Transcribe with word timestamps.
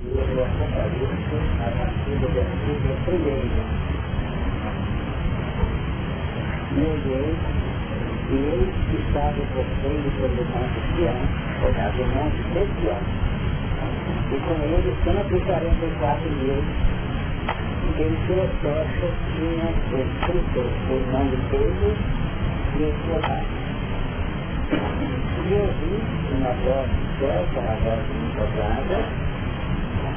e 0.00 0.06
ele 0.06 0.42
apocalipse 0.42 1.36
a 1.58 1.68
partir 1.76 2.14
do 2.20 2.28
versículo 2.28 2.94
primeiro. 3.04 3.58
E 6.70 6.78
olhei, 6.78 7.34
e 8.30 8.36
eis 8.38 8.74
que 8.90 8.96
estava 9.08 9.42
possuindo 9.54 10.08
sobre 10.20 10.38
o 10.38 10.46
monte 10.54 10.78
Sião, 10.94 11.18
olhado 11.66 11.98
o 11.98 12.06
monte 12.14 12.40
de 12.46 12.62
Sião, 12.78 13.02
e 14.30 14.38
com 14.46 14.58
ele 14.62 14.90
144 15.04 16.30
mil, 16.30 16.62
e 17.82 18.02
em 18.02 18.14
suas 18.26 18.52
costas 18.62 19.14
tinha 19.34 19.68
escrito 19.98 20.60
o 20.60 20.96
nome 21.10 21.36
dele 21.50 21.90
e 22.76 22.82
o 22.82 22.94
seu 23.04 23.18
pai. 23.20 23.44
E 25.48 25.52
eu 25.54 25.66
vi 25.80 25.94
uma 26.36 26.52
voz 26.52 26.86
do 26.86 27.02
céu, 27.18 27.40
com 27.54 27.60
a 27.60 27.74
voz 27.82 28.02
de 28.06 29.27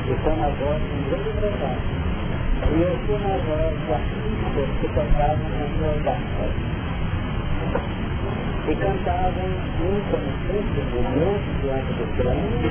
e 0.08 0.14
com 0.24 0.32
a 0.32 0.50
voz 0.50 0.82
de 0.82 0.98
grande 1.10 1.32
verdade. 1.40 2.02
E 2.62 2.82
eu 2.82 2.98
fui 3.06 3.18
na 3.20 3.38
voz 3.46 3.74
de 3.78 3.94
artistas 3.94 4.70
que 4.80 4.88
tocavam 4.88 5.50
nas 5.50 5.70
suas 5.78 6.08
harpas. 6.08 6.54
E 8.62 8.76
cantavam 8.76 9.50
um 9.82 9.96
como 10.10 10.32
sempre 10.48 10.82
do 10.90 11.00
monte 11.02 11.50
diante 11.62 11.92
do 11.94 12.06
trono 12.18 12.62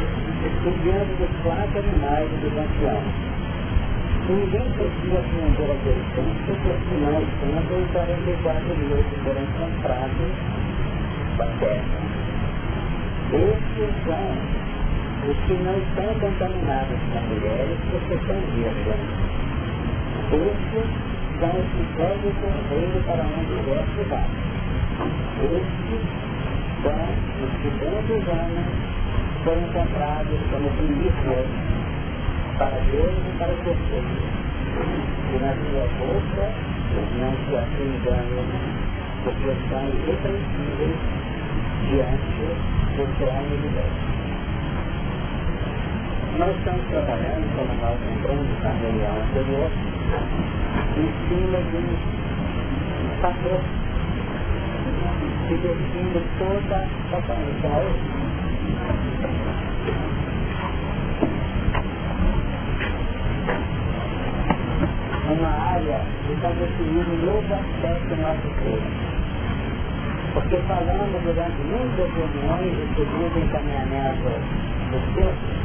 e 0.40 0.70
diante 0.82 1.12
dos 1.18 1.32
quatro 1.42 1.78
animais 1.78 2.28
do 2.30 2.48
ancião. 2.50 3.02
E 4.28 4.32
ninguém 4.32 4.66
podia 4.78 5.18
aprender 5.18 5.70
aquele 5.70 6.04
tempo, 6.14 6.38
porque 6.46 6.72
senão 6.88 7.14
os 7.18 7.30
tempos 7.40 7.78
e 7.78 7.92
44 7.92 8.76
mil 8.76 9.02
que 9.04 9.16
foram 9.24 9.46
comprados 9.58 10.32
da 11.36 11.46
terra. 11.58 12.00
Estes 13.32 13.90
são 14.04 14.59
os 15.28 15.36
que 15.46 15.52
não 15.52 15.76
estão 15.76 16.08
contaminados 16.18 16.98
com 17.12 17.20
mulheres 17.28 17.78
porque 17.90 18.16
são 18.26 18.40
virgens. 18.56 19.04
Estes 20.32 20.88
são 21.40 21.50
os 21.50 21.68
que 21.76 21.84
seguem 21.96 22.30
o 22.30 22.34
cordeiro 22.40 22.98
para 23.04 23.24
onde 23.24 23.54
quer 23.64 23.84
que 23.84 24.02
vá. 24.08 24.24
Estes 25.44 26.02
são 26.82 27.00
os 27.44 27.52
que 27.60 27.68
durante 27.78 28.12
os 28.12 28.28
anos 28.28 28.68
foram 29.44 29.66
comprados 29.72 30.40
como 30.50 30.70
primícias 30.70 31.46
para 32.58 32.78
Deus 32.90 33.12
e 33.12 33.38
para 33.38 33.52
o 33.52 33.56
cordeiro. 33.56 34.40
E 35.30 35.38
na 35.38 35.52
sua 35.52 35.86
boca 35.98 36.44
não 37.20 37.32
se 37.44 37.56
assim 37.56 37.86
engano, 37.94 38.42
porque 39.24 39.50
são 39.68 39.84
irrepreensíveis 39.88 40.98
diante 41.88 42.70
do 42.96 43.04
trono 43.18 43.56
de 43.56 43.68
Deus. 43.68 44.09
Nós 46.38 46.56
estamos 46.56 46.86
trabalhando, 46.88 47.44
como 47.56 47.74
nós 47.82 47.98
lembramos 48.00 48.62
na 48.62 48.70
reunião 48.70 49.14
anterior, 49.20 49.70
em 50.96 51.08
cima 51.28 51.58
de 51.58 51.76
um 51.76 53.20
patrão 53.20 53.60
que 55.48 55.54
define 55.54 56.22
toda 56.38 56.76
a 57.12 57.22
comunidade. 57.22 57.94
Uma 65.30 65.48
área 65.48 66.00
que 66.26 66.32
está 66.32 66.48
definindo 66.48 67.10
um 67.10 67.26
novo 67.26 67.54
aspecto 67.54 68.08
do 68.08 68.16
nosso 68.22 68.48
ser. 68.62 68.82
Porque 70.32 70.56
falamos 70.68 71.22
durante 71.24 71.60
muitas 71.62 72.08
reuniões 72.14 72.72
e 72.72 72.94
segundo 72.94 73.38
encaminhamento 73.44 74.30
do 74.90 74.98
texto, 75.14 75.59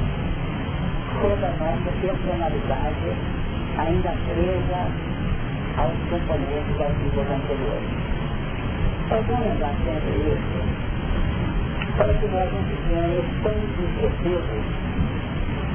toda 1.21 1.47
a 1.47 1.51
nossa 1.51 1.91
personalidade 2.01 3.09
ainda 3.77 4.13
presa 4.27 4.81
aos 5.77 5.97
componentes 6.09 6.77
das 6.77 6.93
vidas 6.97 7.27
anteriores. 7.31 7.89
É 9.11 9.21
bom 9.21 9.39
lembrar 9.39 9.75
sempre 9.85 10.15
isso, 10.33 10.57
para 11.97 12.13
que 12.13 12.27
nós 12.27 12.51
não 12.51 12.63
fiquemos 12.63 13.25
tão 13.43 13.55
esquecidos, 13.85 14.65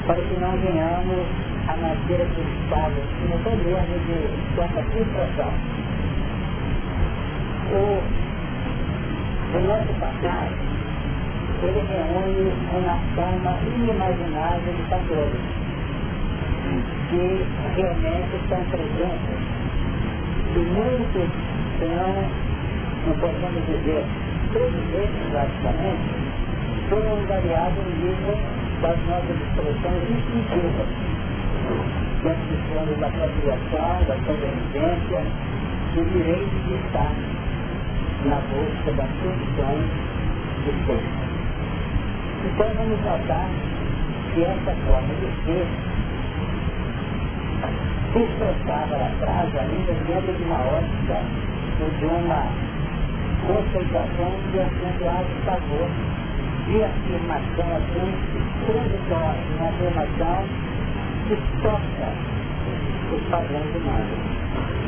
para 0.06 0.16
que 0.16 0.40
não 0.40 0.52
venhamos 0.58 1.26
a 1.68 1.76
nascer 1.76 2.20
aquele 2.22 2.52
estado 2.64 2.98
tão 3.44 3.56
grande 3.56 3.96
de 4.06 4.18
certa 4.56 4.82
frustração. 4.82 5.52
O, 7.72 8.02
o 9.56 9.60
nosso 9.60 9.92
passado 10.00 10.79
ele 11.62 11.84
reúne 11.88 12.52
uma 12.72 12.96
soma 13.14 13.58
inimaginável 13.66 14.72
de 14.72 14.82
fatores 14.88 15.40
que 17.10 17.44
realmente 17.76 18.36
estão 18.42 18.64
presentes. 18.70 19.40
E 20.54 20.58
muitos 20.58 21.30
são, 21.78 22.10
não 23.06 23.14
podemos 23.18 23.66
dizer, 23.66 24.04
todos 24.52 24.94
esses 24.94 25.30
praticamente, 25.30 26.30
foram 26.88 27.26
variados 27.26 27.84
no 27.84 28.06
nível 28.06 28.38
das 28.82 28.98
nossas 29.06 29.36
expressões 29.36 30.02
instintivas, 30.10 30.88
das 32.24 32.36
questões 32.48 32.98
da 32.98 33.08
procriação, 33.08 34.04
da 34.08 34.16
sobrevivência, 34.26 35.22
do 35.94 36.04
direito 36.10 36.56
de 36.66 36.74
estar 36.86 37.12
na 38.24 38.36
busca 38.36 38.92
das 38.92 39.10
condições 39.22 40.10
de 40.64 40.86
ser. 40.86 41.19
Então 42.44 42.66
vamos 42.74 43.00
notar 43.00 43.48
que 44.32 44.42
essa 44.42 44.74
forma 44.86 45.14
de 45.14 45.28
ser 45.44 45.66
se 48.12 48.18
expressava 48.18 48.96
lá 48.96 49.06
atrás 49.06 49.56
ainda 49.56 49.92
dentro 49.92 50.32
de 50.32 50.42
uma 50.42 50.58
ótica 50.58 51.20
de 51.98 52.04
uma 52.04 52.44
conceituação 53.46 54.32
de 54.52 54.60
acentuado 54.60 55.28
favor 55.44 55.88
de 56.66 56.84
afirmação 56.84 57.66
assim 57.76 58.10
transitória, 58.66 59.42
uma 59.58 59.68
afirmação 59.70 60.44
que 61.26 61.36
toca 61.62 62.08
os 63.12 63.22
padrões 63.30 63.74
humanos, 63.74 64.20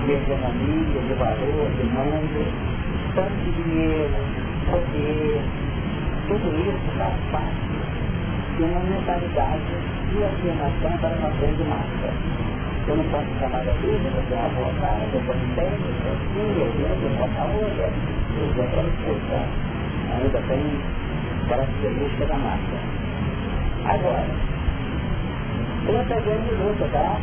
de 0.07 0.13
economia, 0.13 1.01
de 1.01 1.15
valor, 1.15 1.71
de 1.77 1.84
mundo, 1.84 2.41
tanto 3.15 3.34
de 3.45 3.63
dinheiro, 3.63 4.15
poder, 4.71 5.41
tudo 6.32 6.48
isso 6.48 6.97
faz 6.97 7.12
parte 7.31 7.53
de 8.56 8.62
uma 8.62 8.81
mentalidade 8.81 9.60
de 10.12 10.25
afirmação 10.25 10.97
para 10.98 11.16
uma 11.16 11.28
grande 11.37 11.65
massa. 11.65 12.09
Eu 12.88 12.97
não 12.97 13.04
posso 13.04 13.28
chamar 13.38 13.65
da 13.65 13.72
vida, 13.72 14.09
eu 14.09 14.25
tenho 14.28 14.41
uma 14.41 14.48
vontade, 14.48 15.04
eu 15.12 15.21
tenho 15.21 15.54
técnica, 15.54 16.10
sim, 16.32 16.48
eu 16.56 16.72
tenho, 16.72 16.88
eu 16.88 17.12
posso 17.19 17.37
a 17.37 17.44
outra, 17.53 17.84
eu 17.84 18.48
tenho 18.54 18.71
para 18.71 18.82
escutar. 18.82 19.47
Ainda 20.12 20.41
tem 20.48 20.62
característica 21.48 22.26
da 22.26 22.37
massa. 22.38 22.76
Agora, 23.84 24.25
outra 25.87 26.21
grande 26.21 26.50
luta, 26.54 26.88
tá? 26.92 27.21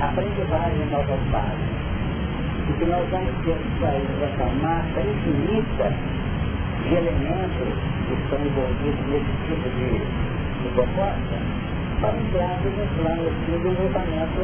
Aprendizagem 0.00 0.86
novas 0.90 1.20
bases. 1.30 1.80
E 2.68 2.72
que 2.72 2.84
nós 2.86 3.08
vamos 3.10 3.34
ter 3.44 3.54
que 3.54 3.80
sair 3.80 4.06
dessa 4.18 4.46
massa 4.62 5.00
infinita 5.00 5.92
de 6.88 6.94
elementos 6.94 7.89
que 8.16 8.22
estão 8.22 8.38
envolvidos 8.44 9.06
nesse 9.06 9.32
tipo 9.46 9.68
de, 9.70 9.88
de 10.62 10.68
proposta 10.74 11.36
para 12.00 12.16
entrarmos 12.16 12.72
no 12.74 12.86
plano 12.96 13.22
assim, 13.28 13.58
do 13.62 13.68
envolvimento 13.68 14.42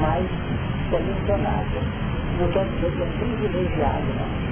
mais 0.00 0.26
selecionado. 0.90 1.76
Não 2.40 2.48
quer 2.48 2.64
dizer 2.64 2.92
que 2.92 3.02
é 3.02 3.06
privilegiado, 3.18 4.06
não. 4.16 4.46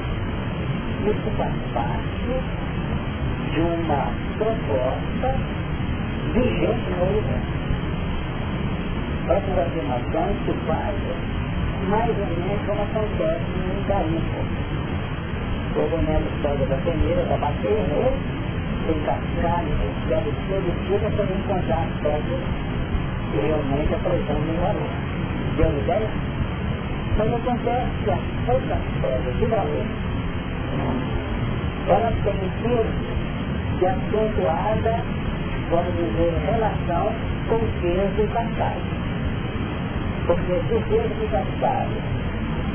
Isso 1.10 1.30
faz 1.36 1.54
parte 1.72 2.32
de 3.52 3.60
uma 3.60 4.12
proposta 4.38 5.36
vigente 6.32 6.90
no 6.90 7.04
universo. 7.04 7.64
Essas 9.28 9.58
afirmações 9.58 10.36
se 10.44 10.52
fazem 10.66 11.44
mais 11.88 12.10
ou 12.10 12.26
menos 12.26 12.66
como 12.66 12.82
acontece 12.82 13.44
no 13.68 13.86
garimpo 13.86 14.73
o 15.80 15.88
boneco 15.88 16.30
pega 16.42 16.66
da 16.66 16.76
peneira, 16.76 17.24
da 17.24 17.36
nele, 17.62 18.12
tem 18.86 19.00
cascalho, 19.00 19.68
deve 20.08 20.30
todo 20.48 20.70
tipo 20.86 21.10
para 21.16 21.24
encontrar 21.24 21.86
pedras 22.02 22.40
que 23.30 23.38
realmente 23.40 23.94
apresentam 23.94 24.54
valor. 24.62 24.90
Deu 25.56 25.70
ideia? 25.78 26.10
Mas 27.16 27.34
acontece 27.34 27.90
que 28.04 28.10
as 28.10 28.20
poucas 28.46 28.78
pedras 29.00 29.38
de 29.38 29.46
valor, 29.46 29.86
elas 31.88 32.14
têm 32.22 32.34
um 32.34 33.14
de 33.78 33.86
acentuada, 33.86 34.94
vamos 35.70 35.94
dizer, 35.96 36.32
relação 36.46 37.12
com 37.48 37.56
o 37.56 37.68
peso 37.80 38.14
do 38.16 38.32
cascalho. 38.32 39.04
Porque 40.26 40.52
se 40.52 40.74
o 40.74 40.80
peso 40.82 41.14
do 41.14 41.30
cascalho 41.30 41.98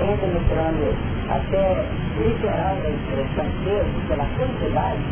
entra 0.01 0.27
no 0.27 0.39
plano 0.49 1.18
até 1.29 1.85
literal 2.17 2.75
da 2.81 2.89
expressão 2.89 3.45
peso, 3.63 4.07
pela 4.07 4.25
quantidade, 4.35 5.03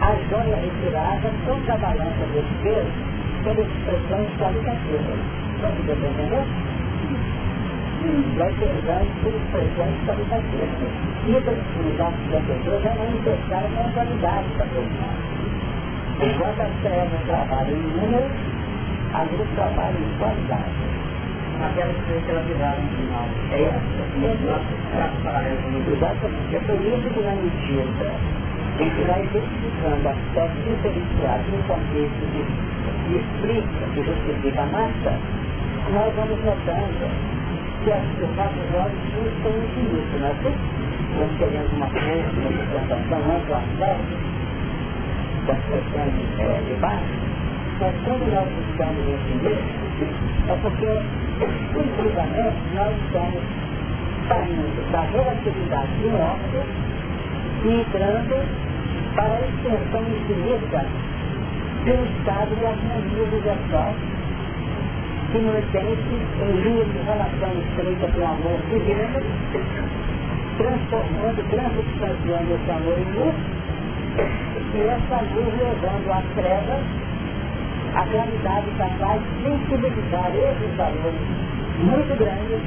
as 0.00 0.18
joias 0.28 0.58
retiradas, 0.60 1.32
contra 1.46 1.74
a 1.74 1.78
balança 1.78 2.24
desse 2.32 2.54
peso, 2.62 2.90
sob 3.44 3.60
expressões 3.62 4.28
qualitativas. 4.38 5.20
Vai 5.60 5.72
se 5.72 5.82
entender? 5.82 6.44
Vai 8.36 8.52
pegando 8.54 9.10
por 9.22 9.32
expressões 9.34 9.96
qualitativas. 10.06 10.70
E 11.26 11.36
a 11.36 11.40
proximidade 11.40 12.16
da 12.32 12.40
pessoa 12.40 12.80
já 12.80 12.94
não 12.94 13.06
com 13.68 13.80
a 13.80 13.92
qualidade 13.92 14.48
da 14.56 14.64
pessoa. 14.64 15.30
Enquanto 16.22 16.60
as 16.60 16.74
trevas 16.82 17.20
trabalham 17.26 17.76
em 17.76 17.82
número, 17.82 18.30
a 19.12 19.22
luz 19.22 19.48
trabalha 19.54 19.98
em 19.98 20.18
qualidade 20.18 20.79
aquela 21.66 21.90
experiência 21.90 22.24
que 22.24 22.30
ela 22.30 22.42
virava 22.42 22.80
no 22.80 22.88
final. 22.96 23.26
É 23.50 23.60
isso? 23.60 23.80
Exatamente. 25.92 26.54
É 26.54 26.60
por 26.60 26.78
isso 26.80 27.06
que 27.10 27.20
na 27.20 27.34
medida 27.34 28.10
em 28.80 28.88
que 28.90 29.02
vai 29.04 29.20
identificando 29.24 30.08
aspectos 30.08 30.64
diferenciados 30.64 31.46
no 31.52 31.60
contexto 31.68 32.22
que, 32.32 32.42
que 33.06 33.14
explica, 33.16 33.82
que 33.94 34.00
justifica 34.02 34.62
a 34.62 34.66
massa, 34.66 35.12
nós 35.92 36.14
vamos 36.14 36.38
notando 36.44 37.04
que 37.84 37.92
as, 37.92 38.04
os 38.20 38.36
nossos 38.36 38.68
olhos 38.76 39.00
buscam 39.14 39.50
o 39.50 39.64
infinito, 39.64 40.18
não 40.18 40.26
é 40.26 40.30
assim? 40.30 40.54
Quando 41.16 41.38
queremos 41.38 41.72
uma 41.72 41.88
coisa, 41.88 42.30
uma 42.40 42.50
representação 42.50 43.20
ampla, 43.36 43.56
aspecto, 43.58 44.30
das 45.46 45.60
de 46.64 46.74
baixo, 46.80 47.30
mas 47.80 47.94
quando 48.04 48.24
nós 48.32 48.48
buscamos 48.48 49.02
infinito, 49.08 49.80
é 50.48 50.54
porque, 50.62 50.90
intuitivamente, 51.40 52.56
nós 52.74 52.92
estamos 53.06 53.42
saindo 54.28 54.92
da 54.92 55.00
relatividade 55.00 55.92
do 56.02 56.14
óbvio 56.14 56.62
e 57.64 57.80
entrando 57.80 58.34
para 59.14 59.34
a 59.34 59.40
extensão 59.40 60.02
infinita 60.02 60.86
um 61.86 62.04
estado 62.04 62.54
de 62.56 62.66
harmonia 62.66 63.22
universal 63.22 63.94
que 65.32 65.38
sente 65.70 66.14
em 66.42 66.52
linha 66.62 66.84
de 66.84 66.98
relação 67.06 67.52
estreita 67.60 68.08
com 68.08 68.20
o 68.20 68.24
amor 68.24 68.58
divino, 68.68 69.20
transformando, 70.58 71.50
transubstanciando 71.50 72.54
esse 72.54 72.70
amor 72.70 72.98
em 72.98 73.10
luz, 73.14 73.36
e 74.74 74.80
essa 74.80 75.20
luz 75.32 75.54
levando 75.58 76.12
às 76.12 76.24
trevas 76.34 77.09
a 77.94 78.02
realidade 78.02 78.70
capaz 78.78 79.20
de 79.20 79.42
sensibilizar 79.42 80.30
esses 80.34 80.76
valores 80.76 81.20
muito 81.78 82.18
grandes 82.18 82.60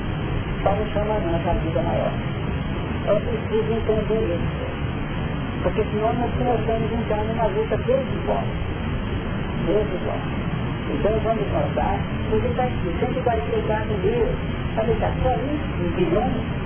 para 0.63 0.81
o 0.81 0.87
chamamento 0.93 1.49
à 1.49 1.53
vida 1.53 1.81
maior. 1.81 2.11
É 3.07 3.19
preciso 3.19 3.73
entender 3.73 4.35
isso. 4.35 4.73
Porque 5.63 5.83
senão 5.91 6.13
nós 6.13 6.31
começamos 6.37 6.91
a 6.91 6.95
entrar 6.95 7.23
numa 7.23 7.47
luta 7.47 7.77
desigual. 7.77 8.43
Desigual. 9.65 10.43
Então 10.91 11.19
vamos 11.23 11.47
notar, 11.51 11.97
porque 12.29 12.47
está 12.47 12.63
aqui, 12.63 12.93
144 12.99 13.93
mil, 14.03 14.27
sabe, 14.75 14.91
está 14.91 15.07
só 15.23 15.33
isso, 15.35 15.95
bilhões. 15.95 16.63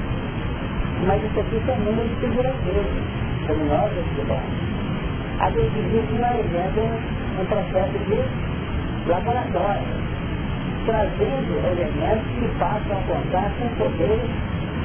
Mas 1.06 1.24
isso 1.24 1.40
aqui 1.40 1.62
são 1.66 1.78
números 1.78 2.12
figurativos, 2.20 2.86
como 3.46 3.66
nós 3.66 3.92
estudamos. 3.94 4.68
A 5.40 5.50
gente 5.52 5.80
diz 5.92 6.04
que 6.10 6.18
nós 6.18 6.46
vemos 6.52 7.17
um 7.40 7.46
processo 7.46 7.98
de 8.08 9.10
laboratório, 9.10 9.84
trazendo 10.86 11.54
elementos 11.72 12.28
que 12.40 12.48
passam 12.58 12.98
a 12.98 13.02
contar 13.02 13.52
com 13.60 13.68
poderes 13.76 14.32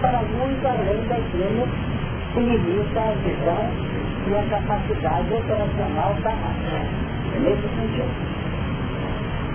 para 0.01 0.19
muito 0.23 0.67
além 0.67 1.01
daquilo 1.09 1.69
que 2.35 2.41
limita 2.41 3.01
a 3.01 3.15
visão 3.23 3.93
e 4.27 4.35
a 4.35 4.43
capacidade 4.51 5.33
operacional 5.33 6.15
da 6.23 6.31
máquina. 6.31 7.13
Nesse 7.41 7.69
sentido. 7.75 8.33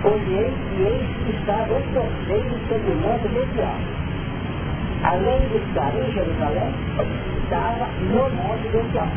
Olhei 0.04 0.48
e 0.48 0.82
eis 0.82 1.08
que 1.26 1.32
estava 1.38 1.74
o 1.74 1.82
terceiro 1.94 2.56
segmento 2.68 3.30
mundial. 3.30 3.78
Além 5.04 5.40
de 5.50 5.58
estar 5.58 5.94
em 5.96 6.12
Jerusalém, 6.12 6.74
estava 7.44 7.88
no 8.02 8.30
Monte 8.36 8.68
Mundial. 8.76 9.08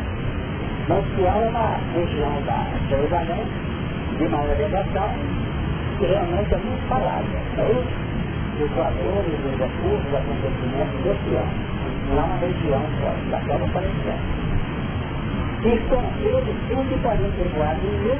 Monte 0.87 1.25
é 1.25 1.49
uma 1.49 1.77
região 1.93 2.41
da 2.45 2.65
Jerusalém 2.89 3.70
de 4.17 4.27
maior 4.27 4.59
elevação, 4.59 5.09
que 5.99 6.05
realmente 6.05 6.53
é 6.53 6.57
muito 6.57 6.87
falada. 6.87 7.23
É 7.57 8.11
os 8.59 8.69
valores, 8.71 9.39
os 9.45 9.57
recursos, 9.57 10.07
os 10.07 10.13
acontecimentos 10.13 11.01
desse 11.03 11.35
ano. 11.35 11.55
Não 12.09 12.17
é 12.17 12.23
uma 12.25 12.37
região 12.37 12.81
só, 12.99 13.11
daquela 13.31 13.67
palestina. 13.69 14.15
E 15.63 15.77
com 15.89 16.01
eles 16.21 16.57
144 16.67 17.23
mil 18.03 18.19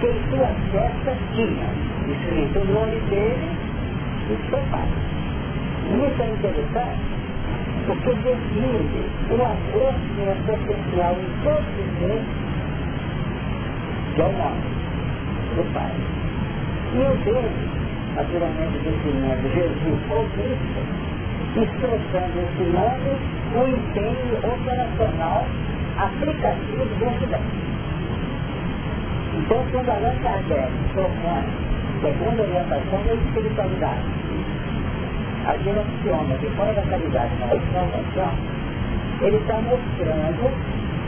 que 0.00 0.10
suas 0.30 0.56
festas 0.70 1.18
tinham 1.34 1.70
escrito 2.08 2.58
o 2.58 2.64
nome 2.72 2.98
dele 3.10 3.48
e 4.30 4.50
seu 4.50 4.60
pai. 4.70 4.88
Isso 5.88 6.22
é 6.22 6.24
interessante 6.30 7.18
porque 7.86 8.12
define 8.14 9.06
o 9.30 9.34
amor 9.34 9.94
que 10.14 10.22
é 10.22 10.34
potencial 10.46 11.14
em 11.14 11.30
todos 11.42 11.72
os 11.78 11.90
que 14.14 14.20
é 14.20 14.24
o 14.24 14.32
nome 14.32 14.77
do 15.56 15.64
Pai. 15.72 15.92
E 16.94 16.98
o 16.98 17.16
Deus, 17.24 17.52
naturalmente 18.16 18.78
definindo 18.78 19.48
Jesus 19.54 20.00
ou 20.10 20.24
Cristo, 20.34 20.80
expressando 21.56 22.36
esse 22.40 22.64
nome 22.70 23.12
o 23.54 23.66
empenho 23.66 24.36
operacional 24.38 25.46
aplicativo 25.98 26.84
desse 26.98 27.26
dente. 27.26 27.68
Então, 29.38 29.64
quando 29.72 29.88
Allan 29.90 30.16
Kardec 30.22 30.72
propõe, 30.92 31.44
segundo 32.02 32.40
a 32.40 32.44
orientação 32.44 33.02
da 33.06 33.14
espiritualidade, 33.14 34.04
a 35.46 35.56
direciona 35.56 36.38
de 36.38 36.46
fora 36.56 36.72
da 36.74 36.82
caridade 36.82 37.34
na 37.40 37.46
restauração, 37.46 38.34
ele 39.22 39.36
está 39.36 39.54
mostrando, 39.62 40.52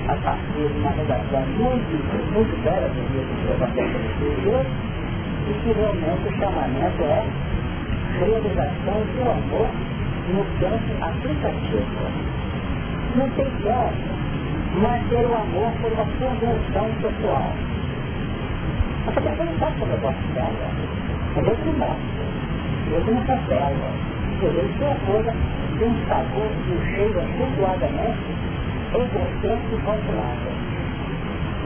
a 0.09 0.15
partir 0.17 0.69
de 0.69 0.81
uma 0.81 0.91
redação 0.91 1.41
muito, 1.59 2.33
muito 2.33 2.65
bela 2.65 2.89
do 2.89 3.01
Evangelho 3.53 3.99
de 4.19 4.43
Deus, 4.43 4.67
e 5.47 5.53
que 5.63 5.73
realmente 5.73 6.29
o 6.29 6.39
chamamento 6.39 7.03
é 7.03 7.25
realização 8.19 9.01
do 9.15 9.23
amor 9.31 9.69
no 10.31 10.45
campo 10.61 10.91
aplicativo. 11.01 12.31
Não 13.17 13.29
tem 13.31 13.51
como 13.63 14.21
manter 14.81 15.27
o 15.27 15.35
amor 15.35 15.73
por 15.81 15.93
uma 15.93 16.05
convenção 16.05 16.87
pessoal. 17.03 17.53
Essa 19.09 19.21
pessoa 19.21 19.45
não 19.45 19.59
pode 19.59 19.75
fazer 19.79 19.93
negócio 19.93 20.29
dela. 20.35 20.71
É 21.37 21.43
Deus 21.43 21.59
que 21.59 21.71
mostra. 21.71 22.21
Deus 22.89 23.07
não 23.07 23.25
cancela. 23.25 24.11
Deus 24.41 24.77
que 24.77 24.85
é 24.85 24.97
coisa 25.07 25.33
de 25.79 25.85
um 25.85 25.95
sabor, 26.09 26.51
de 26.65 26.73
um 26.73 26.81
cheiro 26.95 27.21
acentuadamente 27.21 28.50
importante 28.99 29.67
e 29.73 29.79
controlado. 29.85 30.51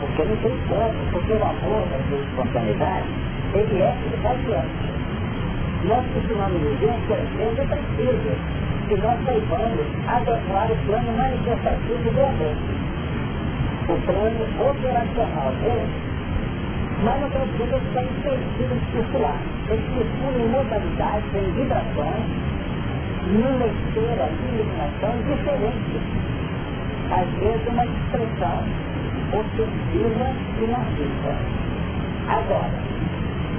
Porque 0.01 0.25
não 0.25 0.37
tem 0.37 0.57
como, 0.69 1.11
porque 1.13 1.33
o 1.33 1.43
amor, 1.43 1.85
a 1.89 1.99
espontaneidade, 2.15 3.09
ele 3.55 3.81
é 3.81 3.95
radiante. 4.23 4.95
Nós 5.85 6.05
costumamos 6.15 6.61
dizer 6.61 6.95
que 7.07 7.13
a 7.13 7.19
igreja 7.19 7.65
precisa 7.67 8.65
que 8.89 8.97
nós 8.97 9.19
saibamos 9.25 9.87
adequar 10.07 10.71
o 10.71 10.77
plano 10.87 11.13
manifestativo 11.17 12.11
do 12.11 12.21
amor. 12.21 12.57
O 13.89 13.97
plano 14.07 14.71
operacional 14.71 15.53
dele, 15.61 15.89
mas 17.05 17.21
não 17.21 17.31
precisa 17.31 17.77
estar 17.77 18.03
em 18.03 18.13
circular. 18.93 19.41
Ele 19.69 19.85
circula 19.97 20.39
em 20.39 20.49
modalidades, 20.49 21.35
em 21.35 21.53
vibrações, 21.53 22.27
numa 23.29 23.67
esteira 23.67 24.29
de 24.29 24.45
iluminação 24.55 25.15
diferente. 25.29 26.34
Às 27.11 27.29
vezes 27.39 27.67
uma 27.69 27.85
expressão 27.85 28.65
ofensiva 29.33 30.29
e 30.61 30.67
narcisa. 30.67 31.35
Agora, 32.29 32.71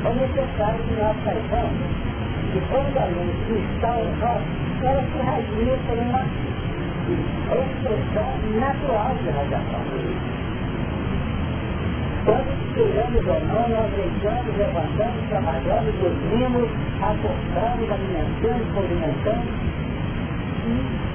é 0.06 0.14
necessário 0.14 0.80
que 0.84 0.94
nós 1.00 1.16
saibamos 1.24 2.06
que 2.52 2.60
quando 2.70 2.98
a 2.98 3.06
luz 3.06 3.36
está 3.52 4.00
em 4.00 4.12
nós, 4.20 4.42
ela 4.82 5.04
se 5.04 5.20
radia 5.20 5.78
por 5.86 5.98
uma 5.98 6.24
expressão 7.52 8.30
natural 8.60 9.16
de 9.22 9.30
radiação. 9.30 9.82
Quando 12.25 12.74
queiramos 12.74 13.25
ou 13.28 13.40
não, 13.46 13.70
nós 13.70 13.92
deitamos, 13.94 14.58
levantamos, 14.58 15.30
trabalhamos, 15.30 15.94
dormimos, 16.02 16.70
acordamos, 17.02 17.92
alimentamos, 17.92 18.68
movimentamos, 18.74 19.75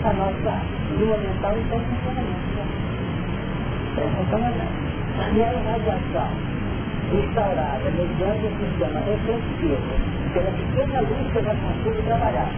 a 0.05 0.13
nossa 0.13 0.63
linha 0.99 1.17
mental 1.19 1.57
está 1.59 1.77
em 1.77 1.85
funcionamento. 1.91 2.61
Está 3.91 4.03
em 4.05 4.11
funcionamento. 4.17 4.91
E 5.35 5.43
a 5.43 5.51
radiação 5.71 6.31
instaurada 7.13 7.91
mediante 7.91 8.47
o 8.47 8.53
sistema 8.61 9.01
efetivo 9.01 10.11
pela 10.33 10.51
pequena 10.53 11.01
luz 11.01 11.33
que 11.33 11.43
já 11.43 11.55
consigo 11.55 12.03
trabalhar. 12.05 12.51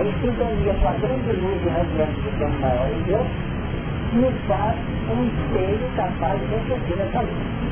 Em 0.00 0.12
sintonia 0.22 0.72
com 0.80 0.88
a 0.88 0.92
grande 0.92 1.32
luz 1.32 1.60
de 1.60 1.68
radiante 1.68 2.12
do 2.12 2.30
sistema 2.30 2.58
maior 2.60 2.88
em 2.88 3.02
Deus, 3.02 3.26
nos 4.14 4.34
faz 4.48 4.76
um 5.12 5.20
espelho 5.26 5.90
capaz 5.96 6.40
de 6.40 6.46
refletir 6.46 7.00
essa 7.00 7.20
luz. 7.20 7.62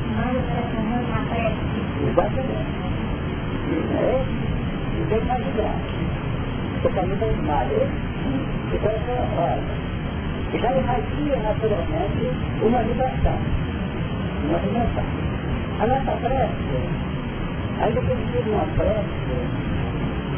Exatamente. 2.10 2.80
É? 3.96 4.24
E 4.92 5.06
tem 5.08 5.24
mais 5.24 5.44
grave. 5.54 6.00
Porque 6.82 6.98
a 6.98 7.02
vida 7.02 7.24
é 7.24 8.09
esmalha. 8.30 8.70
Então, 8.72 8.92
olha, 9.38 9.90
já 10.58 10.72
irradia 10.76 11.36
naturalmente 11.36 12.30
uma 12.62 12.82
vibração. 12.82 13.38
Uma 14.48 14.58
dimensão. 14.58 15.04
A 15.80 15.86
nossa 15.86 16.12
prece, 16.20 16.76
ainda 17.80 18.00
que 18.00 18.32
seja 18.32 18.50
uma 18.50 18.66
prece, 18.76 19.20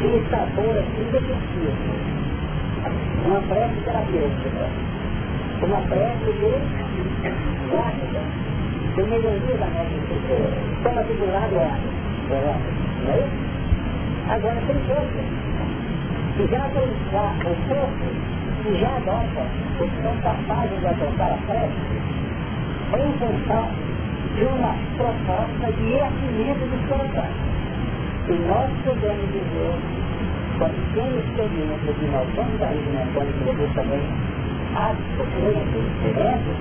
tem 0.01 0.25
sabor 0.31 0.77
assim 0.77 1.05
defensivo. 1.11 1.77
Uma 3.27 3.41
prece 3.43 3.81
terapêutica. 3.85 4.67
Uma 5.63 5.81
prece 5.89 6.25
de 6.25 7.71
guarda 7.71 8.53
de 8.95 9.03
melhoria 9.03 9.57
da 9.57 9.67
nossa 9.67 9.95
estrutura. 9.95 10.51
Toma 10.83 11.03
figurado 11.05 11.57
é 11.57 12.03
não 12.31 13.13
é? 13.13 13.29
Agora 14.29 14.61
tem 14.67 14.77
força. 14.87 15.42
Que 16.37 16.47
já 16.49 16.61
tem 16.71 16.83
o 16.83 17.55
corpo, 17.69 18.07
que 18.63 18.81
já 18.81 18.89
adota, 18.97 19.45
que 19.79 20.03
são 20.03 20.17
capazes 20.23 20.81
de 20.81 20.87
adotar 20.87 21.33
a 21.33 21.39
prece, 21.47 22.03
em 22.97 23.13
função 23.19 23.69
de 24.35 24.45
uma 24.45 24.75
proposta 24.97 25.73
de 25.73 25.93
equilíbrio 25.93 26.67
dos 26.69 26.89
corações. 26.89 27.53
E 28.29 28.33
nós 28.49 28.71
podemos 28.85 29.29
dizer, 29.33 29.75
quando 30.59 30.79
tem 30.95 31.09
experiência 31.19 31.93
de 31.93 32.07
nós 32.07 32.29
né, 32.93 33.07
quando 33.15 33.33
Jesus 33.45 33.73
também 33.75 34.01
há 34.75 34.93
experiências 34.93 35.85
diferentes, 36.01 36.57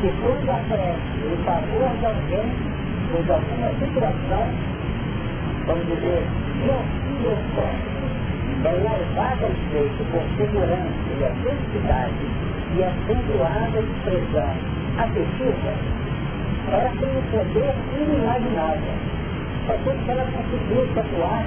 que 0.00 0.10
quando 0.22 0.50
aparece 0.50 1.18
em 1.24 1.36
favor 1.44 1.90
de 1.98 2.06
alguém, 2.06 2.46
ou 3.14 3.22
de 3.22 3.32
alguma 3.32 3.70
situação, 3.80 4.44
vamos 5.66 5.86
dizer, 5.86 6.22
de 6.62 6.70
auxílio 6.70 7.91
é 8.64 8.74
elevada 8.74 9.46
ao 9.46 9.54
feito 9.70 10.02
por 10.12 10.22
segurança 10.36 11.02
e 11.18 11.24
autenticidade 11.24 12.24
e 12.76 12.84
acentuada 12.84 13.80
expressão 13.80 14.52
afetiva, 14.98 15.72
ela 16.70 16.90
tem 16.98 17.10
um 17.10 17.22
poder 17.30 17.74
inimaginável. 18.00 19.12
É 19.68 19.78
se 19.78 20.10
ela 20.10 20.26
conseguisse 20.32 20.98
atuar 20.98 21.46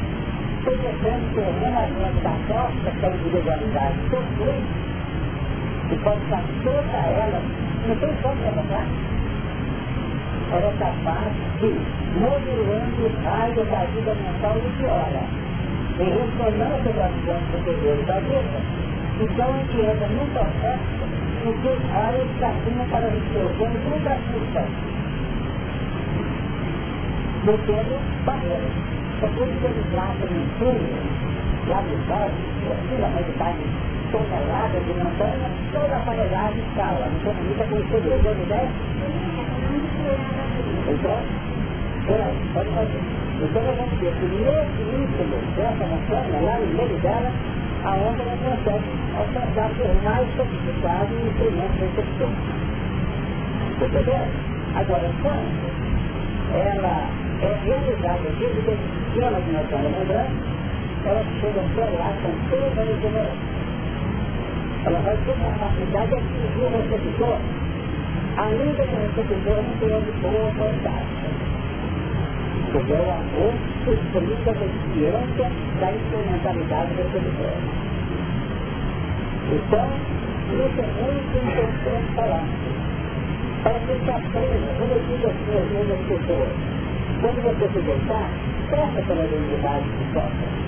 projetando 0.63 1.23
o 1.23 1.35
terreno 1.35 2.21
da 2.23 2.35
nossa 2.49 3.07
individualidade 3.07 3.97
possui 4.09 4.57
e 5.91 5.95
pode 6.03 6.23
estar 6.23 6.43
toda 6.63 6.97
ela 6.97 7.41
não 7.87 7.95
tem 7.97 8.09
como 8.21 8.35
trabalhar. 8.41 8.87
Era 10.51 10.71
capaz 10.79 11.33
de, 11.59 11.69
modulando 12.19 13.05
o 13.05 13.23
raio 13.23 13.65
da 13.65 13.85
vida 13.85 14.15
mental 14.15 14.57
do 15.97 16.03
que 16.03 16.41
ora, 16.41 16.51
e 16.51 16.59
ressonância 16.59 16.93
das 16.93 17.11
plantas 17.23 17.51
superiores 17.51 18.05
da 18.05 18.19
vida. 18.19 18.59
Então 19.21 19.47
a 19.47 19.57
gente 19.57 19.79
entra 19.79 20.07
num 20.07 20.27
processo 20.33 21.05
em 21.45 21.53
que 21.61 21.67
os 21.67 21.81
raios 21.91 22.29
caminham 22.39 22.87
para 22.89 23.07
resolver 23.07 23.71
toda 23.89 24.09
a 24.09 24.17
função. 24.17 24.67
Metendo 27.45 27.95
barreiras. 28.25 28.73
É 29.21 29.27
por 29.27 29.47
isso 29.47 29.59
que 29.59 29.65
eles 29.65 29.93
latam 29.93 30.27
em 30.27 30.47
túnel, 30.59 30.97
lá 31.69 31.79
dos 31.81 32.09
olhos, 32.11 32.43
assim 32.71 32.97
na 32.99 33.07
humanidade 33.07 33.63
toneladas 34.11 34.85
de 34.85 34.93
montanha, 34.93 35.49
toda 35.71 35.95
a 35.95 35.97
aparelhagem 35.97 36.63
escala. 36.69 37.07
Não 37.07 37.19
comunica 37.33 37.63
com 37.65 37.75
o 37.75 37.87
segredo 37.89 38.23
da 38.23 38.31
ideia? 38.31 38.69
Então, 40.87 41.19
pode 42.53 42.69
fazer. 42.69 43.01
Então 43.45 43.61
nós 43.61 43.77
vamos 43.77 43.99
ver 43.99 44.11
que 44.15 44.25
nesse 44.25 44.81
íntimo 44.89 45.37
dessa 45.55 45.85
montanha, 45.85 46.41
lá 46.41 46.57
no 46.57 46.65
meio 46.65 46.97
dela, 46.99 47.31
a 47.85 47.91
onda 47.93 48.23
não 48.25 48.37
consegue 48.41 48.89
alcançar 49.13 49.69
por 49.77 50.03
mais 50.03 50.25
sofisticado 50.35 51.13
instrumento 51.13 51.77
de 51.77 51.85
recepção. 51.85 52.31
Entendeu? 53.85 54.21
Agora, 54.73 55.11
quando 55.21 55.75
ela 56.55 57.07
é 57.41 57.53
realizada 57.65 58.29
desde 58.39 58.59
o 58.59 58.77
sistema 59.13 59.39
de 59.41 59.51
noção 59.51 59.77
da 59.77 60.25
ela 61.05 61.23
chega 61.39 61.61
a 61.61 61.75
ser 61.75 61.89
lá 61.99 62.09
com 62.23 62.31
toda 62.49 62.81
a 62.81 62.85
regeneração. 62.85 63.55
Ela 64.85 64.99
vai 65.01 65.17
ter 65.17 65.33
uma 65.33 65.51
capacidade 65.51 66.09
de 66.09 66.15
atingir 66.15 66.65
o 66.65 66.69
receptor, 66.81 67.37
ainda 68.37 68.83
que 68.83 68.95
o 68.95 69.01
receptor 69.01 69.55
não 69.61 69.77
tenha 69.77 70.01
de 70.01 70.11
boa 70.19 70.51
qualidade. 70.57 71.44
Porque 72.75 72.91
o 72.91 73.09
amor 73.09 73.53
explica 73.87 74.51
a 74.51 74.53
deficiência 74.53 75.47
da 75.79 75.91
instrumentalidade 75.93 76.91
do 76.91 77.03
receptor. 77.03 77.55
Então, 79.47 79.87
isso 80.51 80.81
é 80.81 80.87
muito 80.99 81.35
importante 81.39 82.07
falar. 82.15 82.43
Para 83.63 83.79
que 83.79 83.93
se 84.03 84.11
aprenda, 84.11 84.67
quando 84.77 84.91
eu 84.91 84.99
digo 85.07 85.25
assim 85.25 85.55
às 85.55 85.67
vezes 85.71 85.89
as 85.89 86.03
pessoas, 86.19 86.49
quando 87.21 87.39
você 87.43 87.65
se 87.71 87.79
deixar, 87.79 88.27
peça 88.69 89.01
pela 89.07 89.23
dignidade 89.23 89.85
que 89.85 90.13
possa 90.13 90.64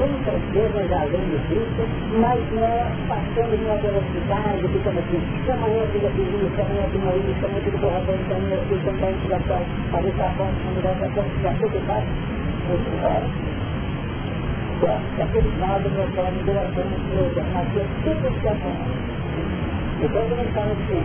com 0.00 0.08
certeza 0.24 0.80
já 0.88 1.04
lendo 1.04 1.36
isso, 1.52 1.84
mas 2.16 2.40
não 2.56 2.64
é 2.64 2.88
passando 3.04 3.52
numa 3.60 3.76
velocidade, 3.76 4.64
ficando 4.72 4.96
assim, 4.96 5.20
se 5.44 5.50
amanhã 5.52 5.84
fica 5.92 6.08
pedindo, 6.16 6.48
se 6.56 6.60
amanhã 6.64 6.88
tem 6.88 7.00
uma 7.04 7.12
ilha, 7.20 7.36
se 7.36 7.44
amanhã 7.44 7.60
fica 7.60 7.76
borrador, 7.76 8.16
se 8.16 8.32
amanhã 8.32 8.56
fica 8.64 8.80
também, 8.80 9.12
se 9.20 9.28
amanhã 9.28 9.60
a 9.92 10.00
ver 10.00 10.12
se 10.16 10.22
a 10.24 10.30
fonte, 10.40 10.56
se 10.56 10.72
amanhã 10.72 10.96
fica 11.04 11.20
se 11.20 11.36
já 11.44 11.52
tudo 11.60 11.76
faz, 11.84 12.04
muito 12.64 12.88
fora. 13.04 13.28
Aquele 15.20 15.52
lado 15.60 15.84
do 15.84 15.90
meu 15.92 16.08
plano 16.16 16.32
de 16.32 16.44
Deus, 16.48 16.64
nasceu 17.52 17.84
tudo 18.00 18.24
que 18.40 18.48
acontece. 18.48 18.96
Então, 20.00 20.24
quando 20.24 20.40
ele 20.40 20.52
fala 20.56 20.72
assim, 20.72 21.04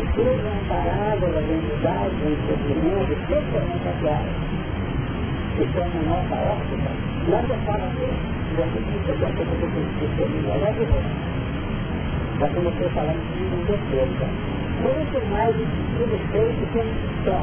estudo 0.00 0.40
amparado 0.56 1.20
da 1.20 1.40
identidade, 1.44 2.16
do 2.16 2.32
entendimento, 2.32 3.12
totalmente 3.28 3.88
atual, 3.92 4.24
que 5.56 5.62
estão 5.64 5.84
na 5.84 6.00
nossa 6.08 6.36
óptica, 6.56 7.05
Nada 7.28 7.54
fala 7.66 7.82
assim, 7.86 8.06
você 8.54 8.78
fica 8.86 9.12
com 9.18 9.26
essa 9.26 9.42
coisa 9.42 9.66
ela 10.46 10.68
é 10.68 10.72
de. 10.72 10.86
Já 12.38 12.48
comecei 12.54 12.88
falando 12.90 13.18
de 13.34 13.42
um 13.50 13.64
defesa. 13.66 14.26
Muito 14.86 15.18
mais 15.32 15.56
subfeito 15.98 16.62
que 16.70 16.78
um 16.78 16.86
só. 17.24 17.42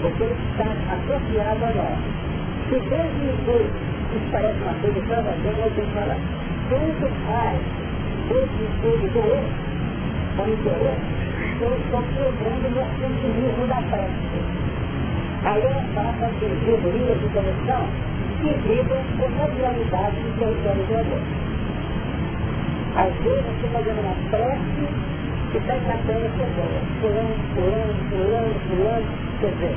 Porque 0.00 0.24
está 0.24 0.72
associado 0.96 1.64
a 1.64 1.72
nós. 1.76 1.98
Se 2.70 2.80
desde 2.88 3.22
os 3.28 3.38
dois 3.44 3.68
isso 4.16 4.28
parece 4.32 4.58
uma 4.62 4.72
coisa 4.80 5.00
você, 5.20 5.48
eu 5.48 5.70
tenho 5.76 5.86
que 5.86 5.92
falar. 5.92 6.16
Tanto 6.70 7.06
faz 7.28 7.60
esse 8.30 8.60
estudo 8.64 9.12
do 9.12 9.20
eu, 9.28 9.44
como 10.38 10.56
do 10.56 10.68
eu, 10.70 10.96
eu 11.60 11.76
estou 11.76 12.02
quebrando 12.16 12.64
o 12.64 12.70
meu 12.72 12.86
sentimentos 12.96 13.68
da 13.68 13.82
prece. 13.92 14.40
Aí 15.44 15.62
eu 15.64 15.94
faço 15.94 16.24
aquele 16.24 16.56
livro 16.64 17.18
de 17.18 17.28
conexão 17.28 18.09
que 18.40 18.48
vibram 18.48 19.04
com 19.18 19.26
a 19.26 19.48
realidade 19.52 20.16
do 20.16 20.38
território 20.38 20.84
do 20.84 20.94
amor. 20.94 21.20
Às 22.96 23.12
vezes 23.22 23.44
você 23.44 23.68
fazendo 23.68 24.00
uma 24.00 24.16
prece 24.30 24.82
que 25.52 25.58
está 25.58 25.74
na 25.76 25.96
terra 26.08 26.28
chegando, 26.36 26.80
pulando, 27.00 27.36
pulando, 27.54 28.00
pulando, 28.08 28.56
pulando, 28.68 29.08
quer 29.40 29.52
dizer, 29.52 29.76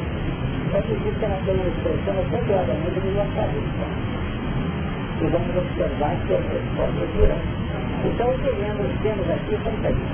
eu 0.72 0.80
acredito 0.80 1.20
que 1.20 1.26
ela 1.26 1.40
tem 1.44 1.56
uma 1.56 1.68
expressão 1.68 2.16
apropriadamente 2.24 3.00
de 3.00 3.08
minha 3.12 3.28
cabeça. 3.36 3.84
E 5.20 5.26
vamos 5.28 5.56
observar 5.60 6.16
que 6.26 6.34
é 6.34 6.40
resposta 6.40 7.04
durante. 7.16 7.64
Então, 8.04 8.28
queremos, 8.40 8.88
temos 9.04 9.30
aqui, 9.30 9.56
como 9.64 9.78
aqui. 9.84 10.08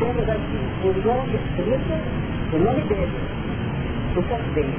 Temos 0.00 0.28
aqui 0.28 0.60
o 0.84 0.92
nome 1.04 1.32
escrito, 1.34 1.92
o 2.52 2.58
nome 2.58 2.80
dele, 2.88 3.18
o 4.16 4.54
dele 4.54 4.74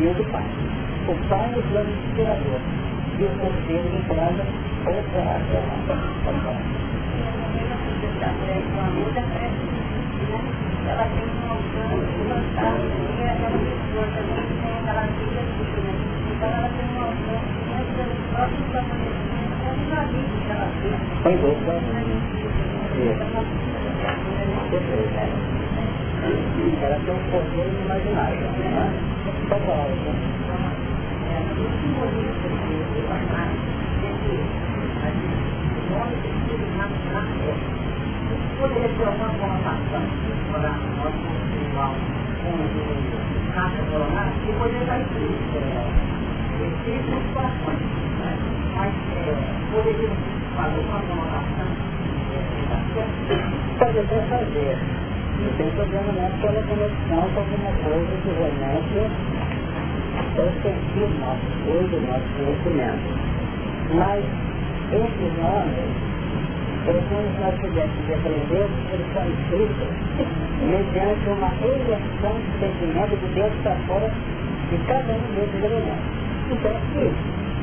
e 0.00 0.06
o 0.06 0.14
do 0.14 0.24
pai 0.30 0.65
o 1.08 1.14
pai 1.28 1.46
no 1.54 1.62
plano 1.62 1.88
inspirador 1.88 2.60
e 3.18 3.22
o 3.22 3.28
terceiro 3.38 3.88
no 3.94 4.00
plano 4.06 4.42
operacional. 4.82 5.38
Ela 10.86 11.04
tem 11.04 11.26
um 11.26 11.46
alcance 11.50 12.18
lançado 12.28 12.86
e 12.86 13.22
aquela 13.22 13.58
pessoa 13.58 14.06
também 14.14 14.50
tem 14.62 14.72
aquela 14.78 15.06
vida 15.06 15.42
né? 15.82 15.94
Então 16.34 16.48
ela 16.48 16.70
tem 16.74 16.86
um 16.90 17.00
alcance 17.02 17.54
muito 17.70 17.90
pelos 17.96 18.20
próprios 18.32 18.74
acontecimentos, 18.74 19.62
é 19.62 19.70
uma 19.94 20.02
vida 20.10 20.34
que 20.42 20.50
ela 20.50 20.68
tem. 20.82 20.96
Sem 21.22 21.34
dúvida. 21.38 21.74
Ela 26.82 26.98
tem 26.98 27.14
um 27.14 27.22
poder. 27.30 27.66
Só 29.48 29.58
ser 29.58 29.70
alguma 29.70 29.94
conotação 29.94 30.40
para 30.40 30.45
fazer. 54.28 54.76
Não 55.38 55.52
tem 55.56 55.70
problema 55.70 56.12
não 56.12 56.30
pela 56.40 56.62
conexão 56.62 57.30
com 57.30 57.40
alguma 57.40 57.72
coisa 57.82 58.12
que 58.22 58.30
realmente 58.30 59.45
é 60.36 60.42
o 60.42 60.52
sentido 60.62 61.12
nosso, 61.20 61.46
o 61.66 62.00
nosso 62.06 62.28
conhecimento. 62.36 63.06
Mas 63.94 64.24
esses 64.92 65.32
nomes 65.40 66.06
então, 66.86 67.02
como 67.10 67.26
nós 67.42 67.52
tivéssemos 67.58 68.06
de 68.06 68.14
aprender, 68.14 68.70
eles 68.94 69.06
são 69.12 69.26
escritos 69.26 69.90
mediante 70.62 71.26
uma 71.34 71.50
eleição 71.58 72.30
de 72.38 72.50
sentimento 72.62 73.10
de 73.10 73.26
dentro 73.34 73.58
para 73.64 73.74
fora 73.90 74.08
de 74.70 74.78
cada 74.86 75.12
um 75.14 75.26
desses 75.34 75.64
elementos. 75.66 76.06
Então, 76.46 76.70
se 76.94 77.10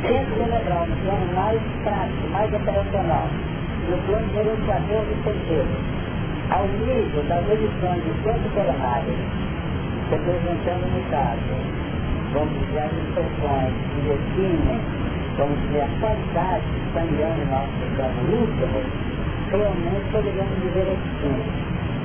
centro 0.03 0.36
cerebral, 0.36 0.88
no 0.88 0.96
plano 1.08 1.25
mais 1.36 1.62
prático, 1.84 2.27
mais 2.34 2.53
operacional, 2.53 3.27
no 3.88 3.98
plano 4.03 4.27
gerenciador 4.36 5.06
de 5.08 5.15
sentido, 5.24 5.72
ao 6.51 6.68
nível 6.68 7.24
das 7.24 7.48
edições 7.48 8.03
de 8.03 8.12
centro 8.27 8.50
coronário, 8.51 9.15
representando 10.12 10.84
no 10.84 11.01
caso, 11.10 11.56
vamos 12.34 12.54
dizer, 12.66 12.90
instruções 12.90 13.74
que 13.94 14.00
definem, 14.10 14.82
vamos 15.38 15.58
dizer, 15.62 15.86
a 15.86 15.92
qualidade 16.02 16.66
que 16.66 16.90
em 17.38 17.46
nosso 17.46 17.82
plano 17.96 18.22
íntimo, 18.34 18.82
realmente 19.54 20.06
poderíamos 20.12 20.58
dizer 20.62 20.88
assim, 20.98 21.36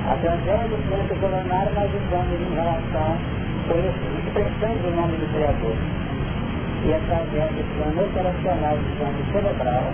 através 0.05 0.69
do 0.69 0.77
centro 0.89 1.17
coronário 1.17 1.73
nós 1.75 1.91
estamos 1.93 2.41
em 2.41 2.55
relação 2.55 3.11
com 3.69 3.79
expressando 4.29 4.89
o 4.89 4.97
nome 4.97 5.17
do 5.17 5.27
Criador. 5.33 5.77
E 6.79 6.95
através 6.95 7.51
do 7.57 7.65
plano 7.75 8.01
operacional 8.05 8.77
do 8.77 8.89
plano 8.97 9.21
cerebral, 9.33 9.93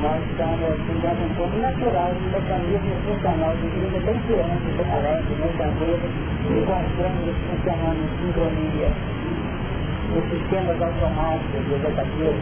nós 0.00 0.20
estamos 0.30 0.60
assim, 0.62 0.96
dando 1.00 1.24
um 1.24 1.34
pouco 1.34 1.56
natural 1.56 2.12
de 2.12 2.26
mecanismo 2.28 2.94
funcional 3.08 3.52
de 3.56 3.66
vida 3.72 3.98
bem 4.04 4.18
criante, 4.28 4.68
bem 4.76 4.90
alegre, 4.92 5.34
e 6.44 6.60
as 6.68 6.86
câmeras 6.96 7.36
funcionando 7.48 7.98
em 7.98 8.10
sincronia. 8.20 9.43
Os 10.12 10.24
sistemas 10.30 10.80
automáticos, 10.80 11.60
o 11.60 11.70
vegetativo, 11.70 12.34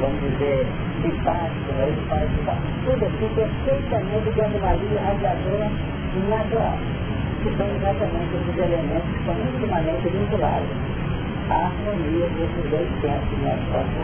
vamos 0.00 0.20
dizer, 0.20 0.66
simpático, 1.02 1.72
né? 1.76 1.88
ele 1.88 2.02
faz 2.08 2.30
tudo 2.84 3.04
assim 3.04 3.28
perfeitamente 3.34 4.30
de 4.30 4.40
anomalia 4.40 5.00
radiadora 5.04 5.70
natural, 6.28 6.78
que 7.42 7.50
são 7.56 7.66
exatamente 7.66 8.32
esses 8.34 8.56
elementos 8.56 9.10
que 9.12 9.24
são 9.24 9.34
intimamente 9.34 10.08
vinculados 10.08 10.68
à 11.50 11.54
harmonia 11.54 12.26
desses 12.38 12.70
dois 12.70 12.88
tempos 13.02 13.28
do 13.28 13.36
nosso 13.44 13.66
corpo, 13.72 14.00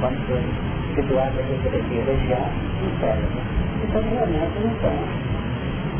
quando 0.00 0.18
foi 0.26 0.42
situado 0.94 1.38
aqui 1.40 1.68
aqui 1.68 1.96
região 2.06 2.46
e 2.80 3.00
cérebro. 3.00 3.40
Então 3.84 4.02
realmente 4.02 4.56
não 4.64 4.72
tem. 4.80 5.26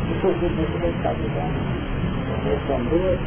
Inclusive 0.08 0.62
isso 0.62 0.78
que 0.80 0.86
está 0.86 1.12
dizendo. 1.12 1.58
São 2.66 2.78
duas 2.84 3.18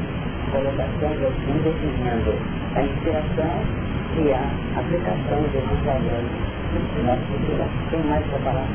colocações 0.51 1.19
assim 1.21 1.55
definindo 1.63 2.33
a 2.75 2.81
inspiração 2.81 3.55
e 4.17 4.31
a 4.33 4.79
aplicação 4.79 5.41
desses 5.53 5.79
valores 5.85 6.29
na 6.95 7.03
nossa 7.03 7.21
cultura. 7.27 7.65
Tem 7.89 8.03
mais 8.03 8.25
para 8.27 8.39
falar? 8.39 8.67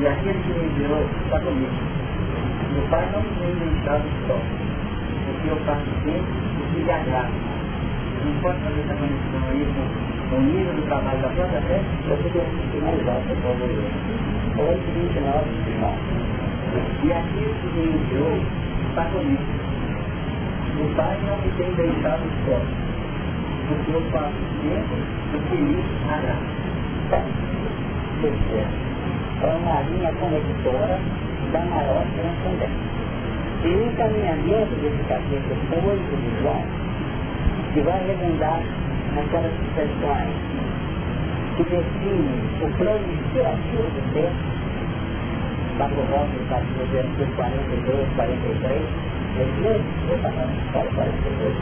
E 0.00 0.06
aquele 0.06 0.38
que 0.38 0.52
me 0.52 0.64
enviou 0.66 1.04
está 1.24 1.40
comigo. 1.40 1.72
Meu 2.72 2.82
pai 2.88 3.08
não 3.12 3.22
tem 3.22 3.54
deixado 3.54 4.04
só, 4.26 4.38
porque 5.26 5.48
eu 5.48 5.56
faço 5.66 5.84
sempre 6.04 6.20
o 6.20 6.72
que 6.72 6.80
lhe 6.80 6.90
agrada. 6.90 7.28
Não 8.24 8.32
pode 8.42 8.58
fazer 8.60 8.80
essa 8.80 8.94
conexão 8.94 9.42
aí 9.50 9.66
com 9.74 10.19
o 10.32 10.40
nível 10.40 10.74
do 10.74 10.82
trabalho 10.86 11.20
da 11.20 11.28
própria 11.28 11.60
fé? 11.62 11.80
Eu 12.08 12.16
fiquei 12.18 12.42
finalizado, 12.72 13.22
por 13.26 13.36
favor. 13.36 13.70
Foi 14.56 14.74
29 14.94 15.50
de 15.64 15.72
março. 15.80 16.10
E 17.02 17.12
aquilo 17.12 17.54
que 17.54 17.66
me 17.74 17.82
enviou 17.94 18.38
está 18.90 19.04
comigo. 19.06 19.42
O 20.80 20.94
Pai 20.94 21.18
não 21.26 21.36
me 21.38 21.50
tem 21.58 21.70
deixado 21.74 22.24
só, 22.46 22.58
porque 23.68 23.90
eu 23.92 24.02
faço 24.12 24.40
sempre 24.62 25.00
o 25.34 25.40
que 25.48 25.56
lhe 25.56 25.82
agrada. 26.08 26.60
É 29.42 29.46
uma 29.46 29.80
linha 29.82 30.12
conectora 30.12 30.98
da 31.52 31.60
maior 31.60 32.04
transcendência. 32.14 33.00
E 33.64 33.68
o 33.68 33.86
encaminhamento 33.86 34.74
desse 34.80 35.02
capítulo 35.08 35.90
8 35.90 36.16
de 36.16 36.42
João, 36.42 36.62
que 37.74 37.80
vai 37.80 38.06
redundar 38.06 38.60
naquelas 39.14 39.52
expressões 39.52 40.34
que 41.56 41.62
define 41.64 42.40
o 42.62 42.68
plano 42.78 43.12
inspirativo 43.12 43.82
do 43.82 44.02
texto, 44.12 44.44
lá 45.78 45.88
por 45.88 46.04
volta 46.06 46.32
do 46.32 46.48
capítulo 46.48 46.86
versículo 46.92 47.36
42, 47.36 48.08
43, 48.16 48.82
ele 49.36 49.52
mesmo, 49.60 49.86
eu 50.08 50.16
estava 50.16 50.34
falando 50.34 50.94
42, 50.94 51.54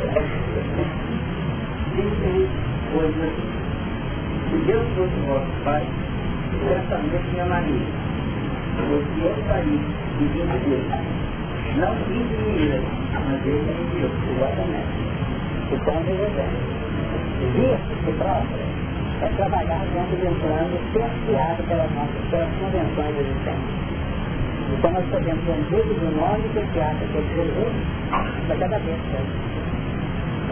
Dizem 1.94 2.48
coisas 2.92 3.32
se 4.50 4.56
Deus 4.64 4.86
fosse 4.96 5.18
vosso 5.26 5.52
Pai, 5.64 5.84
certamente 6.66 7.28
me 7.34 7.40
amaria, 7.40 7.86
porque 8.76 9.20
eu 9.20 9.34
saí 9.48 9.80
e 10.20 10.24
vim 10.24 10.46
de 10.46 10.58
Deus. 10.68 10.86
Não 11.76 11.94
vim 12.06 12.22
de 12.26 12.36
mim 12.36 12.54
mesmo, 12.66 12.88
mas 13.12 13.46
ele 13.46 13.60
me 13.60 13.72
enviou. 13.82 14.10
Exatamente. 14.36 14.92
Então, 15.70 16.02
veja 16.06 16.77
bem, 17.38 17.50
via-se 17.52 18.12
próprio 18.18 18.88
é 19.20 19.28
trabalhar 19.36 19.84
dentro 19.92 20.16
de 20.16 20.40
plano 20.40 20.78
cerceado 20.92 21.62
pelas 21.64 21.90
nossas 21.92 22.22
pelas 22.30 22.48
convenções 22.60 23.18
existentes. 23.18 23.88
Então 24.78 24.92
nós 24.92 25.04
podemos 25.10 25.44
livro 25.70 25.94
do 25.94 26.20
nome 26.20 26.42
que 26.52 26.72
se 26.72 26.80
acha 26.80 27.04
que 27.04 27.18
é 27.18 27.22
Jesus 27.34 27.72
para 28.46 28.56
cada 28.56 28.78
vez. 28.78 28.98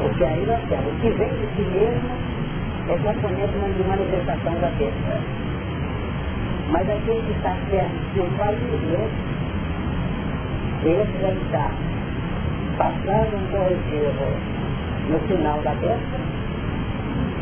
Porque 0.02 0.24
aí 0.24 0.46
nós 0.46 0.60
temos 0.68 0.92
o 0.92 0.96
que 1.00 1.10
vem 1.10 1.28
de 1.28 1.46
si 1.54 1.62
mesmo 1.62 2.10
é 2.88 2.96
componente 2.98 3.52
de 3.52 3.88
manifestação 3.88 4.54
da 4.54 4.68
besta. 4.78 5.20
Mas 6.70 6.82
aquele 6.82 7.22
que 7.22 7.32
está 7.32 7.54
certo 7.70 8.14
de 8.14 8.20
um 8.20 8.30
pai 8.36 8.54
de 8.56 8.76
Deus, 8.86 9.10
esse 10.84 11.20
já 11.20 11.30
está 11.30 11.70
passando 12.78 13.36
um 13.36 13.46
corretivo 13.50 14.26
no 15.10 15.18
final 15.28 15.60
da 15.62 15.74
besta 15.74 16.35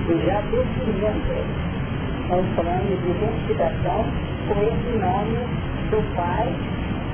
e 0.09 0.27
já 0.27 0.41
definindo 0.51 1.65
um 2.31 2.55
plano 2.55 2.97
de 3.03 3.11
identificação 3.11 4.05
com 4.49 4.63
esse 4.63 4.99
nome 4.99 5.39
do 5.91 6.17
Pai 6.17 6.49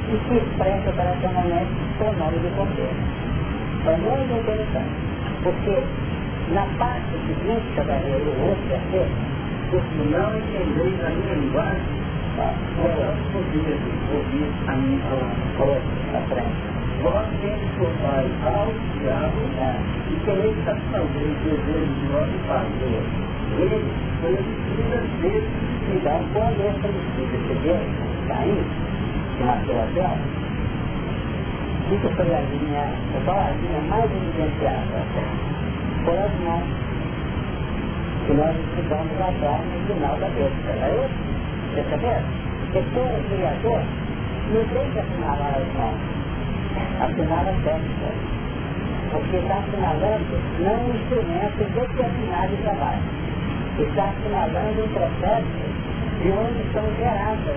e 0.08 0.28
se 0.28 0.36
expressa 0.36 0.90
operacionalmente 0.90 1.70
o 2.00 2.12
nome 2.18 2.38
do 2.38 2.56
Cordeiro. 2.56 2.96
É 3.86 3.96
muito 3.96 4.32
interessante, 4.40 4.90
porque 5.42 5.82
na 6.52 6.66
parte 6.78 7.10
seguinte, 7.26 7.64
cavaleiro, 7.76 8.30
o 8.30 8.48
outro 8.48 8.64
terceiro, 8.68 9.10
porque 9.70 10.02
não 10.10 10.36
entendeis 10.36 11.04
a 11.04 11.10
minha 11.10 11.34
linguagem, 11.34 12.00
vós 12.36 13.16
podeis 13.32 13.80
ouvir 14.12 14.50
a 14.66 14.72
minha 14.76 15.00
palavra. 15.06 15.80
Na 16.12 16.20
frente. 16.28 16.69
Vós 17.02 17.26
tendes 17.40 17.70
por 17.78 17.88
pai 18.02 18.28
ao 18.44 18.68
diabo 19.00 19.40
e 20.10 20.14
quereis 20.22 20.56
satisfazer 20.66 21.22
os 21.22 21.38
desejos 21.44 21.96
de 21.96 22.06
nosso 22.12 22.36
Pai. 22.46 22.66
Ele 23.56 23.88
precisa 24.20 25.00
vezes 25.22 25.48
Então, 25.94 26.20
quando 26.34 26.60
essa 26.60 26.88
disputa 26.92 27.36
se 27.48 27.54
deu, 27.64 27.80
Caim, 28.28 28.64
que 29.36 29.44
nasceu 29.44 29.80
Adão, 29.80 30.18
isso 31.90 32.08
foi 32.16 32.34
a 32.34 32.40
linha, 32.40 32.84
a 33.26 33.50
linha 33.58 33.80
mais 33.88 34.04
evidenciada, 34.04 35.00
foi 36.04 36.18
as 36.18 36.34
mãos 36.44 36.64
que 38.26 38.32
nós 38.34 38.54
estudamos 38.56 39.20
atrás 39.20 39.60
no 39.64 39.94
final 39.94 40.16
da 40.18 40.28
besta. 40.28 40.68
É 40.68 41.06
isso? 41.06 41.74
Perceberam? 41.74 42.24
Porque 42.60 42.82
todo 42.94 43.24
criador 43.30 43.82
não 44.52 44.64
tem 44.68 44.90
que 44.92 44.98
assinalar 44.98 45.54
as 45.56 45.78
mãos 45.78 46.20
assinala 47.00 47.52
técnica, 47.64 48.10
porque 49.12 49.36
está 49.36 49.58
assinalando 49.58 50.36
não 50.60 50.76
um 50.84 50.94
instrumento 50.94 51.58
determinado 51.74 52.56
de 52.56 52.62
trabalho, 52.62 53.02
está 53.78 54.04
assinalando 54.04 54.84
um 54.84 54.88
processo 54.88 55.60
de 56.22 56.30
onde 56.32 56.72
são 56.72 56.84
geradas 56.96 57.56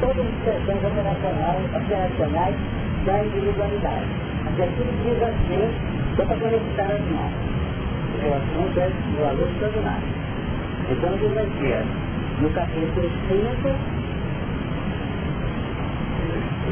todas 0.00 0.18
as 0.18 0.32
expressões 0.32 0.84
operacionais, 0.84 1.64
operacionais 1.74 2.56
da 3.06 3.24
individualidade. 3.24 4.06
Porque 4.44 4.62
tudo 4.76 4.92
diz 5.02 5.22
assim, 5.22 5.64
só 6.16 6.24
para 6.26 6.36
conectar 6.36 6.92
as 6.92 7.00
mãos. 7.10 7.32
O 8.22 8.34
assunto 8.34 8.78
é 8.78 8.88
do 8.88 9.24
aluno 9.24 9.50
extraordinário. 9.50 10.08
Então 10.90 11.16
diz 11.16 11.36
aqui, 11.38 12.42
no 12.42 12.50
capítulo 12.50 13.10
5, 13.28 13.68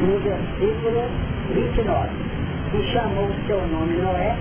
no 0.01 0.19
versículo 0.19 1.30
29. 1.53 2.09
E 2.73 2.83
chamou 2.93 3.25
o 3.25 3.47
seu 3.47 3.59
nome 3.67 3.97
Noé, 3.97 4.35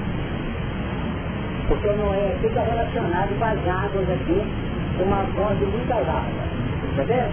porque 1.67 1.89
Noé 1.89 2.37
fica 2.41 2.61
relacionado 2.61 3.37
com 3.39 3.45
as 3.45 3.59
águas 3.69 4.11
aqui, 4.11 4.43
com 4.97 5.05
uma 5.05 5.23
voz 5.35 5.59
de 5.59 5.67
muita 5.67 5.95
larga. 5.95 6.43
Entendeu? 6.93 7.27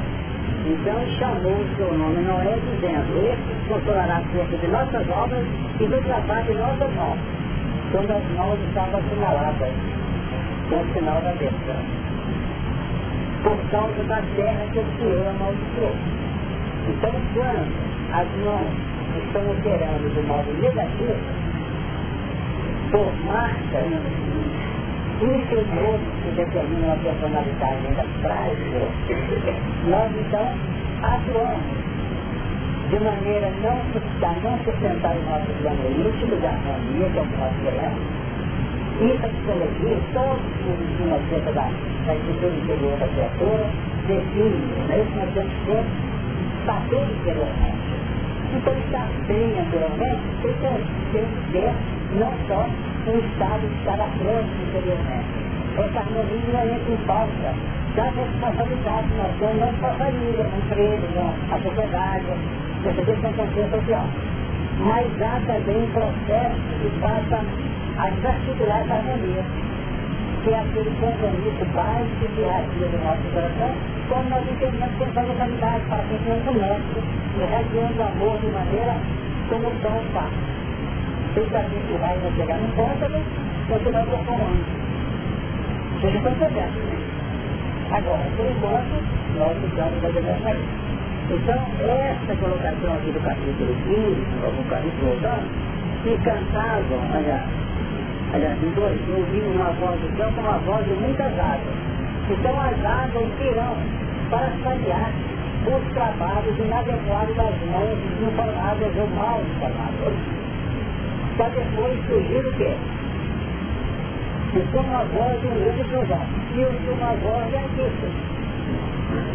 Então 0.66 0.96
chamou 1.20 1.54
o 1.54 1.76
seu 1.78 1.94
nome 1.98 2.22
Noé, 2.24 2.58
dizendo, 2.66 3.18
este 3.30 3.70
consolará 3.70 4.18
acerca 4.18 4.58
de 4.58 4.68
nossas 4.68 5.10
obras 5.10 5.46
e 5.80 5.86
do 5.86 6.02
trabalho 6.04 6.46
de 6.46 6.54
nossas 6.54 6.94
mãos, 6.96 7.20
quando 7.92 8.12
as 8.12 8.24
mãos 8.36 8.60
estavam 8.68 9.00
assinaladas, 9.00 9.74
com 10.70 10.76
o 10.76 10.94
sinal 10.94 11.22
da 11.22 11.32
bênção. 11.34 12.08
Por 13.44 13.58
causa 13.70 14.04
da 14.04 14.22
terra 14.36 14.66
que 14.74 14.80
o 14.80 14.86
Senhor 14.98 15.28
amaldiçoou. 15.28 15.96
Então, 16.90 17.12
quando 17.34 17.88
as 18.14 18.28
mãos 18.44 18.87
estão 19.16 19.42
operando 19.52 20.10
de 20.10 20.22
modo 20.28 20.54
negativo, 20.62 21.16
por 22.92 23.12
marcas 23.26 24.28
inferiores 25.22 26.02
que 26.24 26.32
determinam 26.36 26.94
a 26.94 26.98
personalidade 26.98 27.88
das 27.96 28.08
frases, 28.22 28.68
nós 29.90 30.12
então 30.16 30.48
atuamos 31.02 31.88
de 32.90 33.00
maneira 33.00 33.52
não, 33.62 33.76
a 33.76 34.34
não 34.42 34.58
sustentar 34.64 35.16
o 35.16 35.24
nosso 35.30 35.52
plano 35.62 35.90
íntimo 35.92 36.36
da 36.38 36.50
harmonia, 36.50 37.10
que 37.10 37.18
é 37.18 37.22
o 37.22 37.26
que 37.26 37.38
nós. 37.38 38.18
E 39.00 39.12
a 39.12 39.30
psicologia, 39.30 39.98
todos 40.14 40.42
os 40.66 40.80
estudos 40.90 41.14
acerca 41.14 41.52
da, 41.52 41.70
da 42.08 42.16
estrutura 42.16 42.56
interior 42.56 42.98
da 42.98 43.08
criatura, 43.08 43.66
define, 44.08 44.58
nós 44.90 45.34
temos 45.34 45.54
que 45.66 46.66
saber 46.66 47.06
interiormente. 47.20 47.87
Então, 48.54 48.74
estar 48.78 49.08
bem 49.28 49.60
anteriormente, 49.60 50.22
tem 51.12 51.26
que 51.26 51.52
ter 51.52 51.74
não 52.20 52.32
só 52.48 52.66
um 53.12 53.18
estado 53.20 53.68
de 53.68 53.76
estar 53.80 53.98
frente 54.18 54.56
interiormente. 54.68 55.48
Essa 55.78 56.00
harmonia 56.00 56.76
entra 56.76 56.94
em 56.94 56.98
falta. 57.06 57.54
Das 57.96 58.14
responsabilidades 58.14 59.10
que 59.10 59.18
nós 59.18 59.34
temos, 59.40 59.60
não 59.60 59.74
só 59.80 59.88
a 59.88 59.98
família, 59.98 60.46
a 60.46 60.58
empresa, 60.58 61.34
a 61.52 61.60
sociedade, 61.60 62.26
perceber 62.84 63.18
que 63.18 63.26
é 63.26 63.32
consciência 63.34 63.80
social. 63.80 64.06
Mas 64.80 65.22
há 65.22 65.42
também 65.48 65.84
um 65.84 65.92
processo 65.92 66.62
que 66.82 66.90
passa 67.02 67.42
a 67.98 68.10
desarticular 68.10 68.82
essa 68.82 68.94
harmonia, 68.94 69.44
que 70.48 70.54
é 70.54 70.60
aquele 70.62 70.92
compromisso 71.02 71.66
básico 71.76 72.26
que 72.34 72.40
irradia 72.40 72.88
do 72.88 72.98
nosso 73.04 73.28
coração, 73.36 73.72
quando 74.08 74.30
nós 74.30 74.44
entendemos 74.48 74.88
que 74.88 75.00
temos 75.04 75.18
a 75.18 75.22
localidade 75.28 75.84
para 75.90 76.04
que 76.08 76.16
não 76.24 76.40
comece, 76.48 77.00
irradiando 77.36 78.00
o 78.00 78.08
amor 78.08 78.40
de 78.40 78.48
maneira 78.48 78.96
como 79.50 79.68
o 79.68 79.76
sol 79.84 80.00
faz. 80.16 80.32
Você 81.36 81.52
a 81.52 81.64
que 81.68 81.98
vai 82.00 82.16
chegar 82.38 82.58
no 82.64 82.68
ponto, 82.80 83.12
você 83.68 83.92
vai 83.92 84.06
performando. 84.08 84.64
Vocês 86.00 86.16
estão 86.16 86.32
percebendo, 86.32 86.80
né? 86.80 86.96
Agora, 87.92 88.24
por 88.38 88.46
enquanto, 88.48 88.96
nós 89.36 89.58
ficamos 89.60 90.00
a 90.00 90.08
demonstrar 90.08 90.56
então, 91.28 91.60
essa 91.92 92.36
colocação 92.40 92.96
aqui 92.96 93.12
do 93.12 93.20
capítulo 93.20 93.76
15, 93.84 94.46
ou 94.46 94.52
do 94.54 94.70
capítulo 94.70 95.12
8, 95.12 95.28
que 96.04 96.16
cantavam, 96.24 97.04
aliás, 97.14 97.67
aliás, 98.34 98.58
dois, 98.76 99.00
ouvindo 99.10 99.56
uma 99.56 99.72
voz 99.80 100.00
do 100.02 100.18
céu 100.18 100.32
com 100.36 100.42
uma 100.42 100.58
voz 100.60 100.86
de 100.86 100.94
muitas 100.94 101.32
águas. 101.40 101.78
Então, 102.30 102.60
as 102.60 102.86
águas 102.86 103.28
virão 103.40 103.76
para 104.30 104.52
sanear 104.64 105.12
os 105.68 105.94
trabalhos 105.94 106.60
inadequados 106.60 107.36
das 107.36 107.56
mãos 107.72 107.98
informadas 108.22 108.92
ou 108.98 109.08
mal 109.16 109.42
informadas. 109.42 110.14
Para 111.38 111.50
depois 111.50 112.00
surgir 112.08 112.46
o 112.46 112.54
quê? 112.54 112.76
Então, 114.56 114.82
uma 114.82 115.04
voz 115.04 115.44
um 115.44 115.54
livro 115.64 115.84
de 115.84 116.60
e 116.60 116.92
uma 116.92 117.14
voz 117.22 117.50
de 117.50 117.56
artista. 117.58 118.38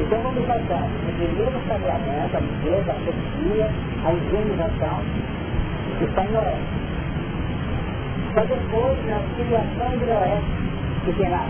Então 0.01 0.21
vamos 0.21 0.45
passar 0.47 0.85
o 0.85 1.13
primeiro 1.17 1.53
sacramento, 1.67 2.37
a 2.37 2.41
limpeza, 2.41 2.91
a 2.91 2.95
profecia, 2.95 3.71
a 4.05 4.13
higienização, 4.13 5.01
que 5.99 6.05
está 6.05 6.25
em 6.25 6.37
Oeste. 6.37 6.82
Para 8.35 8.45
depois, 8.45 8.97
na 9.07 9.21
filiação 9.37 9.99
de 9.99 10.05
Oeste, 10.05 10.53
que 11.05 11.13
tem 11.13 11.29
lá 11.31 11.47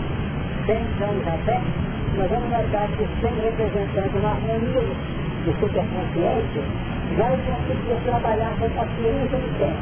100 0.65 0.75
anos 0.75 1.27
até, 1.27 1.61
nós 2.17 2.29
vamos 2.29 2.49
notar 2.49 2.87
que 2.89 3.07
sempre 3.21 3.45
representando 3.45 4.19
uma 4.19 4.31
harmonia 4.31 4.83
de 5.45 5.51
superconsciência, 5.59 6.63
vai 7.17 7.37
conseguir 7.47 8.03
trabalhar 8.03 8.51
com 8.59 8.69
paciência 8.69 9.37
no 9.37 9.49
tempo, 9.59 9.79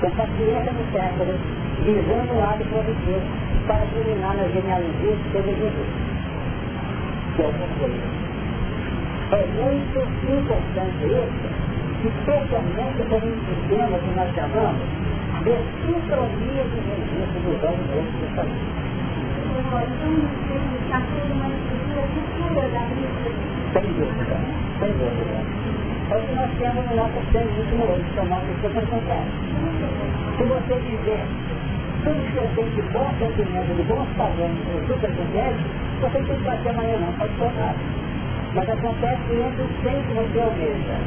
com 0.00 0.10
paciência 0.10 0.72
no 0.72 0.92
século, 0.92 1.38
visando 1.84 2.32
o 2.32 2.40
lado 2.40 2.64
positivo, 2.70 3.22
para 3.66 3.86
terminar 3.86 4.34
na 4.34 4.48
genealogia 4.48 5.16
de 5.16 5.42
Jesus 5.42 6.16
que 7.36 7.42
é. 7.42 7.52
É 9.32 9.46
muito 9.60 9.98
importante 10.32 11.04
isso, 11.04 11.46
especialmente 12.04 12.98
quando 13.08 13.26
um 13.26 13.38
sistema 13.46 13.98
que 13.98 14.10
nós 14.16 14.34
chamamos 14.34 15.05
de 15.46 15.54
sincronia 15.86 16.64
de 16.66 16.78
registro 16.90 17.38
dos 17.46 17.62
homens 17.62 17.86
dentro 17.94 18.18
do 18.18 18.26
país. 18.34 18.50
Sem 23.72 23.86
dúvida, 23.94 24.36
sem 24.80 24.90
dúvida. 24.90 25.38
É 26.10 26.16
o 26.16 26.20
que 26.20 26.34
nós 26.34 26.50
temos 26.58 26.82
no 26.90 26.96
nosso 26.96 27.18
centro 27.30 27.62
íntimo 27.62 27.84
hoje, 27.86 28.04
que 28.12 28.18
é 28.18 28.22
o 28.22 28.26
nosso 28.26 28.50
superconsciente. 28.60 29.34
Se 30.36 30.42
você 30.42 30.74
dizer 30.82 31.22
tudo 32.02 32.26
que 32.26 32.38
eu 32.38 32.48
tenho 32.56 32.70
de 32.74 32.82
bom 32.90 33.06
sentimento, 33.18 33.70
de 33.76 33.82
bons 33.84 34.08
padrões 34.18 34.50
no 34.50 34.86
superconsciente, 34.88 35.62
você 36.00 36.18
tem 36.18 36.24
que 36.24 36.42
bater 36.42 36.70
amanhã 36.70 36.98
não, 36.98 37.12
pode 37.12 37.34
tornar. 37.38 37.74
Mas 38.52 38.68
acontece 38.68 39.22
que 39.28 39.34
entre 39.34 39.62
os 39.62 39.70
100 39.82 40.02
que 40.02 40.12
você 40.14 40.40
almeja, 40.40 40.98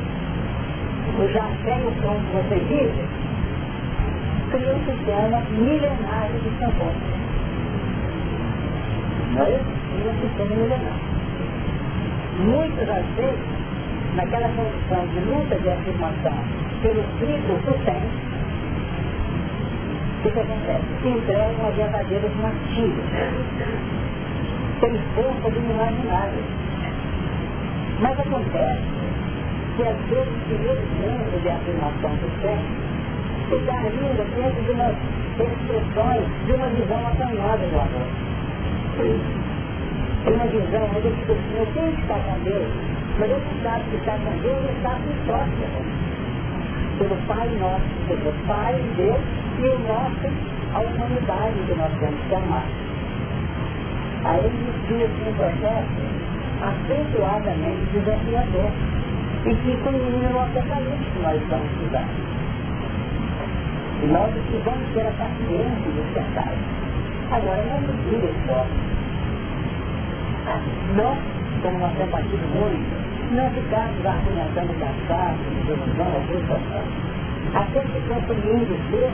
o 1.19 1.27
já 1.27 1.43
tem 1.65 1.79
o 1.83 1.91
som 1.99 2.15
que 2.23 2.31
você 2.39 2.55
vive, 2.71 3.18
cria 4.51 4.73
um 4.73 4.85
sistema 4.85 5.41
milenário 5.51 6.39
de 6.39 6.49
tampões. 6.59 6.97
Não 9.33 9.45
é 9.45 9.49
isso? 9.51 9.65
Cria 9.93 10.11
um 10.11 10.19
sistema 10.21 10.55
milenário. 10.55 11.09
Muitas 12.39 12.87
das 12.87 13.05
vezes, 13.15 13.39
naquela 14.15 14.49
condição 14.49 15.07
de 15.07 15.19
luta 15.19 15.55
de 15.55 15.69
afirmação 15.69 16.37
pelo 16.81 17.03
triplo 17.19 17.59
sustento, 17.65 18.29
o 20.19 20.21
que 20.21 20.39
acontece? 20.39 20.85
Se 21.01 21.07
entregam 21.07 21.67
a 21.67 21.69
verdadeiros 21.71 22.35
martírios 22.35 23.05
tem 24.79 24.97
força 25.15 25.49
do 25.49 25.59
imaginário. 25.59 26.43
Mas 27.99 28.19
acontece 28.19 28.81
que 29.75 29.83
às 29.83 29.97
vezes 30.07 30.27
o 30.27 30.39
primeiro 30.47 30.81
centro 31.01 31.39
de 31.41 31.49
afirmação 31.49 32.11
do 32.15 32.41
sexo 32.41 32.98
está 33.55 33.73
ainda 33.73 34.23
dentro 34.35 34.61
de 34.63 34.71
umas 34.71 34.95
expressões 35.39 36.25
de 36.45 36.51
uma 36.53 36.67
visão 36.67 37.07
acanhada 37.07 37.65
do 37.65 37.79
amor. 37.79 38.07
Tem 40.25 40.33
uma 40.33 40.45
visão 40.45 40.83
onde 40.95 41.07
eu 41.07 41.15
digo 41.15 41.31
assim, 41.31 41.57
eu 41.57 41.65
tenho 41.73 41.93
que 41.93 42.01
estar 42.01 42.19
com 42.19 42.39
Deus, 42.43 42.67
mas 43.19 43.29
eu 43.29 43.41
sabe 43.63 43.83
que 43.89 43.95
está 43.97 44.17
com 44.17 44.37
Deus 44.41 44.59
e 44.59 44.77
está 44.77 44.91
com 44.91 45.25
próximo. 45.25 46.09
Pelo 46.99 47.15
Pai 47.27 47.47
nosso, 47.59 47.89
pelo 48.07 48.47
Pai, 48.47 48.75
Deus 48.97 49.21
e 49.57 49.63
o 49.63 49.79
nosso, 49.87 50.27
a 50.73 50.79
humanidade 50.79 51.55
que 51.67 51.75
nós 51.75 51.91
temos 51.99 52.19
que 52.27 52.35
amar. 52.35 52.65
Aí 54.25 54.45
existia 54.45 55.07
um 55.07 55.33
processo 55.33 56.19
acentuadamente 56.61 57.85
desafiador 57.93 58.71
e 59.45 59.55
que 59.55 59.77
culmina 59.77 60.29
no 60.29 60.39
apocalipse 60.39 61.11
que 61.13 61.19
nós 61.19 61.41
estamos 61.41 61.71
estudando. 61.71 62.38
E 64.01 64.05
nós 64.07 64.31
precisamos 64.31 64.87
ter 64.93 65.07
a 65.07 65.11
paciência 65.11 65.91
de 65.91 66.13
cercar. 66.13 66.53
Agora, 67.31 67.63
não 67.63 67.81
nos 67.81 67.97
diga 68.09 68.31
só. 68.47 68.65
Nós, 70.95 71.17
como 71.61 71.79
nós 71.79 71.91
temos 71.97 72.11
batido 72.11 72.47
muito, 72.55 73.09
não 73.35 73.49
ficarmos 73.51 74.05
argumentando 74.05 74.73
cansaço, 74.79 75.37
desilusão, 75.67 76.07
ou 76.15 76.21
frustração. 76.27 76.83
Aquele 77.53 77.89
que 77.91 78.01
compreende 78.07 78.73
Deus 78.89 79.11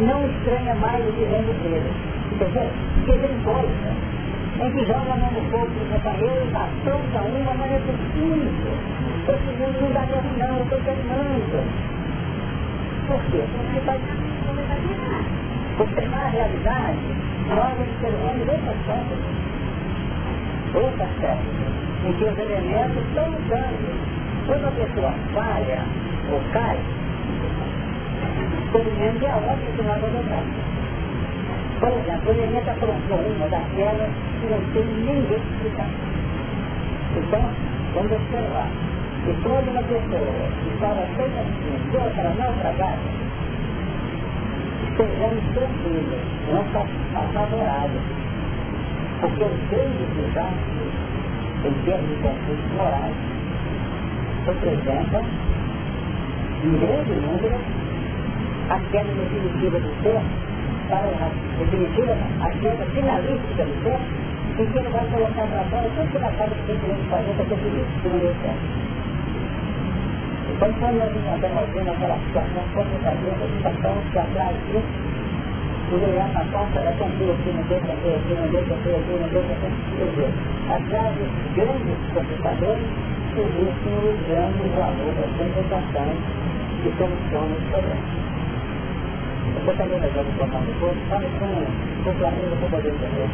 não 0.00 0.26
estranha 0.26 0.74
mais 0.74 1.08
o 1.08 1.12
que 1.12 1.24
vem 1.24 1.42
dele. 1.42 1.92
Entendeu? 2.32 2.68
Porque 2.94 3.12
ele 3.12 3.42
gosta 3.44 4.06
em 4.60 4.70
que 4.72 4.84
joga 4.86 5.12
a 5.12 5.16
mão 5.16 5.30
no 5.30 5.50
fogo 5.50 5.66
do 5.66 5.92
companheiro, 5.92 6.48
apronta 6.52 7.20
uma, 7.20 7.54
mas 7.54 7.72
é 7.72 7.78
possível. 7.78 8.52
Esse 9.28 9.50
mundo 9.58 9.80
não 9.82 9.92
dá 9.92 10.00
tempo 10.00 10.38
não, 10.38 10.56
eu 10.56 10.64
estou 10.64 10.80
terminando. 10.80 11.95
Por 13.06 13.20
quê? 13.30 13.44
Porque, 13.56 13.80
vai... 13.86 14.00
Porque 15.76 16.06
na 16.06 16.28
realidade, 16.28 16.98
nós 17.48 17.72
observamos 17.80 18.48
outras 18.48 18.78
coisas. 18.86 19.18
outra 20.74 21.06
técnica, 21.20 21.66
em 22.04 22.12
que 22.14 22.24
os 22.24 22.38
elementos 22.38 23.02
estão 23.08 23.30
mudando. 23.30 24.16
Quando 24.46 24.66
a 24.66 24.70
pessoa 24.70 25.12
falha 25.34 25.82
ou 26.32 26.40
cai, 26.52 26.78
pelo 28.72 28.92
menos 28.98 29.22
é 29.22 29.30
a 29.30 29.36
outra 29.36 29.56
que 29.76 29.82
nós 29.82 29.96
adotamos. 30.04 30.56
Por 31.80 31.88
exemplo, 31.92 32.30
o 32.30 32.34
elemento 32.34 32.70
aprontou 32.70 33.18
uma 33.18 33.48
daquelas 33.48 34.10
que 34.40 34.46
não 34.46 34.60
tem 34.72 34.84
ninguém 34.84 35.36
explicar. 35.36 35.90
Então, 37.16 37.50
vamos 37.94 38.12
observar. 38.12 38.85
E 39.26 39.32
quando 39.42 39.68
uma 39.70 39.82
pessoa 39.82 40.22
estava 40.72 41.02
bem 41.16 41.26
assim, 41.26 41.90
deu 41.90 42.00
para 42.14 42.30
trabalho, 42.30 43.26
sejamos 44.96 45.44
tranquilos, 45.52 46.22
não 46.46 46.62
apavorados. 46.62 48.02
Porque 49.20 49.42
os 49.42 49.70
grandes 49.70 50.08
desastres, 50.14 50.92
em 51.64 51.74
termos 51.84 52.08
de 52.08 52.16
conflitos 52.22 52.72
morais, 52.76 53.16
representam, 54.46 55.24
em 56.62 56.72
grande 56.78 57.14
número, 57.26 57.58
a 58.70 58.78
queda 58.92 59.10
definitiva 59.10 59.80
do 59.80 59.90
ser, 60.02 60.20
para 60.88 60.98
a 60.98 61.30
definitiva, 61.58 62.16
a 62.42 62.50
queda 62.60 62.86
finalística 62.94 63.64
do 63.64 63.82
ser, 63.82 63.98
em 64.62 64.66
que 64.66 64.78
ele 64.78 64.88
vai 64.88 65.04
colocar 65.06 65.46
para 65.48 65.64
fora 65.64 65.90
tudo 65.96 66.10
que 66.12 66.16
ele 66.16 66.26
acaba 66.26 66.54
de 66.54 66.62
ter 66.62 66.78
que 66.78 67.08
fazer 67.10 67.32
para 67.34 67.44
ter 67.44 67.56
que 67.56 68.08
não 68.08 68.18
deu 68.18 68.34
certo. 68.40 68.85
Então, 70.56 70.72
quando 70.80 70.96
nós 70.96 71.12
estamos 71.12 71.68
vendo 71.74 71.90
aquela 71.92 72.16
situação, 72.16 72.64
quando 72.72 72.96
a 72.96 73.12
situação 73.12 73.92
que 74.10 74.18
atrás 74.18 74.56
disso, 74.72 74.88
por 75.90 76.00
olhar 76.00 76.32
na 76.32 76.40
porta, 76.48 76.80
é 76.80 76.96
tranquilo 76.96 77.36
aqui, 77.36 77.52
não 77.52 77.60
deixa 77.68 77.92
ter 77.92 78.16
aqui, 78.16 78.32
não 78.32 78.48
deixa 78.48 78.72
ter 78.72 78.96
aqui, 78.96 79.12
não 79.20 79.28
deixa 79.36 79.52
ter 79.52 79.68
aqui. 79.68 80.32
Atrás 80.72 81.12
dos 81.12 81.28
grandes 81.52 82.00
computadores, 82.08 82.88
existem 83.36 84.00
os 84.00 84.16
grandes 84.32 84.72
valores 84.80 85.12
das 85.20 85.28
compensações 85.36 86.24
que 86.80 86.88
solucionam 86.96 87.52
os 87.52 87.60
problemas. 87.68 88.16
Você 89.60 89.76
também 89.76 90.00
vai 90.00 90.08
ver 90.08 90.24
o 90.24 90.24
depois, 90.24 90.96
fala 91.12 91.28
com 91.36 91.52
o 92.08 92.16
planeta 92.16 92.56
para 92.56 92.68
poder 92.72 92.96
entender. 92.96 93.28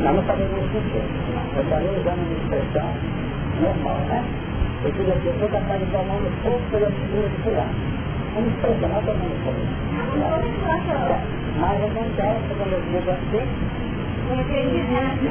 Nós 0.00 0.14
não 0.14 0.22
sabemos 0.24 0.58
o 0.58 0.68
que 0.68 0.76
Eu 1.56 1.64
falei 1.70 1.88
usando 1.88 2.20
uma 2.20 2.36
expressão 2.36 2.88
normal, 3.62 3.98
né? 4.08 4.20
Porque 4.82 5.00
a 5.00 5.16
pessoa 5.16 5.46
está 5.46 5.60
transformando 5.60 6.28
fogo 6.42 6.60
pela 6.70 6.90
figura 6.90 7.28
de 7.28 7.36
fulano. 7.42 7.74
Uma 8.36 8.46
expressão, 8.46 8.88
não 8.88 9.00
estou 9.00 9.14
falando 9.16 9.40
fogo. 9.44 9.62
Mas 11.56 11.76
acontece 11.84 12.44
quando 12.56 12.72
eu 12.72 12.80
digo 12.92 13.10
assim, 13.10 13.44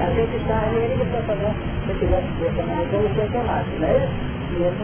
a 0.01 0.10
gente 0.15 0.36
está 0.38 0.58
ali, 0.58 0.78
ele 0.78 1.04
está 1.04 1.19
fazendo, 1.28 1.56
se 1.86 1.91
eu 1.91 1.99
tivesse 1.99 2.25
expressão, 2.25 2.65
mas 2.65 2.93
eu 2.93 3.01
não 3.01 3.10
sei 3.15 3.28
tomate, 3.30 3.69
não 3.80 3.88
é 3.88 3.97
isso? 3.97 4.13
E 4.49 4.63
ele 4.63 4.82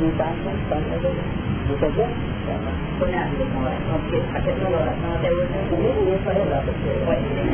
não 0.00 0.08
está 0.08 0.26
em 0.30 0.38
condição 0.42 0.78
de 0.80 0.88
resolver. 0.90 1.49
Entendeu? 1.70 2.08
Põe 2.98 3.14
a 3.14 3.24
vida 3.24 3.44
com 3.54 3.62
oração, 3.62 4.00
porque 4.00 4.16
a 4.16 4.40
questão 4.40 4.70
da 4.70 4.78
oração 4.78 5.14
até 5.14 5.30
hoje 5.30 5.48
não 5.52 5.78
é 5.78 5.92
ninguém 5.94 6.18
para 6.18 6.32
rezar, 6.32 6.62
pode 7.06 7.22
ser. 7.30 7.50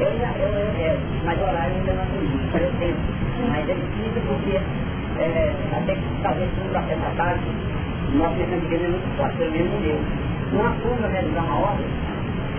Eu 0.00 0.18
já, 0.18 0.32
eu, 0.38 0.48
eu, 0.48 0.66
eu, 0.86 0.98
mas 1.24 1.40
horário 1.40 1.74
ainda 1.74 1.92
não 1.92 2.02
é 2.02 2.06
eu 2.62 2.72
tenho 2.78 2.96
mas 3.48 3.68
é 3.68 3.74
difícil 3.74 4.22
porque 4.26 4.56
é, 5.20 5.52
até 5.72 5.94
que 5.94 6.22
talvez 6.22 6.50
por 6.50 6.72
café 6.72 6.96
da 6.96 7.10
tarde, 7.16 7.44
nosso 8.14 8.36
mecanismo 8.36 8.74
é 8.74 8.88
muito 8.88 9.16
forte, 9.16 9.36
pelo 9.36 9.50
menos 9.52 9.80
meu. 9.80 9.98
Não 10.52 10.66
assumo 10.66 11.08
realizar 11.08 11.42
uma 11.42 11.60
obra, 11.60 11.84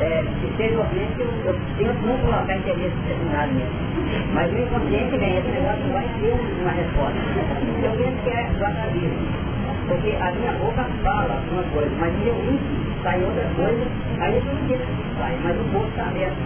é, 0.01 0.23
exteriormente 0.43 1.19
eu, 1.19 1.27
eu 1.45 1.55
tento 1.77 2.05
não 2.05 2.17
colocar 2.17 2.55
interesse 2.55 2.95
determinado 3.07 3.53
mesmo. 3.53 3.93
Mas 4.33 4.51
o 4.51 4.57
inconsciente 4.57 5.17
vem, 5.17 5.37
esse 5.37 5.47
negócio 5.49 5.93
vai 5.93 6.07
ter 6.19 6.33
uma 6.61 6.71
resposta. 6.71 7.19
Eu 7.83 7.91
penso 7.91 8.23
que 8.23 8.29
é 8.29 8.49
jornalismo. 8.57 9.43
Porque 9.93 10.09
a 10.19 10.31
minha 10.31 10.51
boca 10.53 10.83
fala 11.03 11.37
uma 11.51 11.63
coisa, 11.69 11.91
mas 11.99 12.11
o 12.15 12.17
meu 12.17 12.33
íntimo 12.33 12.81
sai 13.03 13.23
outra 13.23 13.45
coisa, 13.55 13.85
aí 14.21 14.35
eu 14.37 14.43
não 14.43 14.67
sei 14.67 14.77
que 14.79 15.19
sai, 15.19 15.37
mas 15.43 15.53
o 15.53 15.63
corpo 15.69 15.87
está 15.89 16.07
aberto. 16.09 16.37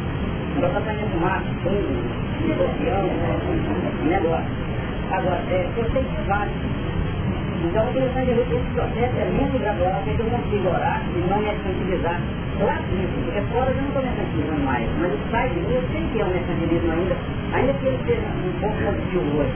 Então 0.58 0.68
está 0.68 0.82
saindo 0.82 1.08
fumaça, 1.16 1.48
fundo, 1.64 1.96
negociando, 2.44 3.08
negócio. 4.04 4.52
Agora, 5.16 5.42
é, 5.48 5.66
eu 5.78 5.92
sei 5.92 6.04
que 6.04 6.28
vale. 6.28 6.52
Então, 7.64 7.88
eu 7.88 7.94
tenho 7.94 8.10
que 8.10 8.34
ver 8.34 8.60
esse 8.60 8.74
processo 8.76 9.16
é 9.16 9.26
lento 9.32 9.56
e 9.56 9.60
gradual, 9.60 10.04
que 10.04 10.20
eu 10.20 10.26
consigo 10.28 10.68
orar 10.68 11.02
e 11.16 11.20
não 11.30 11.40
mercantilizar 11.40 12.20
lá 12.60 12.76
dentro, 12.92 13.24
porque 13.24 13.42
fora 13.48 13.72
eu 13.72 13.76
não 13.80 13.88
estou 13.88 14.02
mercantilizando 14.04 14.62
mais, 14.68 14.90
mas 15.00 15.14
o 15.14 15.32
sai 15.32 15.50
de 15.52 15.60
mim, 15.62 15.72
eu 15.72 15.84
sei 15.94 16.04
que 16.12 16.20
é 16.20 16.26
um 16.26 16.30
mercantilismo 16.36 16.92
ainda, 16.92 17.16
ainda 17.54 17.74
que 17.80 17.88
ele 17.88 18.00
seja 18.04 18.28
um 18.28 18.60
pouco 18.60 18.76
positivo 18.76 19.40
hoje. 19.40 19.56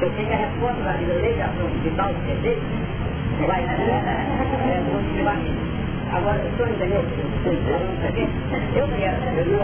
Eu 0.00 0.10
sei 0.14 0.24
que 0.24 0.32
a 0.32 0.36
resposta 0.36 0.82
da 0.82 0.92
vida 0.92 1.14
legislação 1.14 1.66
digital, 1.82 2.14
que 2.24 2.30
é 2.30 2.34
dele, 2.36 2.62
vai 3.46 3.64
é. 3.64 3.68
Agora, 6.12 6.38
o 6.38 6.56
senhor 6.56 6.70
entendeu? 6.70 7.02
Eu 8.76 8.88
quero, 8.88 9.16
eu 9.38 9.46
não 9.46 9.58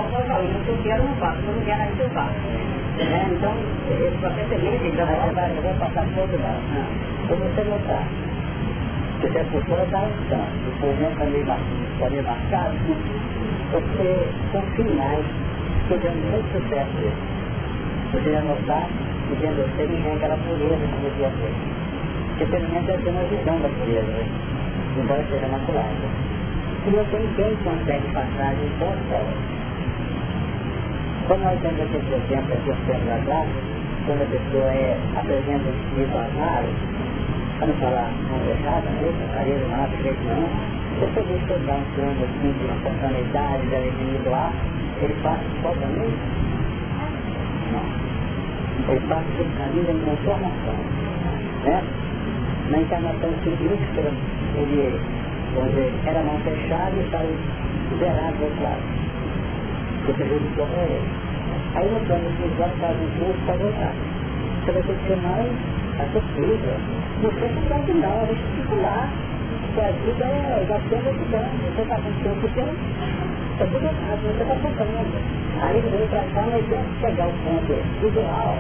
eu 0.67 0.77
quero, 0.83 1.05
não 1.05 1.15
faço, 1.17 1.39
eu 1.47 1.53
não 1.55 1.63
quero, 1.63 1.83
aí 1.83 1.95
eu 1.99 2.09
faço. 2.11 2.35
Né? 2.99 3.29
Então, 3.31 3.53
esse 3.91 4.17
processo 4.19 4.53
é 4.53 4.57
livre, 4.57 4.89
então 4.89 5.07
eu 5.07 5.63
vou 5.63 5.75
passar 5.75 6.07
todo 6.15 6.43
lá. 6.43 6.55
Como 7.29 7.41
você 7.41 7.63
notar, 7.65 8.05
que 9.21 9.27
a 9.27 9.45
pessoa 9.45 9.83
um 9.83 9.89
tanto, 10.29 10.67
o 10.67 10.69
movimento 10.87 11.23
é 11.23 11.27
meio 12.11 12.25
marcado, 12.25 12.75
porque 13.71 14.09
são 14.53 14.63
finais 14.75 15.27
que 15.89 15.95
dão 15.99 16.15
muito 16.15 16.49
sucesso. 16.53 17.13
Você 18.13 18.31
vai 18.31 18.43
notar 18.43 18.85
de 19.29 19.35
você 19.37 19.87
não 19.87 20.03
tem 20.03 20.13
aquela 20.15 20.37
pureza 20.37 20.87
que 20.87 20.97
devia 21.11 21.31
ter. 21.31 21.80
Porque 22.41 22.57
pelo 22.57 22.73
menos 22.73 22.87
deve 22.87 23.03
ter 23.03 23.11
uma 23.11 23.23
visão 23.25 23.61
da 23.61 23.69
né? 23.69 24.25
embora 24.97 25.23
seja 25.29 25.47
maculada 25.47 25.93
e 26.87 26.91
tem 27.13 27.29
quem 27.37 27.55
consegue 27.57 28.09
passar 28.15 28.55
em 28.55 28.71
todas 28.81 29.13
elas. 29.13 29.37
Como 31.29 31.45
nós 31.45 31.61
temos 31.61 31.83
aquele 31.83 32.17
exemplo 32.17 32.55
aqui 32.55 32.71
observado 32.71 33.21
atrás, 33.21 33.49
quando 34.07 34.23
a 34.23 34.27
pessoa 34.33 34.73
é, 34.73 34.97
apresenta 35.17 35.69
um 35.69 35.77
espírito 35.85 36.17
para 37.59 37.67
não 37.67 37.75
falar 37.75 38.09
não 38.09 38.41
fechada, 38.41 38.89
né? 38.89 39.29
Careiro 39.35 39.69
não 39.69 39.85
abre 39.85 40.03
jeito 40.03 40.25
nenhum, 40.25 40.49
você 40.97 41.21
vê 41.21 41.37
que 41.45 41.67
dá 41.67 41.75
um 41.75 41.85
plano 41.93 42.25
assim 42.25 42.53
de 42.57 42.65
espontaneidade, 42.73 43.67
de 43.69 43.75
alegria 43.77 44.19
do 44.25 44.33
ar, 44.33 44.53
ele 45.03 45.15
passa 45.23 45.45
totalmente? 45.61 46.17
Não. 47.69 47.85
Ele 48.89 49.01
passa 49.07 49.29
por 49.37 49.45
caminho 49.59 49.85
da 49.85 49.93
transformação. 49.93 50.81
Né? 51.65 52.10
Na 52.71 52.79
encarnação 52.79 53.31
científica, 53.43 54.13
ele 54.57 55.01
vamos 55.55 55.71
dizer, 55.71 55.93
era 56.07 56.23
mão 56.23 56.39
fechada 56.41 56.95
e 56.95 57.11
saiu 57.11 57.37
liberado 57.91 58.37
do 58.37 58.45
outro 58.45 58.63
lado. 58.63 58.83
O 60.09 60.15
prejudicou 60.15 60.67
para 60.67 60.83
ele. 60.83 61.09
Aí 61.75 61.91
no 61.91 62.01
plano 62.07 62.31
espiritual 62.31 62.71
faz 62.81 62.97
um 62.97 63.11
curso 63.19 63.41
para 63.47 63.57
voltar. 63.57 63.95
Você 64.65 64.73
vai 64.73 64.83
ter 64.83 64.95
que 64.95 65.07
ser 65.09 65.17
mais 65.17 65.51
acessível. 65.99 66.77
Você 67.23 67.47
não 67.55 67.63
pode 67.69 67.93
não, 67.95 68.23
a 68.23 68.27
gente 68.27 68.45
fica 68.55 68.75
lá. 68.83 69.09
Porque 69.61 69.81
a 69.81 69.91
vida 69.91 70.25
é 70.25 70.67
já 70.69 70.79
sendo 70.89 71.09
ajudando. 71.11 71.75
Você 71.75 71.83
está 71.83 71.97
com 71.97 72.13
tempo 72.23 72.49
que 72.49 72.61
é 72.61 73.67
tudo 73.67 73.85
errado, 73.85 74.21
você 74.23 74.43
está 74.43 74.55
tocando. 74.55 75.15
Aí 75.61 75.77
ele 75.77 75.89
veio 75.91 76.09
para 76.09 76.23
cá, 76.35 76.47
mas 76.51 76.65
deve 76.67 76.91
chegar 77.01 77.25
ao 77.25 77.33
ponto 77.45 77.73
ideal. 78.07 78.57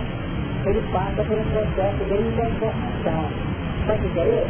Ele 0.67 0.83
passa 0.93 1.25
por 1.25 1.39
um 1.39 1.45
processo 1.51 2.05
de 2.05 2.15
informação. 2.15 3.60
Sabe 3.87 4.07
o 4.07 4.11
que 4.11 4.21
é? 4.21 4.47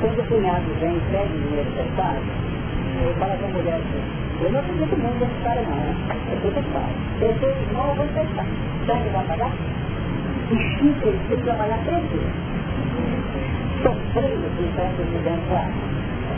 Quando 0.00 0.20
o 0.20 0.26
cunhado 0.26 0.64
vem 0.80 0.96
e 0.96 1.00
pede 1.10 1.32
dinheiro 1.32 1.70
prestado, 1.72 2.20
ele 3.00 3.14
fala 3.18 3.36
com 3.36 3.46
a 3.46 3.48
mulher 3.48 3.74
assim, 3.74 4.20
eu 4.42 4.52
não 4.52 4.60
acredito 4.60 4.96
muito 4.96 5.20
nesse 5.20 5.44
cara 5.44 5.60
não, 5.60 5.76
né? 5.76 5.94
Eu 6.32 6.52
sou 6.52 6.62
pai. 6.72 6.90
Eu 7.20 7.34
sou 7.38 7.48
irmão, 7.50 7.88
eu 7.88 7.94
vou 7.94 8.06
prestar. 8.08 8.46
Sabe 8.86 9.02
que 9.02 9.08
vai 9.10 9.24
pagar? 9.24 9.52
E 10.50 10.56
Chico, 10.56 11.08
ele 11.08 11.20
tem 11.28 11.36
que 11.36 11.44
trabalhar 11.44 11.78
tranquilo. 11.84 12.30
Sofrendo 13.82 14.48
com 14.56 14.66
certo 14.76 15.00
de 15.04 15.18
dentro 15.24 15.52
lá. 15.52 15.68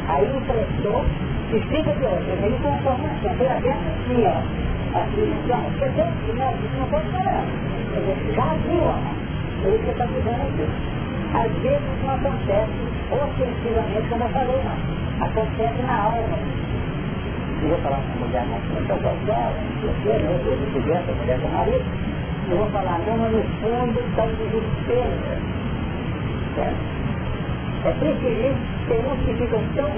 Aí 0.09 0.27
o 0.27 0.41
prestou 0.41 1.05
e 1.53 1.61
fica 1.61 1.93
de 1.93 2.05
outra. 2.05 2.33
Ele 2.43 2.59
com 2.61 2.75
informação. 2.75 3.37
Foi 3.39 3.49
aberto 3.49 3.87
assim, 3.87 4.27
ó. 4.27 4.37
Assim, 4.99 5.25
quer 5.79 5.89
dizer, 5.91 6.11
não, 6.35 6.51
isso 6.53 6.77
não 6.79 6.87
pode 6.89 7.09
parar. 7.11 7.45
Dizer, 7.95 8.35
já 8.35 8.55
viu, 8.67 8.83
ó. 8.83 8.99
Ele 9.65 9.79
que 9.79 9.91
está 9.91 10.07
cuidando 10.09 10.43
aqui. 10.43 11.02
Às 11.35 11.53
vezes 11.63 12.03
não 12.03 12.15
acontece 12.15 12.73
ofensivamente, 13.11 14.09
como 14.09 14.25
eu 14.25 14.29
falei, 14.31 14.61
não. 14.63 15.27
Acontece 15.27 15.83
na 15.83 16.03
alma. 16.05 16.39
Eu 17.63 17.69
vou 17.69 17.79
falar 17.79 17.97
com 17.97 18.25
a 18.25 18.27
mulher, 18.27 18.47
não, 18.47 18.59
eu 18.75 18.83
estou 18.83 18.97
gostando, 18.97 19.57
eu 20.25 20.45
sou 20.45 20.57
de 20.57 20.67
criança, 20.73 21.11
a 21.11 21.15
mulher 21.15 21.39
do 21.39 21.49
marido. 21.49 21.85
Eu 22.51 22.57
vou 22.59 22.71
falar, 22.71 22.99
não, 23.07 23.17
mas 23.19 23.33
no 23.33 23.43
fundo 23.61 24.01
está 24.01 24.25
um 24.25 24.35
desespero. 24.35 25.13
É 27.85 27.91
preferível 27.93 28.55
ter 28.89 29.07
uns 29.07 29.25
que 29.25 29.35
ficam 29.35 29.61
tão 29.75 29.91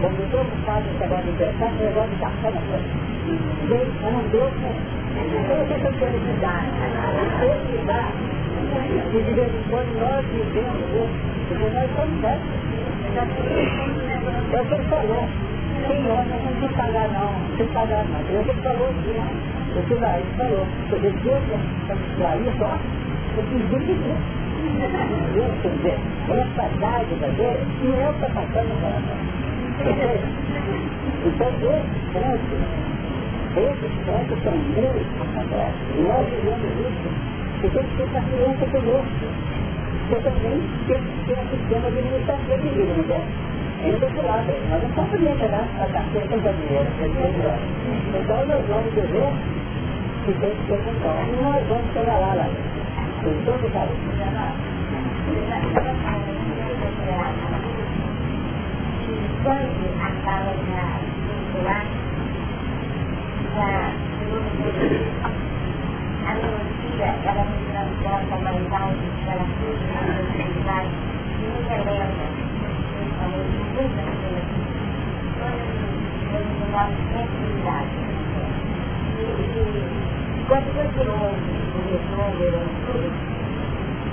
Quando 0.00 0.30
preocupado 0.30 0.84
com 0.84 0.90
esse 0.90 1.00
negócio 1.00 1.24
de 1.24 1.38
pensar, 1.38 1.72
esse 1.72 1.82
negócio 1.84 2.10
de 2.10 2.16
café 2.16 2.50
na 2.50 2.60
coisa. 2.62 3.12
Eu 3.70 4.12
não 4.12 4.22
deu, 4.30 4.50
né? 4.50 4.74
Eu 5.14 5.68
sei 5.68 5.78
que 5.78 5.86
eu 5.86 5.92
quero 5.98 6.18
mudar. 6.20 6.64
Eu 7.14 7.48
quero 7.48 7.80
mudar. 7.80 8.31
E 8.72 9.22
de 9.22 9.32
vez 9.34 9.52
nós 9.70 10.24
vivemos 10.26 10.80
isso, 10.92 11.14
porque 11.48 11.64
nós. 11.68 12.40
É 14.52 14.60
o 14.60 14.64
que 14.64 14.74
ele 14.74 14.84
falou. 14.84 15.24
Senhor, 15.86 16.24
não 16.24 16.38
precisa 16.38 16.68
pagar 16.76 17.08
não, 17.08 17.32
não 17.32 17.40
precisa 17.56 17.72
pagar 17.74 18.04
não. 18.04 18.20
Que 18.22 18.52
falou 18.62 18.88
aqui, 18.88 19.14
o 19.72 19.82
que 19.82 19.92
ele 19.92 20.00
falou. 20.36 20.64
Porque 20.88 21.10
Deus 21.10 21.42
é 21.42 21.56
isso, 22.38 22.62
ó, 22.62 22.64
eu 23.36 23.42
pedi 23.50 23.64
de 23.66 23.94
Deus. 23.94 24.22
Deus, 25.34 25.52
quer 25.62 25.70
dizer, 25.70 25.98
essa 26.30 26.64
dádiva 26.78 27.28
dele, 27.28 27.64
não 27.82 27.94
é 28.00 28.08
o 28.08 28.12
que 28.14 28.18
está 28.24 28.28
passando 28.40 28.68
no 28.68 28.76
coração. 28.80 29.18
Então, 31.24 31.48
esse 31.48 32.00
trânsito, 32.12 32.56
esses 33.56 33.94
trânsitos 34.04 34.38
são 34.42 34.52
meus, 34.52 35.02
e 35.02 36.00
nós 36.02 36.24
vivemos 36.30 36.70
isso, 36.80 37.08
e 37.62 37.68
tem 37.68 37.82
que 37.82 37.96
ter 37.96 38.08
paciência 38.10 38.66
conosco. 38.66 39.26
Você 40.08 40.18
também 40.22 40.58
tem 40.88 40.98
que 40.98 41.24
ter 41.26 41.38
um 41.38 41.46
sistema 41.48 41.90
de 41.90 41.98
administração 41.98 42.58
de 42.58 42.68
vida, 42.68 42.92
não 42.96 43.14
é? 43.14 43.22
Ainda 43.84 44.06
do 44.06 44.22
lado, 44.26 44.52
nós 44.70 44.82
não 44.82 44.90
podemos 44.90 45.38
chegar 45.38 45.62
a 45.62 45.86
caceta 45.86 46.36
da 46.38 46.52
dinheiro, 46.52 46.90
então 48.14 48.46
nós 48.46 48.62
vamos 48.68 48.94
dizer 48.94 49.28
que 50.24 50.32
tem 50.34 50.50
que 50.50 50.62
ter 50.66 50.78
controle, 50.84 51.28
e 51.28 51.42
nós 51.42 51.62
vamos 51.68 51.92
chegar 51.92 52.18
lá, 52.18 52.34
lá. 52.34 52.46
Com 53.22 53.32
todo 53.44 53.72
carinho 53.72 54.12
quando 59.42 59.82
acaba 60.00 60.52
na 60.68 60.84
circular, 61.52 61.84
a 66.26 66.34
melancia, 66.34 67.08
ela 67.24 67.44
me 67.44 67.58
transporta 67.70 68.34
mais 68.42 68.72
alto, 68.72 69.04
ela 69.26 69.46
surge 69.58 69.86
na 69.92 70.00
velocidade, 70.02 70.94
e 71.38 71.46
me 71.46 71.60
relembra, 71.68 72.26
principalmente, 72.96 73.58
muitas 73.74 74.10
coisas, 74.22 74.46
quando 76.30 76.50
eu 76.60 76.68
moro 76.70 76.94
sempre 77.12 77.46
idade. 77.60 77.96
E 79.22 80.44
quando 80.48 80.68
você 80.74 81.02
ouve 81.08 81.52
o 81.72 81.80
retorno 81.90 82.46
do 82.50 82.66
tudo, 82.86 83.10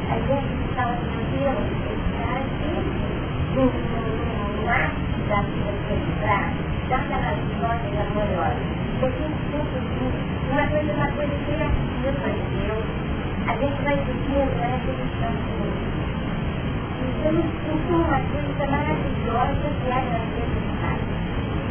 a 0.09 0.17
gente 0.19 0.53
está 0.69 0.85
tranquilo, 0.85 1.61
está 2.13 2.31
aqui, 2.39 2.73
lá 4.65 4.83
da 5.29 5.39
para 6.19 6.37
dar 6.89 6.99
aquelas 7.01 7.39
notas 7.61 7.95
amorosas. 7.99 8.67
Porque 8.99 9.25
uma 10.51 10.67
coisa, 10.67 10.93
uma 10.93 11.07
coisa 11.11 11.33
que 11.45 11.51
é 11.51 11.57
Deus, 12.65 12.85
a 13.47 13.53
gente 13.57 13.81
vai 13.83 13.95
vivendo 13.97 14.53
na 14.59 14.67
repetição 14.67 15.33
Então, 17.19 17.33
isso 17.39 17.89
é 17.89 17.95
uma 17.95 18.19
coisa 18.19 18.63
maravilhosa 18.71 19.67
que 19.79 19.89
é 19.89 19.93
a 19.93 20.01
necessidade. 20.01 21.05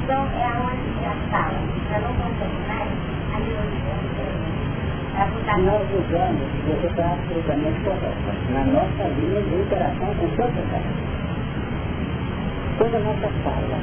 Então, 0.03 0.21
é 0.35 0.47
aonde 0.47 1.01
a 1.05 1.14
sala, 1.31 1.61
para 1.88 1.99
não 2.01 2.12
contaminar, 2.14 2.87
a 5.49 5.57
nós 5.59 5.83
usamos, 5.91 6.47
você 6.67 6.87
está 6.87 7.05
absolutamente 7.12 7.81
correto, 7.81 8.31
na 8.53 8.62
nossa 8.64 9.05
linha 9.19 9.43
de 9.43 9.55
interação 9.57 10.14
com 10.14 10.27
o 10.27 10.37
seu 10.37 10.47
pecado 10.47 11.19
toda 12.79 12.99
nossa 13.01 13.29
fala. 13.43 13.79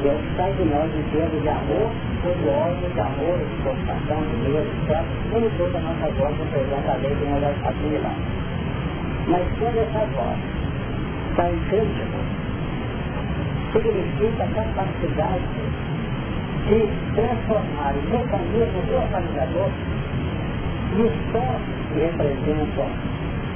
Deus 0.00 0.20
sai 0.36 0.52
de 0.54 0.64
nós 0.64 0.88
em 0.94 1.02
termos 1.10 1.42
de 1.42 1.48
amor, 1.48 1.90
todo 2.22 2.48
ódio, 2.48 2.88
de 2.88 3.00
amor, 3.00 3.38
de 3.38 3.56
constação, 3.62 4.19
de 4.50 4.56
medo, 4.56 4.58
etc. 4.58 5.04
Nem 5.32 5.44
a 5.76 5.80
nossa 5.80 6.10
voz 6.12 6.36
representa 6.38 6.92
a 6.92 6.96
lei 6.96 7.14
de 7.14 7.24
uma 7.24 7.40
das 7.40 7.56
Mas 9.28 9.46
quando 9.58 9.78
essa 9.78 10.06
voz 10.14 10.38
está 11.30 11.50
incrível, 11.50 12.06
significa 13.72 14.42
a 14.42 14.48
capacidade 14.48 15.44
de 16.66 16.88
transformar 17.14 17.94
o 17.94 18.02
mecanismo 18.10 18.82
do 18.82 18.94
organizador 18.94 19.70
e 20.96 21.02
os 21.02 21.12
sons 21.32 21.62
que 21.92 22.00
representam 22.00 22.90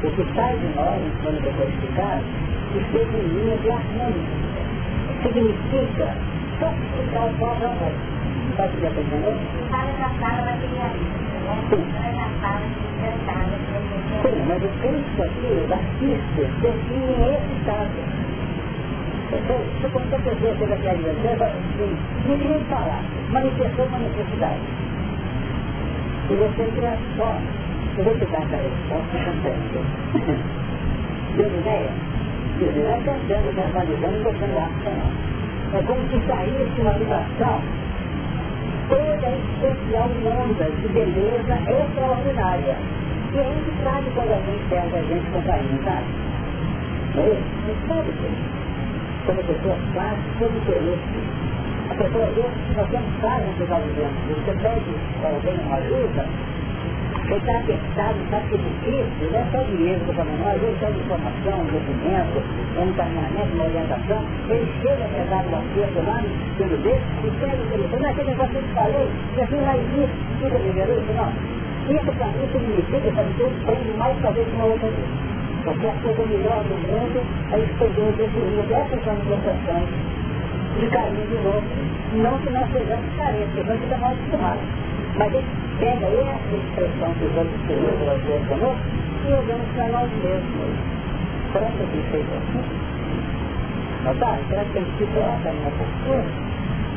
o 0.02 0.11
que 0.11 0.35
sai 0.35 0.57
de 0.59 0.66
nós, 0.76 1.00
quando 1.22 1.42
decodificado, 1.42 2.24
esteja 2.76 3.18
em 3.18 3.28
linha 3.28 3.57
de 3.59 3.70
harmonia 3.70 4.44
significa 5.24 6.14
sacrificar 6.61 7.28
o 7.28 7.35
próprio 7.38 7.68
amor. 7.68 8.13
Sabe 8.57 8.77
o 8.77 8.79
que 8.79 8.87
é 8.87 8.90
entendendo? 8.90 9.35
Sim, 14.23 14.38
mas 14.47 14.62
o 14.62 14.69
Cristo 14.79 15.23
aqui, 15.23 15.51
os 15.64 15.73
artistas, 15.73 16.49
definem 16.62 17.35
esse 17.35 17.51
estado. 17.59 17.90
Se 19.81 19.88
qualquer 19.88 20.21
pessoa 20.23 20.55
chega 20.57 20.75
aqui 20.75 20.87
a 20.87 20.93
assim, 20.93 21.97
não 22.29 22.38
queria 22.38 22.61
falar, 22.71 23.03
manifestou 23.31 23.87
uma 23.87 23.99
necessidade. 23.99 24.61
E 26.31 26.35
você 26.35 26.64
transforma. 26.77 27.40
Eu 27.99 28.05
vou 28.05 28.14
te 28.14 28.25
dar 28.27 28.43
essa 28.43 28.57
resposta 28.57 29.19
cantando. 29.25 29.83
Deu 31.37 31.47
ideia? 31.47 31.90
Vai 32.61 33.01
cantando, 33.03 33.53
verbalizando, 33.53 34.23
botando 34.23 34.59
ação. 34.59 34.99
É 35.75 35.83
como 35.83 36.01
se 36.09 36.27
saísse 36.27 36.81
uma 36.81 36.93
vibração 36.93 37.84
toda 38.88 39.14
especial 39.14 40.09
de 40.09 40.27
onda, 40.27 40.64
de 40.64 40.88
beleza 40.88 41.55
extraordinária. 41.68 42.77
E 43.33 43.38
é 43.38 43.51
isso 43.51 43.70
que 43.70 43.85
sabe 43.85 44.11
quando 44.14 44.33
a 44.33 44.40
gente 44.47 44.64
pega 44.68 44.97
a 44.97 45.03
gente 45.03 45.31
com 45.31 45.42
carinho, 45.42 45.81
sabe? 45.85 46.07
Isso? 47.14 47.44
Não 47.66 47.88
sabe 47.88 48.12
disso. 48.12 48.55
Quando 49.27 49.40
a 49.40 49.44
pessoa 49.44 49.77
faz, 49.94 50.18
todo 50.38 50.57
interesse. 50.57 51.44
A 51.90 51.94
pessoa 51.94 52.27
vê 52.27 52.42
que 52.42 52.77
nós 52.77 52.88
temos 52.90 53.20
vários 53.20 53.55
que 53.57 53.62
está 53.62 53.79
vivendo. 53.79 54.16
Você 54.29 54.53
pede 54.62 54.92
alguém 55.25 55.59
uma 55.66 55.77
ajuda, 55.77 56.27
você 57.14 57.37
está 57.37 57.57
apertado, 57.59 58.18
está 58.24 58.38
difícil, 58.40 59.31
não 59.31 59.38
é 59.38 59.44
só 59.50 59.62
dinheiro 59.64 60.00
que 60.05 60.11
eu 60.11 60.24
não, 60.24 60.48
às 60.50 60.61
vezes 60.61 60.83
é 60.83 60.90
informação, 60.90 61.55
um 61.61 61.68
documento, 61.72 62.38
um 62.77 62.88
encaminhamento, 62.90 63.55
uma 63.55 63.64
orientação, 63.64 64.20
ele 64.50 64.68
chega 64.83 65.05
a 65.05 65.09
pegar 65.09 65.44
o 65.46 65.57
acerto 65.57 66.00
lá 66.05 66.20
no 66.20 66.29
estilo 66.29 66.74
e 67.24 67.31
pega 67.40 67.62
o 67.62 67.66
telefone, 67.70 68.03
não 68.03 68.09
é 68.09 68.11
aquele 68.11 68.31
negócio 68.31 68.53
que 68.53 68.57
eu 68.57 68.62
te 68.62 68.74
falei, 68.74 69.09
e 69.37 69.40
assim 69.40 69.61
lá 69.64 69.77
existe, 69.77 70.16
fica 70.42 70.59
liberou 70.59 70.98
isso, 70.98 71.12
não. 71.14 71.64
Isso 71.85 72.12
para 72.16 72.27
mim 72.29 72.48
significa 72.50 73.12
para 73.12 73.24
ter 73.24 73.44
um 73.44 73.64
prêmio 73.64 73.98
mais 73.98 74.16
talvez 74.22 74.48
que 74.48 74.55
uma 74.55 74.64
outra 74.64 74.88
vez. 74.88 75.09
Porque 75.64 75.87
a 75.87 75.92
coisa 75.92 76.27
melhor 76.27 76.64
do 76.64 76.77
mundo 76.77 77.20
é 77.53 77.59
escolher 77.59 78.12
definir 78.16 78.66
dessas 78.68 79.05
manifestações 79.05 79.88
de 80.81 80.87
carinho 80.88 81.27
de 81.27 81.37
novo. 81.44 81.64
Não 82.14 82.38
que 82.38 82.50
nós 82.50 82.70
sejamos 82.72 83.16
carentes, 83.16 83.66
nós 83.66 83.81
ficamos 83.81 84.05
acostumados. 84.05 84.93
Mas 85.16 85.33
ele 85.33 85.46
pega 85.79 86.07
essa 86.07 86.57
expressão 86.57 87.14
que 87.14 87.24
os 87.24 87.37
outros 87.37 87.61
sua 87.66 88.38
conosco 88.48 88.83
e 89.22 89.33
usamos 89.33 89.68
para 89.74 89.88
nós 89.88 90.11
mesmos. 90.11 90.74
Será 91.53 91.66
que 91.66 91.79
tem 91.79 92.03
feito 92.11 92.35
assim? 92.35 92.64
Notaram? 94.05 94.44
Será 94.48 94.64
que 94.64 94.72
tem 94.72 94.85
sido 94.98 95.18
essa 95.18 95.48
a 95.48 95.53
minha 95.53 95.70
postura? 95.70 96.24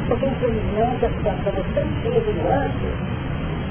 Porque 0.07 0.25
infelizmente 0.25 1.05
a 1.05 1.09
situação 1.09 1.53
é 1.53 1.63
tão 1.75 1.87
cheia 2.01 2.21
de 2.21 2.33
nuances 2.41 3.17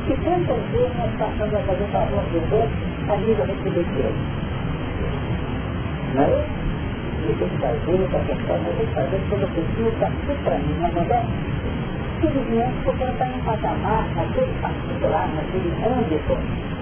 que 0.07 0.15
tantas 0.23 0.63
vezes 0.71 0.97
nós 0.97 1.11
passamos 1.19 1.55
a 1.55 1.61
fazer 1.67 1.87
favor 1.91 2.23
dos 2.31 2.53
outros 2.53 3.11
a 3.11 3.17
nível 3.17 3.47
retributivo. 3.47 4.15
Não 6.15 6.23
é 6.23 6.27
isso? 6.39 6.67
E 7.27 7.35
tem 7.35 7.49
que 7.49 7.57
fazer, 7.59 8.09
para 8.09 8.21
questão, 8.21 8.59
mas 8.63 8.77
tem 8.77 8.87
que 8.87 8.95
fazer 8.95 9.21
eu 9.81 9.89
está 9.89 10.07
tudo 10.07 10.45
para 10.45 10.59
mim, 10.59 10.77
não 10.79 10.87
é 10.87 11.27
simplesmente 12.21 12.77
porque 12.85 13.03
ela 13.03 13.13
está 13.13 13.27
em 13.27 13.35
um 13.35 13.41
patamar, 13.45 14.07
naquele 14.17 14.53
particular, 14.61 15.29
naquele 15.35 15.71
âmbito, 15.85 16.37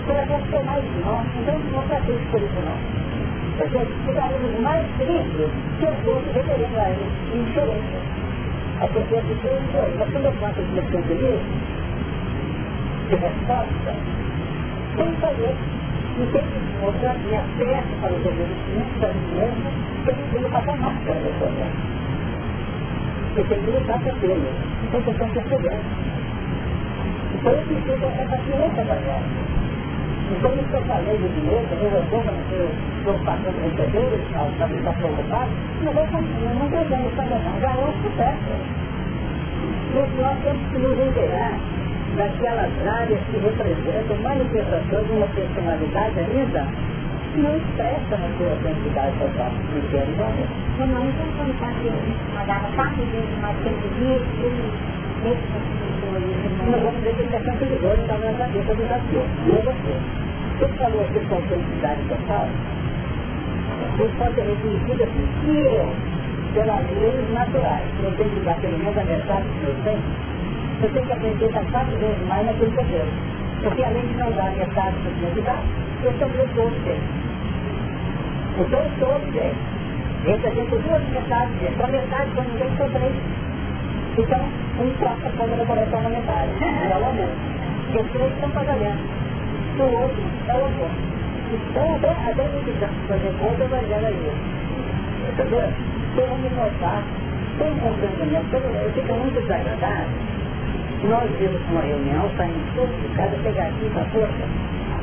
que 0.05 0.11
ela 0.11 0.27
quer 0.27 0.41
ser 0.51 0.65
mais 0.65 0.83
de 0.83 0.99
nós, 1.01 1.27
então 1.41 1.59
não 1.73 1.83
está 1.83 1.97
triste 2.01 2.27
por 2.31 2.41
isso 2.41 2.61
não. 2.65 2.79
Porque 3.57 3.79
ficaríamos 4.07 4.61
mais 4.61 4.87
tristes 4.99 5.51
se 5.79 5.85
eu 5.85 5.93
fosse 6.05 6.27
referendo 6.35 6.79
a 6.79 6.91
ele 6.91 7.07
indiferente. 7.35 7.97
A 8.81 8.87
pessoa 8.89 9.21
que 9.23 9.35
tem 9.35 9.57
indiferente. 9.57 9.97
Mas 9.99 10.11
quando 10.11 10.25
eu 10.25 10.33
faço 10.33 10.61
esse 10.61 10.73
meu 10.73 10.85
de 13.09 13.17
resposta, 13.17 13.95
tem 14.97 15.11
que 15.11 15.21
fazer. 15.21 15.55
E 16.17 16.27
tem 16.31 16.43
que 16.43 16.59
mostrar 16.81 17.15
minha 17.19 17.43
peça 17.59 17.95
para 18.01 18.13
os 18.13 18.25
obedientes, 18.25 18.99
para 19.01 19.13
mim 19.13 19.35
mesmo, 19.35 19.71
que 20.05 20.11
eu 20.11 20.17
não 20.17 20.29
tenho 20.33 20.49
patamar 20.51 20.95
para 21.03 21.13
a 21.13 21.17
pessoa. 21.17 21.51
Você 23.35 23.43
tem 23.45 23.61
que 23.65 23.71
lutar 23.71 23.99
por 23.99 24.31
ele. 24.31 24.64
Então 24.85 25.01
você 25.01 25.13
tem 25.15 25.29
que 25.29 25.41
perceber. 25.41 25.81
Então 27.35 27.53
eu 27.53 27.63
preciso 27.65 28.05
essa 28.05 28.37
para 28.85 28.95
ela. 28.95 29.55
Então 30.25 30.51
isso 30.55 30.69
que 30.69 30.75
eu 30.75 30.83
falei 30.83 31.17
do 31.19 31.29
dinheiro, 31.35 31.67
eu 31.73 31.91
resolvo 31.91 32.33
preocupação 33.05 33.53
de 33.53 33.61
receber, 33.61 34.09
também 34.59 34.79
está 34.79 34.93
preocupado, 34.93 35.51
mas 35.85 35.97
eu 35.97 36.07
continuo 36.09 36.55
não 36.59 36.69
devendo 36.69 37.17
também 37.17 37.41
não, 37.45 37.61
já 37.61 37.71
é 37.71 37.85
um 37.85 37.93
sucesso. 38.03 38.53
E 39.95 40.21
nós 40.21 40.37
temos 40.43 40.65
que 40.73 40.79
nos 40.79 40.99
inteirar 40.99 41.53
daquelas 42.17 42.73
áreas 42.87 43.21
que 43.31 43.37
representam 43.39 44.17
manifestações 44.23 45.07
de 45.07 45.13
uma 45.13 45.27
personalidade 45.29 46.19
ainda 46.19 46.67
que 47.35 47.41
não 47.41 47.57
expressa 47.57 48.17
na 48.17 48.29
sua 48.39 48.55
identidade 48.55 49.13
total, 49.19 49.51
no 49.53 49.83
que 49.89 49.97
é 49.97 50.64
Não, 50.77 51.09
então 51.09 51.27
quando 51.37 51.55
mandava 52.35 52.69
quatro 52.75 53.05
vezes 53.07 53.39
mais 53.41 53.57
que 53.59 53.69
ele 53.69 54.19
ele 54.45 54.75
não 56.67 56.79
vamos 56.81 57.01
que 57.01 57.09
ele 57.09 57.35
é 57.35 57.39
tão 57.39 57.57
perigoso, 57.57 58.01
estava 58.03 58.25
na 58.25 58.39
cabeça 58.39 58.75
do 58.75 58.83
Jaciô, 58.89 59.23
não 59.47 59.55
é 59.55 59.63
você. 59.63 59.95
Você 60.59 60.69
falou 60.75 61.01
aqui 61.01 61.21
com 61.27 61.35
autenticidade 61.37 62.03
total, 62.09 62.49
isso 63.95 64.15
pode 64.19 64.35
ser 64.35 64.43
reconhecido 64.43 65.03
assim, 65.05 65.27
se 65.41 65.57
eu, 65.63 65.87
pelas 66.55 66.85
leis 66.91 67.33
naturais, 67.33 67.87
eu 68.03 68.11
tenho 68.17 68.31
que 68.31 68.41
dar 68.41 68.57
pelo 68.57 68.79
menos 68.79 68.99
a 68.99 69.05
metade 69.05 69.45
do 69.45 69.55
meu 69.63 69.75
tempo, 69.85 70.03
eu 70.83 70.91
tenho 70.91 71.07
que 71.07 71.13
aprender 71.13 71.57
a 71.57 71.65
quatro 71.71 71.97
vezes 71.99 72.29
mais 72.29 72.47
naquilo 72.47 72.73
que 72.73 72.95
eu. 72.95 73.07
Porque 73.63 73.85
além 73.85 74.07
de 74.07 74.15
não 74.15 74.33
dar 74.33 74.51
metade 74.53 74.97
que 74.99 75.23
eu 75.23 75.43
dar, 75.45 75.63
eu 76.03 76.13
também 76.19 76.47
dou 76.55 76.67
o. 76.67 76.75
Então 78.59 78.81
eu 78.81 78.87
estou 78.89 79.19
bem. 79.33 79.74
Represento 80.25 80.79
duas 80.79 81.03
metades, 81.11 81.77
só 81.77 81.87
metade 81.87 82.31
quando 82.35 82.49
ninguém 82.53 82.77
são 82.79 82.89
três. 82.89 83.13
Então, 84.17 84.41
um 84.81 84.91
troca 84.99 85.31
quando 85.37 85.59
eu 85.59 85.67
começar 85.67 86.01
na 86.01 86.09
metade, 86.09 86.51
é 86.65 86.97
o 86.97 87.13
mesmo. 87.13 87.37
Porque 87.93 88.09
três 88.17 88.33
estão 88.33 88.51
pagando. 88.51 89.25
O 89.77 89.83
outro 89.83 90.23
é 90.49 90.55
o 90.55 90.65
oposto. 90.65 91.15
Então, 91.53 91.85
a 91.85 92.33
gente 92.33 93.07
fazer 93.07 93.35
conta, 93.39 93.65
vai 93.69 93.85
ver 93.85 94.07
aí. 94.07 94.33
Entendeu? 95.29 95.69
Tem 96.17 96.25
um 96.25 96.57
notar, 96.57 97.03
tem 97.59 97.69
um 97.69 97.79
compreendimento, 97.79 98.57
eu 98.57 98.93
fico 98.95 99.13
muito 99.15 99.41
desagradável. 99.43 100.09
Nós 101.05 101.31
vimos 101.39 101.61
uma 101.71 101.83
reunião, 101.83 102.31
saímos 102.39 102.65
todos 102.75 102.97
de 102.97 103.09
casa, 103.15 103.37
pegar 103.43 103.65
aqui 103.65 103.91
para 103.93 104.05
força. 104.07 104.45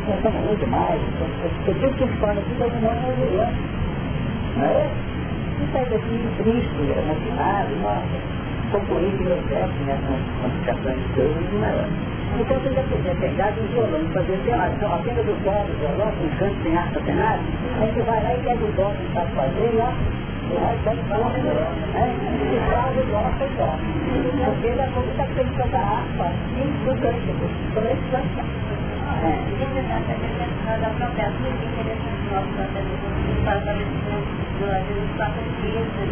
Nós 0.07 0.15
estamos 0.15 0.41
muito 0.47 0.67
mais, 0.67 0.99
porque 1.63 1.79
tudo 1.79 1.95
que 1.95 2.17
fala 2.17 2.39
aqui, 2.39 2.55
todo 2.57 2.73
mundo 2.73 2.89
é 2.89 3.29
vilão. 3.29 3.51
Não 4.57 4.65
é? 4.65 5.10
E 5.61 5.71
sai 5.71 5.85
daqui 5.85 6.17
triste, 6.37 6.81
emocionado, 6.97 7.75
nossa 7.83 8.41
concorrente 8.71 9.21
meu 9.23 9.37
chefe 9.47 9.83
nessas 9.85 10.21
complicações 10.41 10.97
de 10.97 11.13
coisas 11.13 11.53
maior. 11.59 11.87
Então 12.39 12.57
você 12.57 12.73
já 12.73 12.83
podia 12.83 13.15
pegar 13.15 13.53
um 13.59 13.67
violão 13.67 14.01
e 14.01 14.07
fazer 14.13 14.33
assim, 14.33 14.51
olha, 14.51 14.71
só 14.79 14.87
apenas 14.95 15.27
o 15.27 15.35
solo, 15.43 15.67
o 15.67 15.75
violão, 15.77 16.11
com 16.15 16.29
canto 16.39 16.63
sem 16.63 16.77
harpa, 16.77 16.99
sem 17.03 17.19
aí 17.19 17.91
você 17.93 18.01
vai 18.03 18.23
lá 18.23 18.33
e 18.33 18.37
pega 18.39 18.63
o 18.63 18.71
dó 18.71 18.89
que 18.95 19.03
está 19.03 19.21
fazendo, 19.35 19.79
ó, 19.81 19.91
pode 20.83 21.01
falar 21.11 21.27
o 21.27 21.33
violão, 21.41 21.71
né? 21.93 22.03
E 22.41 22.59
faz 22.71 22.97
o 22.97 23.03
dó 23.11 23.21
sem 23.37 23.51
dó. 23.59 23.71
Porque 24.45 24.67
ele 24.67 24.81
é 24.81 24.87
como 24.95 25.11
está 25.11 25.25
tendo 25.35 25.51
tanta 25.57 25.77
harpa, 25.77 26.25
e 26.55 26.63
do 26.85 26.93
canto, 27.01 27.31
por 27.73 27.83
isso 27.83 28.07
É. 29.21 29.37
De 29.51 29.61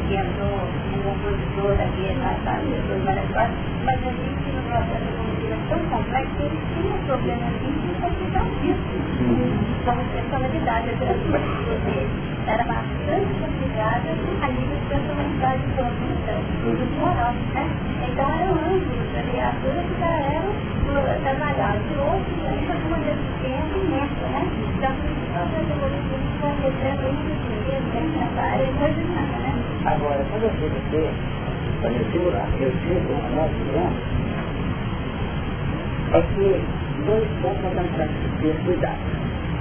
que 0.08 0.16
entrou 0.16 0.54
um 0.54 1.02
compositor 1.04 1.74
aqui 1.74 2.14
na 2.18 2.34
família 2.46 2.82
dos 2.82 3.04
várias 3.04 3.30
partes, 3.32 3.58
a 3.88 3.92
gente 3.94 4.50
no 4.54 4.62
processo 4.64 5.06
de 5.06 5.14
composição 5.18 5.50
é 5.50 5.60
tão 5.70 5.80
complexo 5.90 6.36
que 6.38 6.44
ele 6.44 6.60
tinha 6.74 6.98
problemas 7.06 7.54
de 7.62 7.68
incapacidade 7.68 8.76
como 9.86 10.04
personalidade 10.14 10.90
porque 11.66 11.98
era 12.48 12.64
bastante 12.64 13.32
complicada 13.40 14.10
a 14.42 14.48
nível 14.50 14.78
de 14.78 14.86
personalidade 14.90 15.64
própria, 15.76 16.10
então, 16.10 16.40
moral, 17.00 17.34
né? 17.54 17.66
Então 18.08 18.26
era 18.30 18.52
um 18.52 18.58
anjo 18.70 18.94
da 19.14 19.22
criatura 19.24 19.82
que 19.82 19.96
já 20.00 20.08
era 20.08 20.29
trabalhado 21.22 21.80
de 21.80 21.96
outro, 22.00 22.34
ainda 22.48 22.74
com 22.74 22.88
uma 22.88 22.98
deficiência 23.00 23.78
imensa, 23.78 24.26
né? 24.30 24.42
Então, 24.78 24.96
todas 25.30 25.60
as 25.60 25.70
evoluções 25.70 26.30
que 26.30 26.40
vai 26.40 26.54
recebendo 26.64 27.40
Agora, 29.86 30.26
quando 30.30 30.44
eu 30.44 30.52
digo 30.60 30.80
que, 30.90 31.02
quando 31.82 31.96
eu 31.96 32.06
digo 32.12 32.30
lá, 32.32 32.46
eu 32.60 32.72
digo 32.72 33.14
a 33.14 33.30
nós 33.36 33.52
crianças, 33.60 34.20
é 36.12 36.22
que 36.22 36.48
dois 37.06 37.28
pontos 37.42 37.74
nós 37.76 37.90
temos 37.96 38.16
que 38.20 38.28
ter 38.42 38.56
cuidado. 38.66 39.02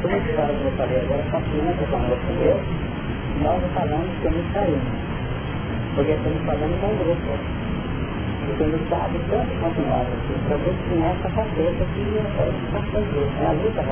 Como 0.02 0.14
é 0.14 0.20
que 0.20 0.28
eu 0.30 0.72
falei 0.76 0.98
agora, 1.00 1.22
com 1.30 1.36
a 1.36 1.40
criança 1.40 1.84
conosco 1.90 2.30
eu, 2.40 2.59
nós 3.42 3.62
falamos 3.74 4.11
que 4.22 4.28
não 4.28 4.44
saímos. 4.52 4.98
Porque 5.94 6.12
estamos 6.12 6.42
falando 6.46 6.80
com 6.80 6.86
um 6.86 6.96
grupo. 6.98 7.57
Sabe, 8.88 9.20
tanto 9.28 9.53
quanto 9.61 9.80
nós 9.82 10.09
aqui, 10.09 10.32
para 10.49 10.57
ver 10.57 10.74
se 10.88 10.96
essa 11.05 11.28
cabeça 11.36 11.84
que 11.92 12.05
pode 12.72 12.90
fazer. 12.90 13.28
É 13.38 13.46
a 13.46 13.53
luta 13.53 13.84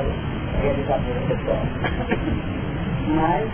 realizadora 0.63 1.21
pessoal. 1.29 1.61
Mas 3.17 3.45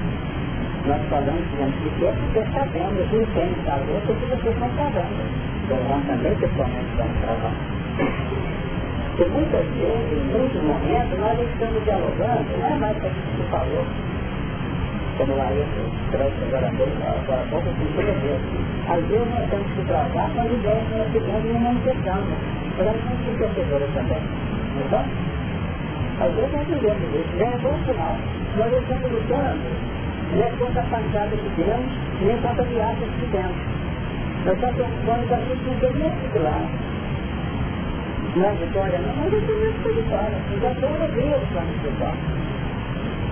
nós 0.87 1.03
falamos, 1.11 1.43
digamos, 1.51 1.75
que 1.75 2.07
é 2.07 2.13
porque 2.13 2.41
vendo, 2.73 3.11
que 3.11 3.17
entende 3.17 3.61
da 3.67 3.77
luta, 3.77 4.15
que 4.15 4.27
vocês 4.27 4.55
estão 4.55 4.71
travando. 4.71 5.23
Nós 5.69 6.03
também 6.07 6.35
pessoalmente 6.37 6.91
estamos 6.91 7.19
travando. 7.21 7.61
E 9.19 9.25
muitas 9.29 9.67
vezes, 9.67 10.13
em 10.13 10.25
muitos 10.33 10.63
momentos, 10.63 11.19
nós 11.19 11.39
estamos 11.39 11.85
dialogando, 11.85 12.59
não 12.59 12.67
é 12.67 12.79
mais 12.79 12.97
para 12.99 13.11
que 13.11 13.21
se 13.37 13.43
falou, 13.51 13.85
como 15.27 15.39
eu 15.39 15.67
trouxe 16.11 16.35
agora 16.43 16.67
há 16.67 16.73
pouco, 16.75 16.99
agora 16.99 17.43
há 17.43 17.47
pouco, 17.49 17.69
assim, 17.69 17.87
toda 17.95 18.13
vez. 18.13 18.41
Às 18.91 19.05
vezes 19.07 19.29
nós 19.31 19.51
temos 19.51 19.71
que 19.73 19.83
travar 19.87 20.31
com 20.35 20.41
as 20.41 20.51
ideias 20.51 20.83
que 20.83 20.95
nós 20.99 21.13
tivemos 21.13 21.45
e 21.47 21.59
manifestamos. 21.63 22.29
Mas 22.77 22.87
elas 22.87 23.03
são 23.03 23.13
enriquecedoras 23.13 23.91
também. 23.95 24.23
Não 24.75 24.99
é? 24.99 25.05
Às 26.23 26.35
vezes 26.35 26.53
nós 26.53 26.67
vivemos 26.67 27.09
isso, 27.15 27.33
já 27.39 27.47
é 27.47 27.59
bom 27.63 27.77
sinal. 27.87 28.17
Nós 28.59 28.73
estamos 28.73 29.13
lutando 29.13 29.63
nem 30.33 30.51
contra 30.59 30.81
a 30.83 30.87
pancada 30.91 31.37
que 31.37 31.51
temos, 31.55 31.93
nem 32.23 32.37
contra 32.43 32.63
a 32.63 32.67
viagem 32.67 33.09
que 33.21 33.27
temos. 33.31 33.57
Nós 34.43 34.55
estamos 34.55 34.75
preocupando 34.75 35.23
com 35.29 35.35
aquilo 35.35 35.57
que 35.57 35.71
não 35.71 35.79
tem 35.79 35.93
nem 36.03 36.43
lá. 36.43 36.59
Não 38.35 38.49
é 38.49 38.53
vitória, 38.55 38.99
não, 38.99 39.15
mas 39.23 39.33
eu 39.33 39.41
tenho 39.47 39.73
que 39.83 39.89
vitória. 39.89 40.39
Eu 40.51 40.61
já 40.61 40.71
tenho 40.75 40.95
alegria 40.97 41.39
do 41.39 41.47
plano 41.53 41.71
espiritual. 41.77 42.17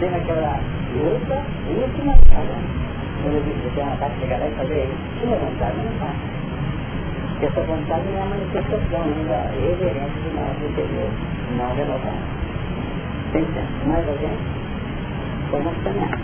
Tem 0.00 0.08
aquela 0.08 0.58
luta 0.96 1.42
íntima, 1.68 2.14
cara. 2.30 2.56
Quando 3.22 3.34
eu 3.36 3.42
disse 3.42 3.74
tem 3.74 3.84
uma 3.84 3.96
parte 3.96 4.20
chegar 4.20 4.38
lá 4.38 4.46
e 4.46 4.50
fazer 4.52 4.84
isso, 4.84 4.96
sua 5.20 5.36
vontade 5.36 5.76
não 5.84 5.92
faz. 5.98 6.16
Porque 7.30 7.46
essa 7.46 7.62
vontade 7.62 8.04
não 8.08 8.18
é 8.18 8.22
a 8.22 8.26
manifestação 8.26 9.02
ainda 9.02 9.36
reverente 9.54 10.18
do 10.20 10.30
nosso 10.34 10.64
interior, 10.64 11.10
não 11.56 11.74
renovado. 11.74 12.24
Tem 13.32 13.46
mais 13.86 14.08
alguém? 14.08 14.36
Vamos 15.50 15.76
caminhar. 15.84 16.18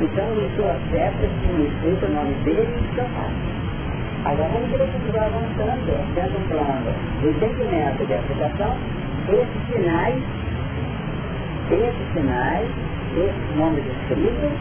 Então, 0.00 0.26
isso 0.38 0.62
afeta, 0.64 1.28
significa 1.40 2.06
o 2.06 2.14
nome 2.14 2.34
dele 2.44 2.68
e 2.82 2.96
capaz. 2.96 3.32
Agora, 4.24 4.48
vamos 4.52 4.70
querer 4.70 4.88
continuar 4.90 5.26
avançando, 5.26 5.92
tendo 6.14 6.34
um 6.38 6.48
plano 6.48 6.90
de 7.20 7.28
entendimento 7.28 8.06
de 8.06 8.14
aplicação, 8.14 8.76
esses 9.28 9.72
sinais, 9.72 10.22
esses 11.70 12.12
sinais, 12.12 12.68
esses 13.16 13.56
nomes 13.56 13.84
escritos, 13.86 14.52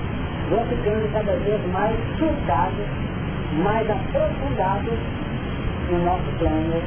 vão 0.50 0.66
ficando 0.68 1.12
cada 1.12 1.36
vez 1.36 1.60
mais 1.72 1.98
soldados, 2.18 2.88
mais 3.64 3.90
aprofundados 3.90 5.00
no 5.92 6.06
nosso 6.06 6.32
plano 6.40 6.82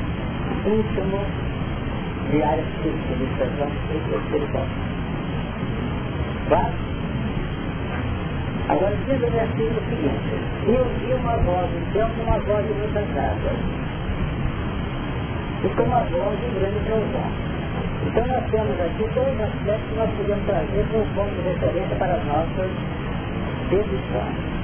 íntimo 0.65 1.21
de 2.31 2.43
áreas 2.43 2.67
de 2.83 2.89
expressão 2.89 3.69
espiritual. 4.25 4.67
Tá? 6.49 6.71
Agora 8.69 8.97
diz 9.07 9.23
o 9.23 9.31
versículo 9.31 9.81
seguinte, 9.89 10.35
e 10.67 10.71
ouvi 10.71 11.13
uma 11.21 11.37
voz 11.37 11.71
como 11.93 12.23
uma 12.23 12.39
voz 12.39 12.67
de 12.67 12.73
muita 12.73 13.03
casa. 13.15 13.53
E 15.63 15.69
como 15.69 15.89
uma 15.89 16.01
voz 16.01 16.41
de 16.41 16.59
grande 16.59 16.81
trovão. 16.87 17.56
Então 18.07 18.27
nós 18.27 18.45
temos 18.51 18.81
aqui 18.81 19.05
dois 19.15 19.41
aspectos 19.41 19.89
que 19.89 19.97
nós 19.97 20.11
podemos 20.17 20.47
trazer 20.47 20.87
como 20.91 21.07
ponto 21.15 21.35
de 21.35 21.49
referência 21.49 21.97
para 21.97 22.15
as 22.15 22.25
nossas 22.25 22.71
decisões. 23.71 24.57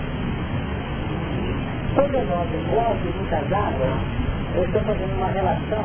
Quando 1.95 2.17
nós 2.25 2.49
de 2.49 3.19
muitas 3.19 3.53
águas, 3.53 4.23
eu 4.55 4.65
estou 4.65 4.81
fazendo 4.83 5.15
uma 5.17 5.29
relação 5.29 5.85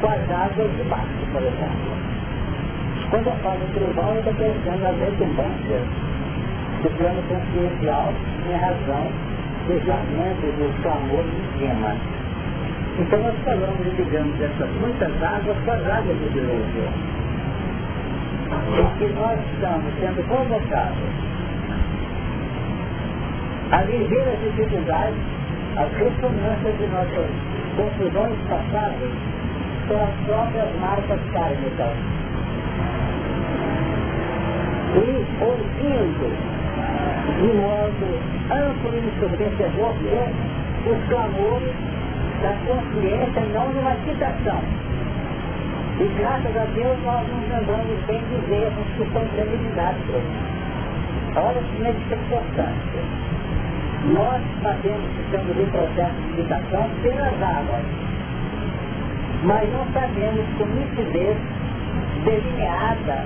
com 0.00 0.06
as 0.06 0.30
águas 0.30 0.70
de 0.76 0.82
baixo, 0.84 1.26
por 1.32 1.42
exemplo. 1.42 1.98
Quando 3.10 3.26
eu 3.26 3.36
falo 3.42 3.60
em 3.62 3.72
trovão, 3.72 4.14
eu 4.14 4.18
estou 4.20 4.34
pensando 4.34 4.82
nas 4.82 4.96
redundâncias 4.98 5.84
do 6.82 6.90
plano 6.96 7.22
consciencial, 7.28 8.12
minha 8.46 8.58
razão, 8.58 9.10
dos 9.66 9.86
lamentos, 9.86 10.54
dos 10.56 10.82
clamores 10.82 11.30
de 11.30 11.58
cima. 11.58 12.17
Então 12.98 13.22
nós 13.22 13.34
falamos, 13.44 13.96
digamos, 13.96 14.36
dessas 14.38 14.70
muitas 14.80 15.22
águas 15.22 15.56
com 15.64 15.70
as 15.70 15.86
águas 15.86 16.16
do 16.18 16.32
dilúvio. 16.32 16.82
em 18.74 18.98
que 18.98 19.14
nós 19.14 19.38
estamos 19.54 19.92
sendo 20.00 20.26
convocados 20.26 21.28
a 23.70 23.82
viver 23.82 24.24
as 24.32 24.40
dificuldades, 24.40 25.20
as 25.76 25.92
ressonâncias 25.92 26.78
de 26.78 26.86
nossas 26.88 27.30
confusões 27.76 28.38
passadas 28.48 29.12
são 29.86 30.02
as 30.02 30.14
próprias 30.26 30.80
marcas 30.80 31.20
kármicas. 31.32 31.96
E 34.96 35.08
ouvindo 35.44 36.28
de 37.38 37.50
modo 37.58 38.06
amplo 38.50 38.90
e 38.92 39.06
ensurdecedor 39.06 39.94
os 40.86 41.08
clamores 41.08 41.87
da 42.42 42.52
consciência, 42.66 43.42
não 43.52 43.70
de 43.70 43.78
uma 43.78 43.94
citação. 44.04 44.60
E 46.00 46.08
graças 46.16 46.56
a 46.56 46.64
Deus 46.74 46.96
nós 47.04 47.26
nos 47.26 47.48
lembramos 47.48 47.98
bem 48.06 48.20
de 48.20 48.54
erros 48.54 48.86
que 48.96 49.12
são 49.12 49.26
credibilidades 49.34 50.02
Olha 51.34 51.60
como 51.60 51.86
é 51.86 51.90
importante. 51.90 52.98
Nós 54.14 54.42
sabemos 54.62 55.10
que 55.12 55.20
estamos 55.22 55.56
em 55.58 55.66
processo 55.66 56.14
de 56.14 56.36
citação 56.36 56.88
pelas 57.02 57.42
águas, 57.42 57.84
mas 59.42 59.72
não 59.72 59.84
sabemos 59.92 60.46
com 60.56 60.66
nitidez 60.66 61.36
delineada 62.24 63.24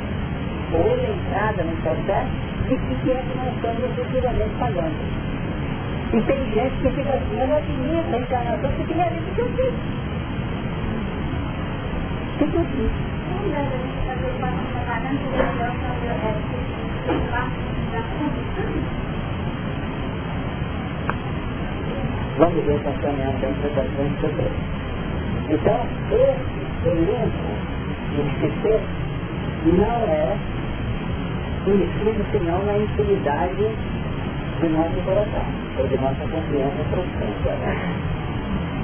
ou 0.72 0.98
entrada 0.98 1.62
no 1.62 1.76
processo 1.82 2.52
de 2.68 2.76
que 2.76 3.10
é 3.10 3.22
que 3.22 3.38
nós 3.38 3.54
estamos 3.54 3.84
efetivamente 3.84 4.54
falando. 4.58 5.21
E 6.12 6.20
tem 6.20 6.36
gente 6.52 6.76
que 6.82 6.90
fica 6.90 7.08
assim, 7.08 7.40
eu 7.40 7.48
não 7.48 7.56
admiro 7.56 7.96
essa 7.96 8.18
encarnação 8.18 8.70
porque 8.76 8.92
minha 8.92 9.08
vida 9.08 9.30
que 9.34 9.40
eu 9.40 9.48
fiz. 9.48 9.72
Que 12.36 12.44
eu 12.44 12.64
fiz. 12.66 12.90
Vamos 22.36 22.64
ver 22.66 22.74
essa 22.74 22.92
caminhada 23.00 23.38
da 23.38 23.48
interpretação 23.48 24.04
de 24.04 24.26
Deus. 24.36 24.52
Então, 25.48 25.80
esse 26.12 26.88
elenco 26.88 27.52
de 28.16 28.50
ser 28.60 28.80
não 29.78 29.96
é 30.08 30.36
conhecido 31.64 32.20
senão 32.32 32.62
na 32.66 32.76
intimidade 32.76 33.64
do 34.60 34.68
nosso 34.68 35.00
coração 35.06 35.61
ou 35.78 35.86
de 35.86 35.96
nossa 35.96 36.22
consciência 36.28 36.84
profunda. 36.90 37.52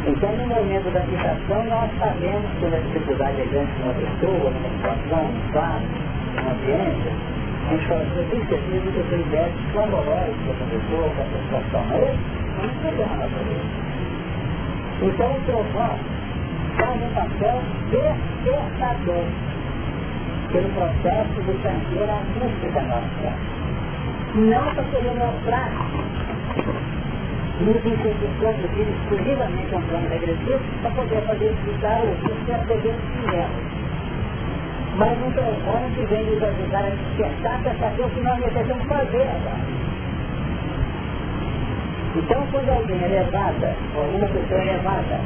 Então, 0.07 0.31
no 0.37 0.47
momento 0.47 0.91
da 0.93 1.01
citação, 1.03 1.65
nós 1.65 1.91
sabemos 1.99 2.49
que 2.59 2.67
a 2.67 2.81
dificuldade 2.81 3.41
é 3.41 3.45
grande 3.45 3.73
de 3.73 3.83
uma 3.83 3.95
pessoa, 3.95 4.51
numa 4.51 4.69
situação, 4.69 5.25
num 5.29 5.53
quadro, 5.53 5.89
numa 6.37 6.53
ambiente, 6.53 7.09
a 7.69 7.71
gente 7.73 7.87
fala, 7.87 8.01
eu 8.01 8.25
tenho 8.31 8.47
certeza 8.49 8.91
que 8.91 8.97
eu 8.97 9.07
tenho 9.11 9.21
ideias 9.21 9.53
clamorosas 9.73 10.35
com 10.45 10.51
essa 10.51 10.65
pessoa, 10.65 11.11
com 11.11 11.21
essa 11.21 11.39
situação, 11.45 11.85
mas 11.91 12.01
não 12.57 12.75
problema 12.81 13.17
na 13.17 13.29
cabeça. 13.29 13.89
Então, 15.03 15.29
o 15.31 15.41
trovão 15.45 15.99
faz 16.79 17.03
um 17.03 17.11
papel 17.15 17.61
despertador 17.91 19.25
pelo 20.53 20.69
processo 20.71 21.37
de 21.45 21.53
tranqueira 21.61 22.15
acústica 22.15 22.81
nossa. 22.81 23.31
Não 24.35 24.75
para 24.75 24.85
querer 24.85 25.15
mostrar 25.15 25.71
nos 27.61 27.77
incentivando 27.85 28.69
exclusivamente 28.79 29.75
a 29.75 29.79
um 29.79 29.83
plano 29.83 30.09
regressivo 30.09 30.61
para 30.83 30.91
poder 30.91 31.21
fazer 31.23 31.47
explicar 31.47 32.03
o 32.03 32.45
que 32.45 32.53
é 32.53 32.59
poder 32.59 32.95
chinelo. 33.13 33.79
Mas 34.97 35.19
não 35.21 35.31
telefone 35.33 35.95
que 35.95 36.07
vem 36.07 36.25
nos 36.25 36.43
ajudar 36.43 36.85
a 36.85 36.91
despertar 36.91 37.63
para 37.63 37.75
saber 37.75 38.03
o 38.03 38.11
que 38.11 38.21
nós 38.21 38.39
necessitamos 38.39 38.85
fazer 38.87 39.23
agora. 39.23 39.89
Então, 42.17 42.47
quando 42.51 42.69
alguém 42.71 43.05
é 43.05 43.09
levada, 43.09 43.75
ou 43.95 44.03
alguma 44.03 44.27
pessoa 44.27 44.61
é 44.61 44.65
levada 44.65 45.21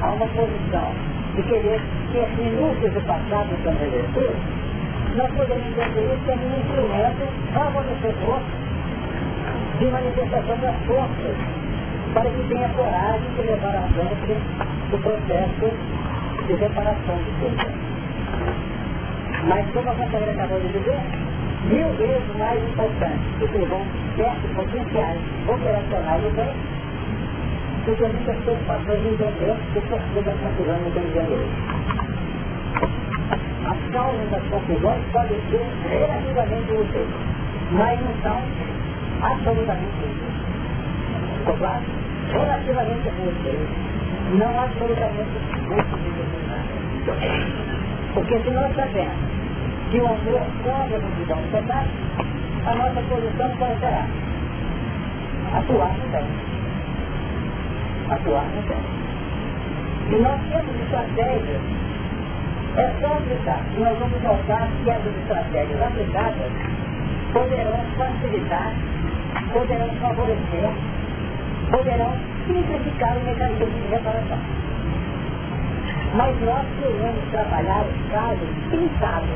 a 0.00 0.12
uma 0.12 0.26
posição 0.26 0.92
de 1.34 1.42
querer 1.42 1.80
ter 2.12 2.28
minúcias 2.38 2.92
do 2.92 3.00
passado 3.02 3.50
no 3.50 3.58
plano 3.58 4.58
nós 5.16 5.30
podemos 5.32 5.66
entender 5.66 6.14
isso 6.14 6.24
como 6.26 6.46
um 6.46 6.58
instrumento 6.60 7.26
favorecedor 7.52 8.40
de 9.78 9.86
manifestação 9.86 10.56
das 10.58 10.74
forças, 10.86 11.36
para 12.12 12.28
que 12.30 12.48
tenha 12.48 12.68
coragem 12.70 13.30
de 13.36 13.42
levar 13.42 13.76
à 13.76 13.82
frente 13.94 14.36
o 14.92 14.98
processo 14.98 15.72
de 16.46 16.54
reparação 16.54 17.16
de 17.16 17.30
coisas. 17.38 17.74
Mas 19.46 19.66
como 19.72 19.90
a 19.90 19.94
Catarina 19.94 20.32
acabou 20.32 20.60
de 20.60 20.68
dizer, 20.68 20.98
mil 21.70 21.88
vezes 21.92 22.36
mais 22.38 22.62
importante 22.62 23.20
que 23.38 23.48
sejam 23.48 23.80
certos 24.16 24.50
potenciais 24.56 25.20
operacionais 25.46 26.22
do 26.22 26.30
bem 26.36 26.78
do 27.86 27.94
que 27.94 28.42
preocupações 28.42 29.00
de 29.00 29.08
entender 29.08 29.56
que 29.72 29.80
que 29.80 30.22
da 30.22 30.32
confusão 30.32 30.76
no 30.78 30.90
Rio 30.90 31.08
de 31.08 31.14
Janeiro. 31.14 31.48
As 33.64 33.92
causas 33.92 34.30
das 34.30 34.42
confusões 34.50 35.04
podem 35.12 35.40
ser 35.50 35.66
relativamente 35.88 36.72
úteis, 36.72 37.08
mas 37.72 38.00
não 38.00 38.14
são 38.22 38.77
absolutamente 39.22 40.28
claro? 41.58 41.84
Relativamente 42.32 43.08
útil. 43.08 43.58
Não 44.38 44.60
absolutamente. 44.60 45.38
Porque 48.14 48.38
se 48.40 48.50
nós 48.50 48.74
sabemos 48.76 49.16
que 49.90 50.00
o 50.00 50.06
amor 50.06 50.42
pode 50.62 50.94
a 50.94 50.98
multidão 50.98 51.38
pecado, 51.50 51.88
a 52.66 52.74
nossa 52.74 53.00
posição 53.08 53.50
qual 53.56 53.76
será? 53.80 54.06
Atuar 55.56 55.92
no 55.98 56.12
bem. 56.12 56.26
Atuar 58.10 58.44
no 58.44 58.62
bem. 58.68 58.84
E 60.10 60.22
nós 60.22 60.40
temos 60.50 60.82
estratégias. 60.82 61.62
É 62.76 62.94
só 63.00 63.14
aplicar. 63.14 63.62
Nós 63.78 63.98
vamos 63.98 64.22
notar 64.22 64.68
que 64.84 64.90
essas 64.90 65.16
estratégias 65.16 65.82
aplicadas 65.82 66.52
poderão 67.32 67.80
facilitar 67.96 68.72
poderão 69.52 69.88
favorecer, 70.00 70.70
poderão 71.70 72.12
simplificar 72.46 73.16
o 73.16 73.20
mecanismo 73.24 73.66
de 73.66 73.88
reparação. 73.88 74.38
Mas 76.14 76.40
nós 76.40 76.66
queremos 76.80 77.30
trabalhar 77.30 77.84
os 77.84 78.12
casos 78.12 78.48
pensados. 78.70 79.28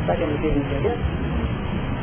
Está 0.00 0.14
querendo 0.14 0.44
entender? 0.44 0.96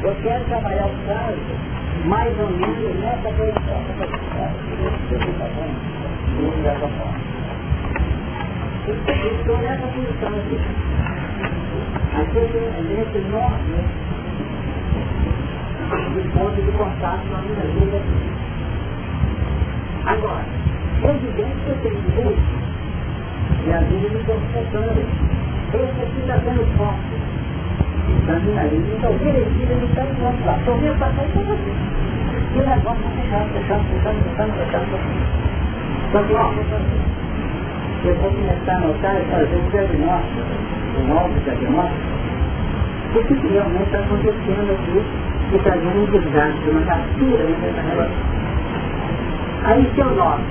Eu 0.04 0.16
quero 0.22 0.44
trabalhar 0.46 0.88
os 0.88 1.08
casos 1.08 1.74
mais 2.06 2.38
ou 2.40 2.50
menos 2.50 3.00
nessa 3.00 3.30
posição. 3.32 3.80
Estou 9.40 9.58
nessa 9.60 9.88
posição 9.88 10.30
aqui. 10.30 10.60
É 12.16 12.82
nesse 12.82 13.18
enorme 13.18 14.03
de 15.96 16.28
ponto 16.30 16.62
de 16.62 16.72
contato 16.72 17.22
com 17.30 17.36
a 17.36 17.42
minha 17.42 17.66
vida. 17.74 18.02
Agora, 20.06 20.46
é 21.04 21.10
evidente 21.10 21.56
que 21.64 21.70
eu 21.70 21.78
tenho 21.84 22.02
direito 22.02 22.64
e 23.66 23.74
a 23.74 23.78
vida 23.78 24.10
me 24.10 24.24
confessando. 24.24 25.02
Esse 25.74 26.02
aqui 26.02 26.20
está 26.20 26.40
sendo 26.40 26.78
forte. 26.78 27.14
Na 28.28 28.40
minha 28.40 28.64
vida, 28.64 28.96
então 28.98 29.18
direitinho 29.18 29.72
ele 29.72 29.86
está 29.86 30.04
enquanto 30.04 30.46
lá. 30.46 30.58
Estou 30.58 30.78
vendo 30.78 31.00
passar 31.00 31.26
com 31.34 31.40
você. 31.44 31.72
E 32.54 32.60
o 32.60 32.66
negócio 32.66 33.00
está 33.00 33.10
fechando, 33.22 33.54
fechando, 33.54 33.84
fechando, 33.84 34.20
fechando, 34.24 34.54
fechando. 34.54 34.98
Então, 36.10 36.26
ó, 36.36 36.54
eu 38.06 38.16
vou 38.16 38.32
começar 38.32 38.76
a 38.76 38.80
notar 38.80 39.22
e 39.22 39.26
fazer 39.26 39.56
um 39.56 39.70
diagnóstico, 39.70 40.42
um 41.00 41.08
novo 41.08 41.40
diagnóstico, 41.40 42.14
o 43.16 43.24
que 43.24 43.48
realmente 43.48 43.84
está 43.84 44.00
acontecendo 44.00 44.72
aqui 44.74 45.33
e 45.54 45.60
trazer 45.60 45.88
um 45.88 46.06
desgaste, 46.06 46.68
uma 46.68 46.82
captura 46.82 47.44
nessa 47.44 47.82
relação. 47.82 48.44
Aí 49.66 49.92
se 49.94 50.02
eu 50.02 50.16
noto 50.16 50.42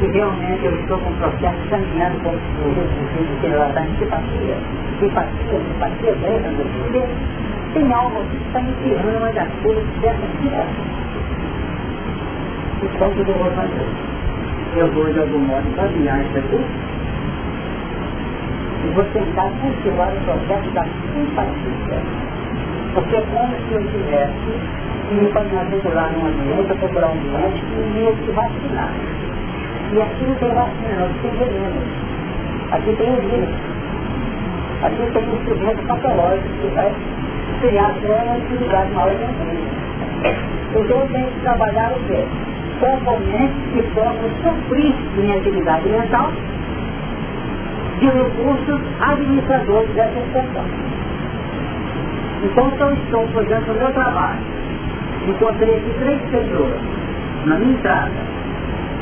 que 0.00 0.06
realmente 0.06 0.64
eu 0.64 0.74
estou 0.80 0.98
com 0.98 1.10
um 1.10 1.16
processo 1.16 1.58
caminhando 1.70 2.18
com 2.24 2.30
o 2.30 2.74
sentido 2.74 3.40
de 3.40 3.46
relatar 3.46 3.84
antipatia, 3.84 4.56
simpatia, 4.98 5.60
simpatia 5.60 6.14
dessa 6.16 6.48
porque 6.48 7.06
tem 7.74 7.92
algo 7.92 8.24
que 8.30 8.36
está 8.48 8.60
me 8.60 8.72
tirando 8.82 9.16
uma 9.16 9.32
das 9.32 9.48
coisas 9.62 9.84
dessa 10.00 10.26
situação. 10.42 10.84
Então 12.82 13.08
o 13.08 13.14
que 13.14 13.30
eu 13.30 13.38
vou 13.38 13.50
fazer? 13.52 13.86
Eu 14.76 14.88
vou 14.92 15.12
de 15.12 15.20
algum 15.20 15.38
modo 15.38 15.76
caminhar 15.76 16.20
isso 16.22 16.38
aqui 16.38 16.64
e 18.84 18.92
vou 18.92 19.04
tentar 19.04 19.50
cultivar 19.60 20.08
o 20.08 20.20
processo 20.24 20.70
da 20.72 20.82
simpatia 20.82 22.29
porque 22.94 23.16
é 23.16 23.20
como 23.20 23.54
se 23.54 23.74
eu 23.74 23.82
tivesse 23.92 24.32
que 25.08 25.14
me 25.14 25.28
matricular 25.28 26.12
num 26.12 26.26
ambiente, 26.26 26.74
procurar 26.78 27.08
um 27.08 27.20
médico 27.32 27.66
e 27.76 27.90
me 27.90 28.16
que 28.16 28.32
vacinar. 28.32 28.92
E 29.92 30.02
aqui 30.02 30.24
não 30.24 30.34
tem 30.36 30.54
vacina, 30.54 30.94
não, 30.98 31.08
tem 31.20 31.30
veneno. 31.32 31.82
Aqui 32.72 32.96
tem 32.96 33.10
o 33.10 33.20
vírus. 33.20 33.48
Aqui 34.82 35.10
tem 35.12 35.28
um 35.28 35.34
instrumento 35.34 35.86
patológico 35.86 36.48
que 36.60 36.68
vai 36.74 36.92
criar 37.60 37.92
uma 38.04 38.36
atividade 38.36 38.90
maior 38.92 39.14
de 39.14 39.24
Então 40.70 40.96
eu 40.96 41.08
tenho 41.12 41.26
que 41.26 41.40
trabalhar 41.40 41.92
o 41.92 42.00
quê? 42.06 42.24
Componentes 42.80 43.72
que 43.72 43.82
possam 43.94 44.30
suprir 44.42 44.94
minha 45.16 45.36
atividade 45.36 45.88
mental 45.88 46.30
de 47.98 48.06
recursos 48.06 48.80
administradores 49.00 49.90
dessa 49.94 50.18
expressão. 50.18 50.99
Então, 52.42 52.70
se 52.70 52.80
eu 52.80 52.94
estou 52.94 53.28
fazendo 53.28 53.70
o 53.70 53.74
meu 53.74 53.92
trabalho, 53.92 54.40
encontrei 55.28 55.76
aqui 55.76 55.94
três 55.98 56.22
pessoas 56.30 56.80
na 57.44 57.56
minha 57.56 57.72
entrada, 57.72 58.10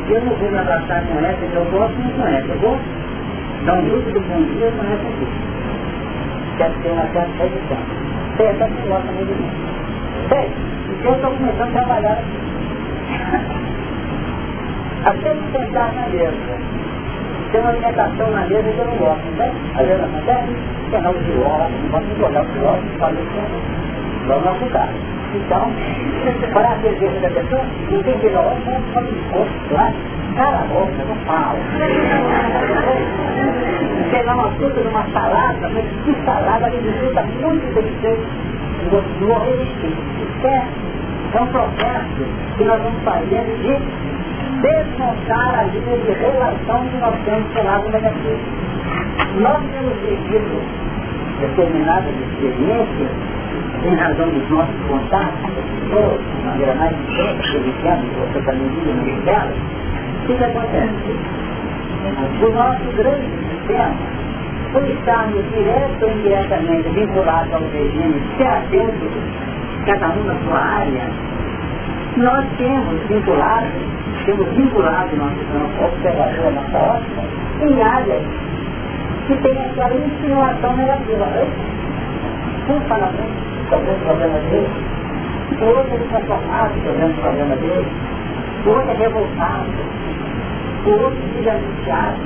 eu 0.09 0.21
não 0.23 0.35
vou 0.35 0.51
me 0.51 0.59
abraçar 0.59 1.07
com 1.07 1.21
essa 1.21 1.47
que 1.47 1.55
eu 1.55 1.65
gosto, 1.67 1.97
não 1.99 2.11
com 2.11 2.27
essa. 2.27 2.49
Eu 2.49 2.59
gosto, 2.61 2.83
dá 3.65 3.75
um 3.75 3.89
grupo 3.89 4.11
do 4.11 4.19
bom 4.21 4.43
dia 4.43 4.73
com 4.73 4.83
essa 4.85 5.07
aqui. 5.07 5.29
Quero 6.57 6.75
ter 6.83 6.91
uma 6.91 7.07
certa 7.13 7.45
edição. 7.45 7.79
Tem 8.37 8.47
essa 8.47 8.69
que 8.69 8.89
gosta 8.89 9.13
muito 9.13 9.29
de 9.29 9.35
mim. 9.43 9.51
Sei, 10.29 10.51
então 10.99 11.11
eu 11.11 11.17
estou 11.17 11.31
começando 11.31 11.69
a 11.69 11.73
trabalhar 11.73 12.19
até 15.05 15.35
me 15.35 15.43
sentar 15.53 15.93
na 15.95 16.09
mesa. 16.09 16.59
Tem 17.51 17.61
uma 17.63 17.71
alimentação 17.71 18.31
na 18.31 18.47
mesa 18.47 18.71
que 18.71 18.79
eu 18.79 18.85
não 18.85 18.97
gosto, 18.97 19.31
né? 19.37 19.51
Às 19.75 19.87
vezes 19.87 20.05
acontece, 20.05 20.57
pegar 20.91 21.11
o 21.11 21.15
não 21.15 21.89
posso 21.91 22.07
jogar 22.21 22.43
o 22.43 22.47
pior, 22.47 22.79
fazer 22.99 23.21
isso, 23.23 24.27
vamos 24.27 24.47
ajudar. 24.49 24.89
Então, 25.35 25.71
para 26.53 26.69
a 26.69 26.79
cerveja 26.79 27.21
da 27.21 27.31
pessoa, 27.31 27.63
não 27.91 28.03
tem 28.03 28.19
que 28.19 28.31
não 28.31 28.45
só 28.93 29.01
me 29.01 29.11
encosto 29.11 29.75
lá, 29.75 29.93
cara 30.37 30.59
a 30.59 30.65
boca, 30.65 31.05
não 31.09 31.17
fala. 31.27 31.59
Pegar 34.11 34.35
uma 34.35 34.51
fruta 34.53 34.81
numa 34.81 35.05
salada, 35.13 35.69
mas 35.71 35.85
que 36.05 36.25
salada 36.25 36.71
de 36.71 36.93
fruta 36.99 37.23
muito 37.23 37.73
feita, 37.73 38.19
no 39.21 39.39
resistente, 39.39 39.97
certo? 40.43 40.89
É 41.35 41.41
um 41.43 41.47
processo 41.49 42.25
que 42.57 42.65
nós 42.65 42.83
vamos 42.83 43.03
fazendo 43.05 43.63
de 43.63 44.18
desmontar 44.61 45.59
a 45.59 45.63
linha 45.65 45.97
de 45.99 46.13
relação 46.13 46.89
que 46.89 46.97
nós 46.99 47.15
temos 47.25 47.53
com 47.53 47.61
o 47.61 47.65
lado 47.65 47.89
negativo. 47.91 48.41
Nós 49.41 49.63
temos 49.73 49.95
vivido 50.01 50.63
determinadas 51.41 52.15
experiências 52.15 53.11
em 53.85 53.95
razão 53.95 54.29
dos 54.31 54.51
nossos 54.51 54.75
contatos, 54.89 55.51
pessoas, 55.89 56.21
de 56.21 56.47
maneira 56.47 56.75
mais 56.75 56.93
intensa, 56.93 57.43
que 57.43 57.59
vivemos, 57.59 58.07
você 58.17 58.41
também 58.43 58.69
vive 58.69 58.93
no 58.93 59.23
dela, 59.23 59.53
o 59.53 60.27
que, 60.27 60.35
que 60.35 60.45
acontece? 60.45 61.39
O 62.43 62.51
nosso 62.51 62.97
grande 62.97 63.27
sistema, 63.49 63.95
por 64.73 64.83
estarmos 64.83 65.45
direto 65.55 66.03
ou 66.03 66.11
indiretamente 66.11 66.89
vinculados 66.91 67.53
ao 67.53 67.61
regime 67.61 68.21
terapêutico, 68.37 69.19
cada 69.87 70.09
um 70.09 70.25
na 70.25 70.35
sua 70.45 70.59
área, 70.59 71.11
nós 72.17 72.45
temos 72.57 73.01
vinculado, 73.09 73.69
temos 74.25 74.49
vinculado 74.55 75.17
nosso 75.17 75.37
campo 75.53 75.85
observador, 75.85 76.53
nossa 76.53 76.79
ótica, 76.79 77.23
em 77.61 77.83
áreas 77.83 78.23
que 79.27 79.37
tem 79.39 79.59
aquela 79.59 79.95
insinuação 79.95 80.77
negativa. 80.77 81.27
Um 82.69 82.81
fala 82.89 83.07
bem, 83.07 83.31
sobre 83.71 83.91
o 83.91 83.99
problema 83.99 84.39
dele, 84.41 84.69
o 85.61 85.65
outro 85.67 85.95
é 85.95 85.99
transformado 86.09 86.75
sobre 86.85 87.05
o 87.07 87.15
problema 87.15 87.57
dele, 87.57 87.87
o 88.67 88.69
outro 88.71 88.91
é 88.91 88.95
revoltado, 88.95 89.71
o 90.87 90.91
outro 90.91 91.23
fica 91.37 91.53
angustiado, 91.53 92.19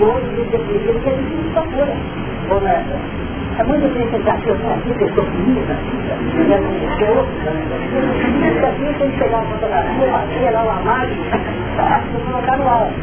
o 0.00 0.04
outro 0.04 0.30
fica 0.36 0.58
deprimido, 0.58 0.92
porque 0.92 1.10
é 1.10 1.14
difícil 1.16 1.52
procura. 1.52 1.96
Não 2.48 2.68
é? 2.68 3.31
É 3.58 3.64
muito 3.64 3.86
difícil 3.86 4.18
achar 4.18 4.40
que 4.40 4.48
eu 4.48 4.56
sou 4.56 4.70
aqui, 4.70 4.94
que 4.94 5.04
eu 5.04 5.14
sou 5.14 5.24
bonita, 5.24 5.76
eu 6.34 6.48
já 6.48 6.58
não 6.58 6.72
sou. 6.98 7.26
Isso 8.48 8.66
aqui 8.66 8.98
tem 8.98 9.10
que 9.10 9.18
pegar 9.18 9.38
uma 9.38 9.46
fotografia, 9.46 10.06
uma 10.06 10.22
cera, 10.26 10.62
uma 10.62 10.80
máquina, 10.80 11.40
colocar 12.26 12.56
no 12.56 12.68
alto. 12.68 12.94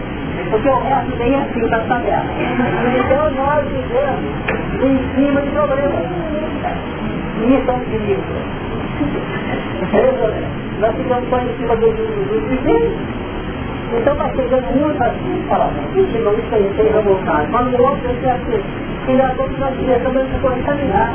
Porque 0.49 0.69
o 0.69 0.79
resto 0.79 1.17
nem 1.17 1.33
é 1.33 1.37
assim 1.37 1.67
da 1.69 1.79
tabela. 1.79 2.25
Então 2.97 3.29
nós 3.31 3.65
vivemos 3.67 4.33
em 4.81 4.97
cima 5.15 5.41
de 5.41 5.49
problemas. 5.51 6.07
E 7.41 7.55
isso 7.55 7.69
é 7.69 7.73
um 7.73 7.79
perigo. 7.85 8.23
Nós 10.79 10.95
ficamos 10.95 11.29
só 11.29 11.39
em 11.39 11.57
cima 11.57 11.75
do 11.75 11.87
do 11.91 12.37
Então 13.97 14.15
vai 14.15 14.35
chegando 14.35 14.71
muito 14.75 15.03
assim, 15.03 15.45
fala, 15.47 15.71
isso 15.95 16.11
chegou 16.11 16.33
isso 16.33 16.55
aí, 16.55 16.73
tem 16.75 16.91
revoltado. 16.91 17.47
Quando 17.51 17.75
o 17.75 17.83
outro 17.83 18.07
é 18.23 18.31
assim, 18.31 18.88
e 19.07 19.13
nós 19.13 19.35
vamos 19.37 19.57
nós 19.59 20.03
também 20.03 20.25
se 20.25 20.39
contaminar. 20.39 21.13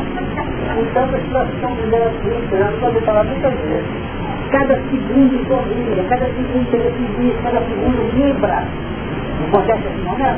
Então 0.77 1.05
a 1.05 1.21
situação 1.21 1.77
de 1.77 1.83
Cristo, 2.23 2.57
nós 2.57 2.75
podemos 2.81 3.05
falar 3.05 3.25
muitas 3.25 3.53
vezes. 3.53 3.87
Cada 4.51 4.75
segundo 4.75 5.49
sorria, 5.49 6.05
cada 6.09 6.27
segundo 6.27 6.75
esse 6.75 7.43
cada 7.43 7.61
segundo 7.61 8.13
vibra. 8.15 8.65
Não 9.41 9.49
acontece 9.49 9.89
assim, 9.89 10.05
não 10.05 10.27
é? 10.27 10.37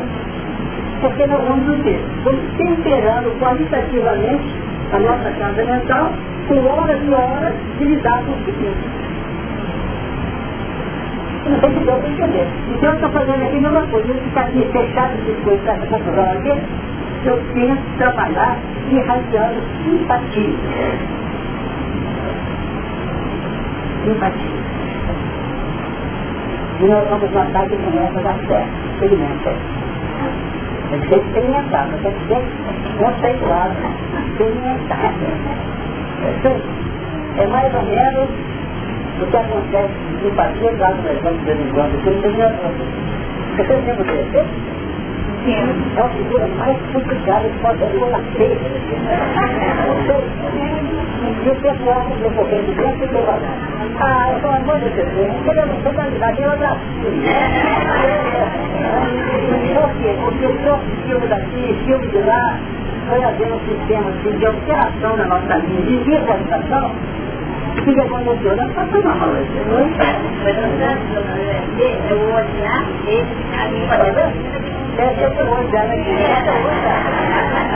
Porque 1.01 1.27
nós 1.27 1.45
vamos 1.47 1.79
o 1.79 1.83
quê? 1.83 1.99
Vamos 2.25 2.41
temperando 2.57 3.39
qualitativamente 3.39 4.67
a 4.93 4.99
nossa 4.99 5.31
casa 5.39 5.65
mental 5.65 6.13
com 6.49 6.65
horas 6.67 6.99
e 7.03 7.11
horas 7.11 7.55
de 7.79 7.85
lidar 7.85 8.23
com 8.25 8.33
o 8.33 8.45
seguinte. 8.45 9.07
Não 11.49 11.61
tem 11.61 11.71
que 11.75 11.85
dar 11.85 11.97
para 11.99 12.09
entender. 12.09 12.47
Então 12.75 12.91
eu 12.91 12.95
estou 12.97 13.11
fazendo 13.11 13.43
aqui 13.43 13.57
a 13.57 13.61
mesma 13.61 13.87
coisa. 13.87 14.09
Eu 14.09 14.15
ficar 14.15 14.41
aqui 14.43 14.69
fechado 14.73 15.17
de 15.25 15.33
coisa, 15.45 15.71
essa 15.71 15.87
confusão 15.87 16.25
aqui, 16.25 16.61
eu 17.25 17.43
tento 17.55 17.99
trabalhar 17.99 18.59
irradiando 18.91 19.61
simpatia. 19.85 20.55
Simpatia. 24.05 24.57
E 26.79 26.85
nós 26.85 27.09
vamos 27.09 27.31
notar 27.31 27.67
que 27.69 27.77
começa 27.77 28.19
a 28.19 28.23
dar 28.23 28.39
certo. 28.47 28.69
Experimenta. 28.93 29.55
Tem 30.91 31.01
que 31.01 31.09
ser 31.09 31.17
experimentado, 31.17 31.93
tem 32.03 32.13
que 32.13 32.27
ser 32.29 32.43
conceituado, 32.99 33.75
experimentado. 34.29 35.27
É 37.39 37.47
mais 37.47 37.75
ou 37.75 37.83
menos 37.83 38.29
o 39.21 39.27
que 39.27 39.37
acontece 39.37 39.93
em 40.13 40.23
simpatia, 40.23 40.73
claro, 40.77 40.97
nós 41.03 41.23
vamos 41.23 41.39
de 41.41 41.45
vez 41.47 41.61
em 41.61 41.71
quando, 41.73 42.03
que 42.03 42.11
não 42.11 42.23
tem 42.23 42.37
nada. 42.37 42.57
Você 43.57 43.65
tem 43.65 43.83
tempo 43.83 44.05
desse? 45.47 45.97
É 45.97 46.03
uma 46.03 46.11
figura 46.11 46.47
mais 46.59 46.77
complicada 46.93 47.49
que 47.49 47.59
pode 47.61 47.79
ser 47.79 47.97
uma 47.97 48.21
feia. 48.37 48.59
E 51.45 51.49
o 51.49 51.55
pessoal 51.57 52.07
que 52.19 52.23
eu 52.23 52.31
vou 52.31 52.45
de 52.45 52.75
dentro, 52.75 53.05
eu 53.05 53.25
vou 53.25 53.39
Ah, 54.01 54.39
pelo 54.41 54.55
amor 54.55 54.79
de 54.81 54.91
Deus, 54.91 55.33
queremos 55.45 55.83
totalidade, 55.83 56.43
eu 56.43 56.51
abraço. 56.51 56.81
Por 59.75 59.91
quê? 60.01 60.17
Porque 60.25 60.47
o 60.47 60.55
próprio 60.55 60.97
filme 61.07 61.27
daqui, 61.29 61.77
filme 61.85 62.07
de 62.09 62.19
lá, 62.19 62.59
foi 63.09 63.23
havendo 63.25 63.55
um 63.55 63.61
sistema 63.61 64.11
assim, 64.11 64.39
de 64.39 64.47
alteração 64.47 65.17
na 65.17 65.25
nossa 65.27 65.57
linha 65.57 65.83
de 65.83 65.99
visualização, 65.99 66.91
o 67.81 67.85
que 67.85 68.01
aconteceu? 68.01 68.57
Nós 68.57 68.73
passamos 68.73 69.05
mal 69.05 69.29
hoje. 69.29 69.51
Eu 72.11 72.19
vou 72.19 72.35
olhar, 72.35 72.83
a 73.53 73.69
minha 73.69 73.87
Deve 74.97 75.15
ser 75.15 75.43
o 75.43 75.51
olhar 75.53 75.85
aqui. 75.85 76.17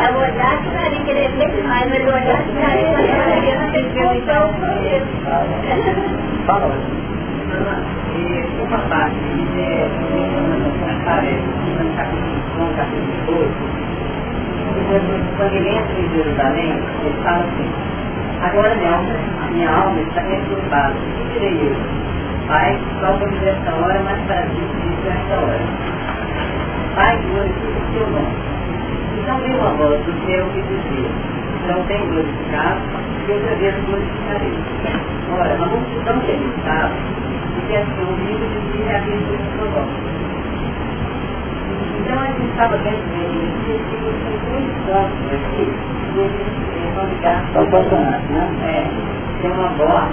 É 0.00 0.10
o 0.10 0.14
olhar 0.16 0.56
que 0.62 0.68
ia 0.70 1.04
querer 1.04 1.30
ver 1.32 1.52
mais, 1.64 1.86
mas 1.90 2.00
o 2.00 2.08
olhar 2.08 2.42
que 2.42 2.50
ia 2.52 2.70
querer 3.92 4.16
então 4.16 4.44
Fala. 6.46 6.76
Uma 8.60 8.78
parte 8.88 9.16
é 9.58 9.60
aparece 11.00 11.42
no 11.76 12.74
capítulo 12.76 13.18
12, 13.26 13.70
quando 15.36 15.54
ele 15.54 15.70
entra 15.70 16.00
em 16.00 16.08
Jerusalém, 16.10 16.72
ele 17.04 17.22
fala 17.22 17.44
assim, 17.44 17.70
agora 18.42 18.74
minha 18.76 18.90
alma, 18.92 19.12
a 19.42 19.50
minha 19.50 19.70
alma 19.70 20.00
está 20.00 20.20
perturbada, 20.22 20.94
o 20.94 21.16
que 21.16 21.24
direi 21.32 21.68
eu? 21.68 21.76
Pai, 22.48 22.78
salva-me 23.00 23.38
desta 23.38 23.74
hora, 23.74 24.00
mas 24.04 24.20
para 24.26 24.42
ti, 24.42 24.62
esta 25.06 25.40
hora. 25.40 25.60
Pai, 26.96 27.18
glorifica 27.30 27.78
o 27.78 27.92
seu 27.92 28.06
nome. 28.10 28.36
Então 29.22 29.38
veio 29.38 29.58
uma 29.58 29.70
voz 29.72 30.00
do 30.04 30.12
céu 30.26 30.46
que 30.52 30.62
dizia, 30.62 31.10
não 31.68 31.84
tem 31.86 32.06
glorificado, 32.08 32.80
que 33.26 33.32
outra 33.32 33.54
vez 33.56 33.74
glorificarei. 33.84 34.54
Ora, 35.32 35.54
a 35.54 35.66
multidão 35.66 36.20
que 36.20 36.30
ele 36.32 36.52
estava, 36.58 36.94
e 37.56 37.66
que 37.68 37.76
assim 37.76 38.04
ouvindo, 38.08 38.72
dizia 38.72 38.96
a 38.96 38.98
Deus 39.00 39.20
do 39.20 39.56
seu 39.56 39.70
nome. 39.70 40.19
Então 42.00 42.18
a 42.18 42.26
gente 42.26 42.50
estava 42.50 42.78
dentro 42.78 43.04
dele, 43.12 43.44
e 43.44 43.72
você 43.72 44.12
tem 44.24 44.38
dois 44.48 44.72
pontos 44.86 45.28
aqui, 45.36 45.68
e 45.68 46.20
eles 46.20 46.94
vão 46.94 47.06
ligar. 47.06 47.44
São 47.52 47.66
né? 48.00 48.48
É, 48.64 49.42
tem 49.42 49.50
uma 49.52 49.68
voz, 49.76 50.08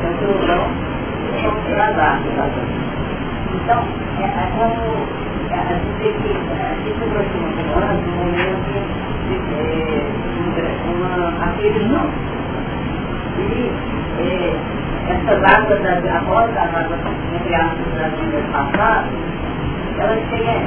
tem 0.00 0.10
um 0.10 0.38
e 1.22 1.32
tem 1.32 1.48
um 1.48 1.74
travado. 1.74 2.24
Então, 3.54 3.80
é, 4.18 4.24
é 4.24 4.50
como 4.58 5.20
a 5.50 5.74
gente 5.74 6.02
tem 6.02 6.12
que 6.14 6.94
se 6.96 7.04
aproxima 7.04 7.48
agora 7.60 7.94
do 7.94 8.10
momento 8.10 9.00
é, 9.52 10.02
uma, 10.90 11.44
aquele 11.44 11.84
não. 11.86 12.10
E 13.38 13.70
é, 14.18 14.56
essas 15.10 15.42
águas, 15.44 15.80
da, 15.82 16.16
a 16.16 16.18
roda, 16.20 16.60
as 16.60 16.74
águas, 16.74 17.00
entre 17.34 17.54
aspas, 17.54 17.94
das 17.98 18.12
vidas 18.18 18.44
passadas, 18.52 19.29
têm 20.30 20.48
é, 20.48 20.58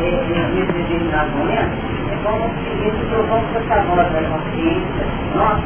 nesse 0.54 0.72
determinado 0.72 1.32
momento, 1.32 1.76
é 2.12 2.16
como 2.24 2.50
se 2.60 2.88
esse 2.88 3.06
trovão 3.10 3.42
fosse 3.54 3.74
a 3.74 3.82
voz 3.84 4.12
da 4.12 4.22
consciência 4.22 5.06
nossa, 5.36 5.64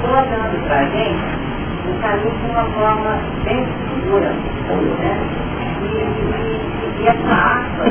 colocando 0.00 0.66
para 0.66 0.78
a 0.78 0.84
gente 0.84 1.46
o 1.86 1.94
caminho 2.00 2.34
de 2.38 2.50
uma 2.50 2.64
forma 2.64 3.18
bem 3.44 3.66
segura. 3.94 4.30
Né? 4.30 5.12
E, 5.82 5.86
e, 5.86 7.02
e 7.02 7.08
essa 7.08 7.32
aspa, 7.32 7.84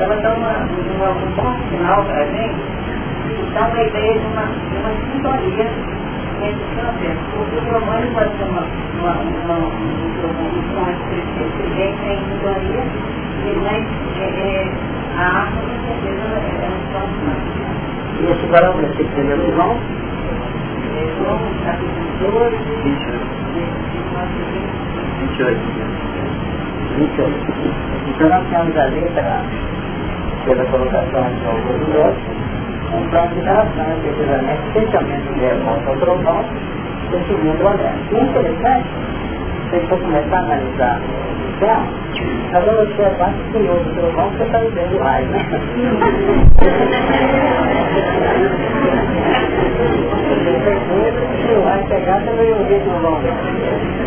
ela 0.00 0.16
dá 0.16 0.34
uma, 0.34 0.52
uma, 0.96 1.10
um 1.10 1.30
bom 1.36 1.56
sinal 1.70 2.04
para 2.04 2.20
a 2.20 2.26
gente, 2.26 2.60
dá 3.54 3.66
uma 3.66 3.82
ideia 3.82 4.18
de 4.18 4.26
uma, 4.26 4.42
de 4.42 4.76
uma 4.76 4.90
sintonia 5.12 5.70
o 6.44 7.72
romano 7.72 8.06
pode 8.12 8.36
ser 8.36 8.44
uma, 8.44 8.60
uma, 9.00 9.12
uma, 9.14 9.56
um 9.56 10.04
mais 10.74 10.98
crescente 11.08 12.04
em 12.04 12.20
sintonia, 12.20 12.84
mas 13.62 13.82
é, 14.18 14.28
é, 14.28 14.72
a 15.16 15.24
arma 15.24 15.62
com 15.62 15.94
certeza 16.02 16.36
é 16.60 16.68
um 16.68 16.80
ponto 16.92 17.16
E 18.20 18.22
esse 18.30 18.46
varão, 18.48 18.74
esse 18.82 19.04
primeiro 19.04 19.42
irmão, 19.42 19.72
João 21.18 21.40
capítulo 21.64 22.04
12, 22.20 22.56
28. 25.24 25.58
28. 26.98 27.32
Então 28.08 28.28
nós 28.28 28.44
temos 28.50 28.76
ali 28.76 29.00
pela, 29.14 29.42
pela 30.44 30.64
colocação 30.66 31.24
de 31.34 31.46
alguns 31.46 31.80
dos 31.86 32.63
um 32.94 33.08
plano 33.10 33.34
de 33.34 33.40
relação, 33.40 33.86
efetivamente, 33.98 34.62
especialmente 34.68 35.28
o 35.28 35.44
irmão 35.44 35.80
ao 35.86 35.96
trovão, 35.96 36.44
definindo 37.10 37.66
o. 37.66 37.94
E 38.12 38.20
interessante, 38.20 38.88
se 39.70 39.78
você 39.80 39.96
começar 39.96 40.36
a 40.36 40.40
analisar 40.40 41.00
o 41.00 41.58
céu, 41.58 41.82
vamos 42.52 42.80
observar 42.82 43.32
que 43.32 43.40
o 43.40 43.52
Senhor 43.52 43.78
do 43.82 43.94
trovão 43.94 44.30
você 44.30 44.44
está 44.44 44.58
vivendo 44.58 45.00
mais, 45.00 45.26
né? 45.28 45.38
Você 51.44 51.54
vai 51.64 51.82
pegar 51.84 52.20
também 52.20 52.52
o 52.52 52.68
jeito 52.68 52.84
do 52.84 53.00
nome. 53.00 53.28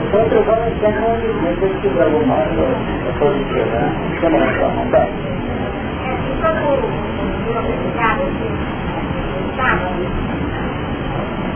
Então, 0.08 0.30
trovão 0.30 0.64
é 0.64 0.72
que 0.72 0.86
é 0.86 0.90
um 0.90 1.42
jeito 1.42 1.82
que 1.82 1.88
vai 1.90 2.08
arrumar, 2.08 2.44
é 2.44 3.20
positivo, 3.20 3.66
né? 3.66 3.92
Chama 4.22 4.38
na 4.40 4.54
sua 4.54 4.70
mão, 4.70 4.88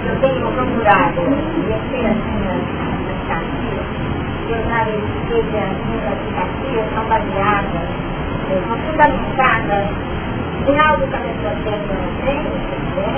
Eu 0.05 0.19
tenho 0.21 0.51
procurado 0.51 1.21
descer 1.67 2.07
assim 2.07 2.39
nas 3.05 3.19
caixinhas, 3.27 3.85
eu 4.49 4.57
já 4.65 4.85
que 4.85 5.45
as 6.07 6.19
caixinhas 6.33 6.87
são 6.95 7.05
baseadas, 7.05 7.87
são 8.49 8.77
fundamentadas 8.87 9.85
em 10.67 10.79
algo 10.79 11.07
que 11.07 11.15
a 11.15 11.19
pessoa 11.19 11.53
tem 11.63 11.79
que 11.79 11.93
não 11.93 12.09
tem, 12.25 12.41
né? 12.97 13.09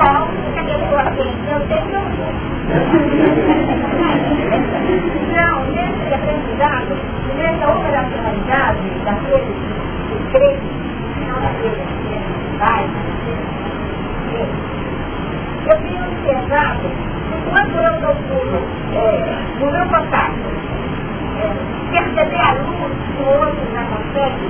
Algo 0.00 0.32
que 0.54 0.58
a 0.58 0.64
pessoa 0.64 1.04
tem 1.16 1.32
que 1.36 1.50
eu 1.52 1.60
tenho 1.68 2.00
não, 5.36 5.56
nesse 5.72 6.14
aprendizado, 6.14 6.92
nessa 7.36 7.64
operacionalidade 7.70 8.88
daqueles 9.04 9.56
que 10.08 10.16
creem, 10.32 10.60
não 11.28 11.40
daqueles 11.40 11.76
que 11.76 12.58
vai, 12.58 12.84
eu 15.66 15.76
tenho 15.82 16.04
observado 16.04 16.82
que 16.82 17.50
quando 17.50 17.76
eu 17.76 17.94
procuro, 18.00 18.62
é, 18.94 19.36
no 19.60 19.70
meu 19.72 19.86
contato, 19.86 20.38
é, 21.40 21.90
perceber 21.90 22.40
a 22.40 22.52
luz 22.54 22.92
que 23.16 23.22
o 23.22 23.28
outro 23.28 23.62
já 23.72 23.84
consegue, 23.84 24.48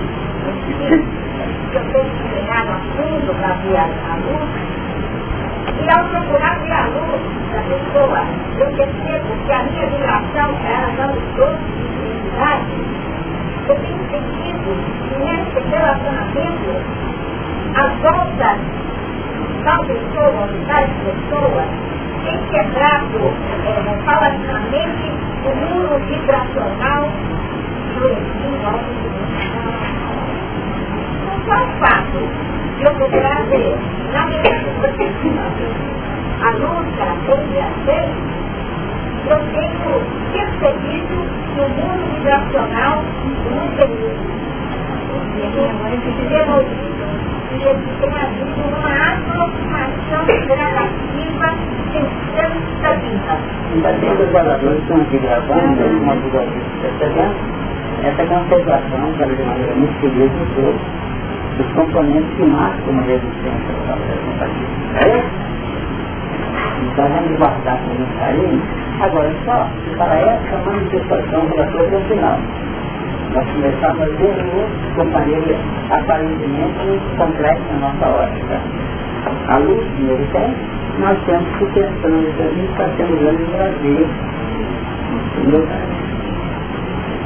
que 1.71 1.77
eu 1.77 1.85
tenho 1.93 2.11
que 2.11 2.35
chegar 2.35 2.67
a 2.67 2.79
fundo 2.97 3.35
para 3.35 3.55
ver 3.57 3.77
a, 3.77 3.85
a 3.85 4.17
luz, 4.17 4.51
e 5.79 5.91
ao 5.91 6.05
procurar 6.09 6.59
ver 6.61 6.73
a 6.73 6.87
luz 6.87 7.23
da 7.53 7.63
pessoa, 7.63 8.25
eu 8.59 8.67
percebo 8.77 9.45
que 9.47 9.53
a 9.53 9.63
minha 9.65 9.87
vibração, 9.89 10.55
ela 10.67 10.93
não 10.99 11.17
estou 11.17 11.51
de 11.57 11.89
felicidade, 11.99 12.73
eu 13.69 13.77
tenho 13.77 14.11
sentido 14.11 14.71
que 15.53 15.61
nesse 15.61 15.69
relacionamento, 15.69 16.71
as 17.77 17.93
voltas 18.01 18.59
tal 19.65 19.85
pessoa, 19.85 20.49
tais 20.67 20.91
pessoas, 21.05 21.69
tem 22.25 22.39
quebrado 22.51 23.19
é, 23.67 24.03
paulatinamente 24.05 25.13
o 25.45 25.55
muro 25.57 25.99
vibracional 26.07 27.09
do 27.95 28.09
ensino 28.09 28.73
Não 31.27 31.37
só 31.45 31.57
o 31.63 31.69
fato 31.79 32.21
de 32.79 32.85
eu 32.85 32.95
procurar 32.95 33.43
ver 33.45 33.77
na 34.13 34.27
minha 34.27 34.63
a 36.43 36.51
luta 36.51 37.07
entre 37.29 37.61
as 37.61 37.73
seis, 37.85 38.11
eu 39.29 39.39
tenho 39.53 39.93
percebido 40.33 41.17
que 41.55 41.61
o 41.61 41.69
mundo 41.69 42.03
vibracional 42.15 43.05
do 45.13 45.21
período 45.35 46.29
demolido 46.29 47.03
e 47.53 47.65
eles 47.65 47.85
têm 48.01 48.15
havido 48.17 48.63
uma 48.65 49.13
aproximação 49.13 50.25
gradativa 50.47 51.49
em 51.93 52.07
tanta 52.35 52.95
vida. 52.97 53.33
Tem 54.01 54.13
os 54.13 54.31
que 54.63 54.83
estão 54.83 55.01
aqui 55.03 55.19
gravando, 55.19 55.83
uma 56.01 56.15
dos 56.17 56.49
percebendo 56.81 57.63
essa 58.03 58.25
conservação, 58.27 59.13
que 59.13 59.23
de 59.37 59.43
maneira 59.43 59.75
muito 59.75 60.01
feliz 60.01 60.31
do 60.33 60.55
corpo, 60.55 60.81
dos 61.59 61.73
componentes 61.75 62.37
que 62.37 62.45
marcam 62.45 62.89
uma 62.89 63.03
resistência 63.03 63.75
ao 63.89 63.99
É? 65.07 65.25
Então 66.83 67.09
vamos 67.09 67.39
guardar 67.39 67.79
com 67.79 67.91
muito 67.95 68.19
carinho. 68.19 68.63
Agora 69.01 69.33
só, 69.45 69.69
para 69.99 70.15
essa 70.15 70.57
manifestação 70.65 71.47
da 71.57 71.67
coisa 71.67 72.01
final. 72.09 72.39
Nós 73.35 73.51
começamos 73.51 74.03
a 74.03 74.05
ver 74.05 74.37
o 74.45 74.95
companheiro 74.95 75.57
aparentemente 75.91 76.85
muito 76.85 77.17
complexo 77.17 77.63
na 77.73 77.89
nossa 77.89 78.07
ótica. 78.11 78.61
A 79.49 79.57
luz 79.57 79.83
que 79.97 80.03
ele 80.03 80.29
tem, 80.33 80.55
nós 80.99 81.19
temos 81.25 81.49
que 81.57 81.65
pensando 81.73 82.37
que 82.37 82.43
a 82.43 82.49
gente 82.49 82.71
está 82.73 82.85
sendo 82.97 83.19
grande 83.19 83.43
no 83.43 83.53
Brasil. 83.57 84.07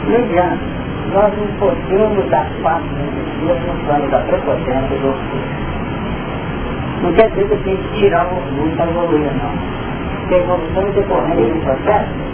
Mediante, 0.06 0.64
nós 1.12 1.32
não 1.36 1.46
podemos 1.58 2.30
dar 2.30 2.46
passo 2.62 2.86
no 3.42 3.86
plano 3.86 4.08
da 4.08 4.20
prepotência 4.20 4.96
do 4.98 5.12
Não 7.02 7.12
quer 7.14 7.30
dizer 7.30 7.48
que 7.48 7.64
tem 7.64 7.76
que 7.76 7.98
tirar 7.98 8.26
o 8.26 8.36
orgulho 8.36 8.76
para 8.76 8.90
evoluir, 8.90 9.32
não. 9.42 9.50
Porque 10.20 10.34
a 10.34 10.38
evolução 10.38 10.90
decorrente 10.92 11.52
do 11.52 11.60
processo 11.64 12.25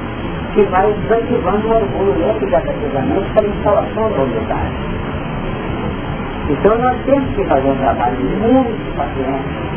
que 0.55 0.63
vai 0.65 0.93
desativando 0.93 1.67
o 1.67 1.77
orgulho 1.77 2.41
gradativamente 2.41 3.31
para 3.33 3.43
a 3.43 3.49
instalação 3.49 4.13
da 4.13 4.23
humildade. 4.23 4.73
Então 6.51 6.79
nós 6.79 6.97
temos 7.07 7.35
que 7.35 7.45
fazer 7.45 7.69
um 7.69 7.77
trabalho 7.77 8.19
muito 8.19 8.97
paciente 8.97 9.73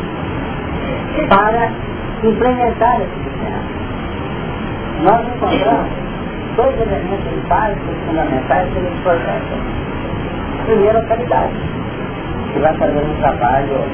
para 1.29 1.71
implementar 2.23 3.01
esse 3.01 3.15
sistema. 3.23 3.63
Nós 5.03 5.27
encontramos 5.27 6.05
dois 6.57 6.75
elementos 6.81 7.47
básicos 7.47 7.95
fundamentais 8.07 8.73
que 8.73 8.79
nos 8.79 8.99
projetam. 9.01 9.59
Primeiro, 10.65 10.97
a 10.97 11.03
caridade, 11.03 11.53
que 12.51 12.59
vai 12.59 12.73
fazer 12.77 12.99
um 12.99 13.15
trabalho 13.19 13.85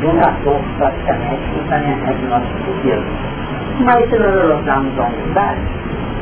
de 0.00 0.06
um 0.06 0.20
ator 0.20 0.60
praticamente 0.78 1.42
no 1.56 1.68
saneamento 1.68 2.18
do 2.20 2.28
nosso 2.28 2.46
futuro. 2.64 3.02
Mas 3.84 4.08
se 4.08 4.18
nós 4.18 4.36
adotarmos 4.36 4.98
a 4.98 5.02
humildade, 5.04 5.60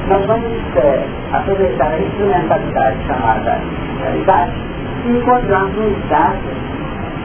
nós 0.09 0.25
vamos 0.27 0.53
é, 0.77 1.05
aproveitar 1.33 1.89
a 1.89 1.99
instrumentalidade 1.99 2.97
chamada 3.07 3.61
realidade 4.01 4.53
e 5.05 5.17
encontrarmos 5.17 5.77
um 5.79 5.89
estado 5.99 6.39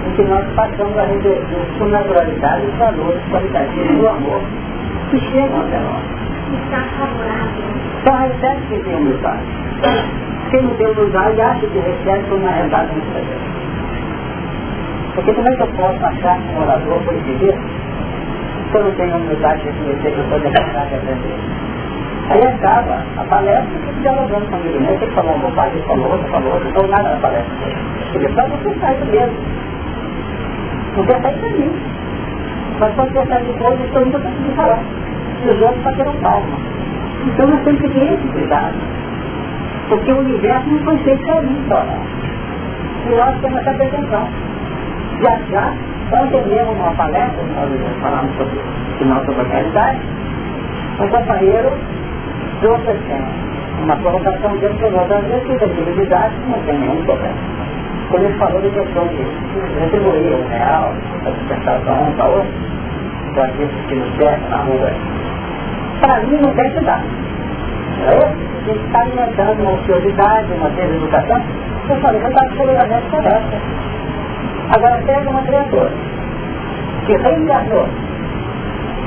em 0.08 0.12
que 0.16 0.24
nós 0.24 0.46
passamos 0.56 0.98
a 0.98 1.04
rever 1.04 1.42
com 1.78 1.86
naturalidade 1.86 2.66
os 2.66 2.76
valores 2.78 3.22
qualitativos 3.30 3.98
do 3.98 4.08
amor 4.08 4.42
que 5.12 5.20
chegam 5.20 5.62
até 5.62 5.78
nós. 5.78 6.04
Está 6.64 6.82
favorável. 6.98 7.64
Então 8.02 8.18
recebe 8.18 8.62
quem 8.70 8.84
tem 8.84 8.96
humildade. 8.96 9.46
Quem 10.50 10.64
não 10.64 10.74
tem 10.76 10.88
humildade 10.88 11.42
acha 11.42 11.68
que 11.68 11.78
recebe 11.78 12.24
por 12.30 12.38
uma 12.40 12.50
realidade 12.50 12.92
muito 12.94 13.12
presente. 13.14 13.52
Porque 15.14 15.34
como 15.34 15.48
é 15.48 15.56
que 15.56 15.62
eu 15.62 15.68
posso 15.68 16.06
achar 16.06 16.38
que 16.38 16.56
um 16.56 16.62
orador 16.64 17.00
foi 17.06 17.16
viver 17.18 17.58
se 18.72 18.78
eu 18.78 18.84
não 18.84 18.92
tenho 18.92 19.16
humildade 19.18 19.62
de 19.62 19.68
reconhecer 19.68 20.12
que 20.12 20.18
eu 20.18 20.30
sou 20.30 20.40
necessário 20.40 20.90
de 20.90 20.96
aprender? 20.96 21.71
Aí 22.32 22.42
acaba 22.48 23.04
a 23.18 23.24
palestra 23.26 23.78
e 23.90 24.02
dialogando 24.02 24.46
comigo. 24.46 24.80
Né? 24.80 24.98
Você 24.98 25.06
falou 25.08 25.36
uma 25.36 25.50
bobagem, 25.50 25.82
falou 25.82 26.12
outra, 26.12 26.30
falou 26.30 26.54
outra, 26.54 26.72
não 26.72 26.88
nada 26.88 27.10
na 27.10 27.18
palestra. 27.18 27.54
Porque 28.14 28.30
só 28.30 28.48
você 28.48 28.80
sai 28.80 28.96
do 28.96 29.06
mesmo. 29.12 29.36
Não 30.96 31.06
quer 31.06 31.22
sair 31.22 31.60
mim. 31.60 31.72
Mas 32.80 32.96
quando 32.96 33.12
você 33.12 33.26
sai 33.28 33.44
de 33.44 33.54
coisa, 33.60 33.84
estou 33.84 34.02
indo 34.02 34.20
conseguir 34.22 34.56
falar. 34.56 34.80
E 35.44 35.50
os 35.50 35.62
outros 35.62 35.84
bateram 35.84 36.14
palma. 36.22 36.58
Então 37.28 37.48
nós 37.48 37.64
temos 37.66 37.82
que 37.82 37.90
ter 37.90 38.14
esse 38.14 38.28
cuidado. 38.30 38.76
Porque 39.90 40.12
o 40.14 40.20
universo 40.20 40.70
não 40.70 40.80
foi 40.86 40.98
feito 41.00 41.26
para 41.26 41.42
mim 41.42 41.66
só. 41.68 41.86
E 43.08 43.10
nós 43.14 43.42
temos 43.42 43.60
essa 43.60 43.74
pretensão. 43.74 44.28
Já 45.22 45.38
já, 45.52 45.74
ontem 46.18 46.46
mesmo 46.48 46.76
numa 46.76 46.92
palestra, 46.92 47.44
nós 47.44 48.02
falamos 48.02 48.38
sobre 48.38 48.58
final 49.00 49.26
sobre 49.26 49.42
a 49.42 49.44
realidade, 49.44 50.00
um 51.02 51.08
companheiro 51.10 51.72
trouxe 52.62 52.90
assim, 52.92 53.84
uma 53.84 53.96
colocação 53.98 54.58
de 54.58 54.90
nós, 54.90 55.12
às 55.12 55.26
vezes, 55.26 55.48
de 55.48 55.64
atividade 55.64 56.36
não 56.48 56.60
tem 56.64 56.78
nenhum 56.78 57.04
problema. 57.04 57.36
Quando 58.10 58.24
ele 58.24 58.38
falou 58.38 58.62
de 58.62 58.70
questão 58.70 59.08
de 59.08 59.24
retribuir 59.80 60.34
o 60.34 60.48
real, 60.48 60.94
a 61.26 61.30
dispensação 61.30 62.04
um 62.04 62.12
para 62.14 62.28
outro, 62.28 62.52
para 63.34 63.46
aqueles 63.46 63.86
que 63.88 63.96
nos 63.96 64.16
servem 64.18 64.50
na 64.50 64.58
rua, 64.58 64.92
para 66.02 66.20
mim 66.22 66.38
não 66.42 66.54
tem 66.54 66.72
a 68.02 68.66
gente 68.66 68.86
está 68.86 69.02
alimentando 69.02 69.62
uma 69.62 69.72
ociosidade, 69.74 70.54
uma 70.54 70.70
deseducação. 70.70 71.42
Eu 71.90 71.96
falei, 71.98 72.22
você 72.22 72.28
está 72.28 72.46
absolutamente 72.46 73.10
correta. 73.10 73.58
Agora 74.76 75.02
pega 75.06 75.30
uma 75.30 75.42
criatura 75.42 75.92
que 77.06 77.18
reencarnou 77.18 77.88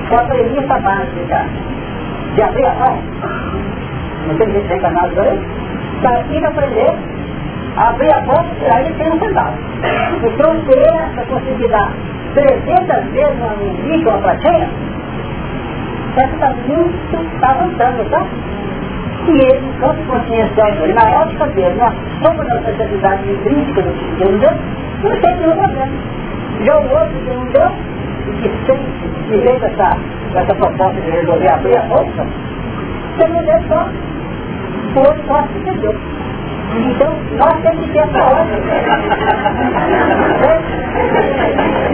com 0.08 0.16
a 0.16 0.22
premissa 0.24 0.78
básica 0.80 1.46
de 2.34 2.42
abrir 2.42 2.66
a 2.66 2.74
mão. 2.74 2.98
Não 4.26 4.34
tem 4.36 4.50
gente 4.50 4.66
reencarnado 4.68 5.20
aí? 5.20 5.40
Para 6.00 6.18
aqui 6.18 6.44
aprender 6.44 6.94
a 7.76 7.88
abrir 7.88 8.12
a 8.12 8.20
boca 8.20 8.44
e 8.60 8.80
ele 8.80 8.94
sem 8.96 9.12
um 9.12 9.18
centavo. 9.18 9.56
Então, 10.22 10.54
se 10.64 10.78
essa 10.78 11.26
conseguir 11.26 11.68
dar 11.68 11.92
300 12.34 13.12
vezes 13.12 13.36
uma 13.38 13.54
ou 14.06 14.12
uma 14.12 14.22
plateia, 14.22 14.68
essa 16.16 16.34
está 16.34 16.54
muito, 16.66 17.34
está 17.34 17.50
avançando, 17.50 18.10
tá? 18.10 18.26
E 19.26 19.30
ele, 19.30 19.66
no 19.66 19.72
campo 19.80 20.02
dele, 20.76 20.92
na 20.92 21.20
ótica 21.20 21.46
dele, 21.48 21.74
na 21.76 21.92
sombra 22.22 22.44
da 22.44 22.72
sociedade 22.72 23.30
intrínseca 23.30 23.82
do 23.82 24.16
que 24.16 24.22
ele 24.22 24.38
deu, 24.38 24.52
não 25.02 25.20
tem 25.20 25.36
nenhum 25.36 25.56
problema. 25.56 25.92
Já 26.62 26.76
o 26.76 26.82
outro 26.82 27.18
que 27.24 27.30
não 27.30 27.46
deu, 27.46 27.70
e 28.26 28.32
que 28.32 28.48
sente, 28.66 29.08
que 29.28 29.36
vem 29.38 29.58
com 29.58 29.66
essa, 29.66 29.96
essa 30.34 30.54
proposta 30.54 31.00
de 31.00 31.10
resolver 31.10 31.48
abrir 31.48 31.78
a 31.78 31.82
bolsa, 31.82 32.26
se 33.18 33.28
não 33.28 33.44
der 33.44 33.62
só, 33.68 33.88
o 34.94 34.98
outro 34.98 35.22
pode 35.26 35.48
entender. 35.58 35.96
Então, 36.74 37.14
nós 37.38 37.54
temos 37.62 37.84
que 37.84 37.92
ter 37.92 37.98
essa 38.00 38.24
ordem. 38.24 38.58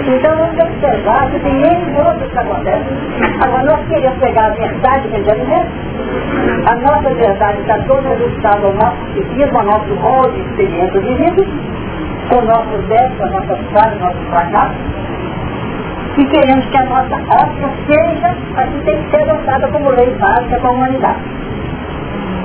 então, 0.06 0.36
vamos 0.36 0.58
observar 0.58 1.30
que 1.30 1.38
tem 1.40 1.60
N 1.60 1.98
outros 1.98 2.30
que 2.32 2.38
acontecem. 2.38 2.96
Agora, 3.44 3.62
nós 3.64 3.86
queremos 3.88 4.18
pegar 4.20 4.46
a 4.46 4.50
verdade 4.50 5.08
que 5.08 5.18
mesmo. 5.18 5.90
A 6.66 6.74
nossa 6.76 7.14
verdade 7.14 7.60
está 7.60 7.78
toda 7.86 8.08
ajustada 8.10 8.66
ao 8.66 8.72
nosso 8.72 8.96
psiquismo, 9.12 9.58
ao 9.58 9.64
nosso 9.64 9.94
modo 9.96 10.32
de 10.32 10.40
experiência 10.40 11.00
de 11.00 11.14
vida, 11.14 11.44
com 12.30 12.36
o 12.36 12.44
nosso 12.46 12.78
déficit, 12.88 13.22
as 13.22 13.30
nossas 13.32 13.58
falhas, 13.72 14.00
nossos 14.00 14.28
fracassos. 14.30 14.76
E 16.18 16.24
queremos 16.26 16.66
que 16.66 16.76
a 16.76 16.84
nossa 16.84 17.14
ótica 17.14 17.70
seja 17.86 18.36
a 18.56 18.66
que 18.66 18.80
tem 18.84 19.02
que 19.02 19.10
ser 19.10 19.30
adotada 19.30 19.68
como 19.68 19.90
lei 19.90 20.14
básica 20.18 20.58
para 20.58 20.68
a 20.68 20.72
humanidade. 20.72 21.20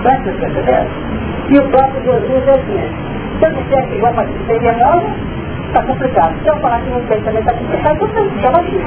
Presta 0.03 0.29
atenção, 0.29 0.87
e 1.49 1.59
o 1.59 1.69
próprio 1.69 2.03
Jesus 2.03 2.47
é 2.47 2.51
assim. 2.51 3.05
Se 3.39 3.45
eu 3.45 3.51
disser 3.51 3.87
que 3.87 3.99
João 3.99 4.13
Batista 4.13 4.39
seria 4.47 4.73
nova, 4.73 5.03
está 5.67 5.83
complicado. 5.83 6.33
Se 6.41 6.47
eu 6.47 6.55
falar 6.57 6.79
que 6.81 6.89
não 6.89 7.01
tem 7.01 7.21
também 7.21 7.41
está 7.41 7.53
complicado, 7.53 8.01
eu 8.01 8.07
tenho 8.09 8.29
que 8.31 8.47
aqui. 8.47 8.79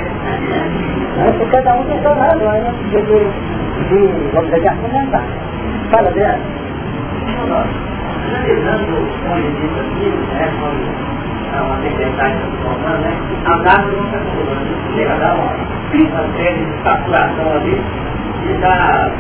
Porque 1.39 1.57
cada 1.57 1.75
um 1.75 1.85
tem 1.85 2.03
sua 2.03 2.15
razão 2.15 2.53
né? 2.53 2.73
de, 2.91 3.03
de, 3.03 3.19
de, 3.89 4.31
vamos 4.33 4.47
dizer, 4.47 4.61
de 4.61 4.69
argumentar. 4.69 5.25
Fala, 5.91 6.09
Adriano. 6.09 6.43
Analisando 8.29 8.93
o 8.93 9.07
ponto 9.27 9.43
de 9.43 9.51
vista 9.61 9.81
aqui, 9.81 10.13
quando 10.61 11.18
uma 11.57 11.77
tempestade 11.77 12.35
está 12.35 12.49
formando, 12.63 13.01
né, 13.03 13.13
a 13.45 13.53
água 13.55 13.93
não 13.93 14.05
está 14.05 14.19
acumulando, 14.19 14.95
chega 14.95 15.13
a 15.13 15.19
dar 15.19 15.35
uma, 15.35 15.53
uma 15.95 16.37
série 16.37 16.65
de 16.65 16.83
saturação 16.83 17.53
ali, 17.53 17.83
e 18.45 18.53
dá 18.61 19.11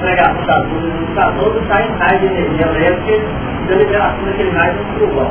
pregação 0.00 0.44
da 0.46 0.58
luz 0.58 0.82
no 0.82 0.98
computador, 1.00 1.62
sai 1.68 1.88
um 1.88 1.98
raio 1.98 2.18
de 2.20 2.26
energia 2.26 2.66
elétrica 2.66 3.26
da 3.68 3.74
liberação 3.76 4.24
daquele 4.24 4.50
raio 4.50 4.74
no 4.74 4.94
trovão. 4.94 5.30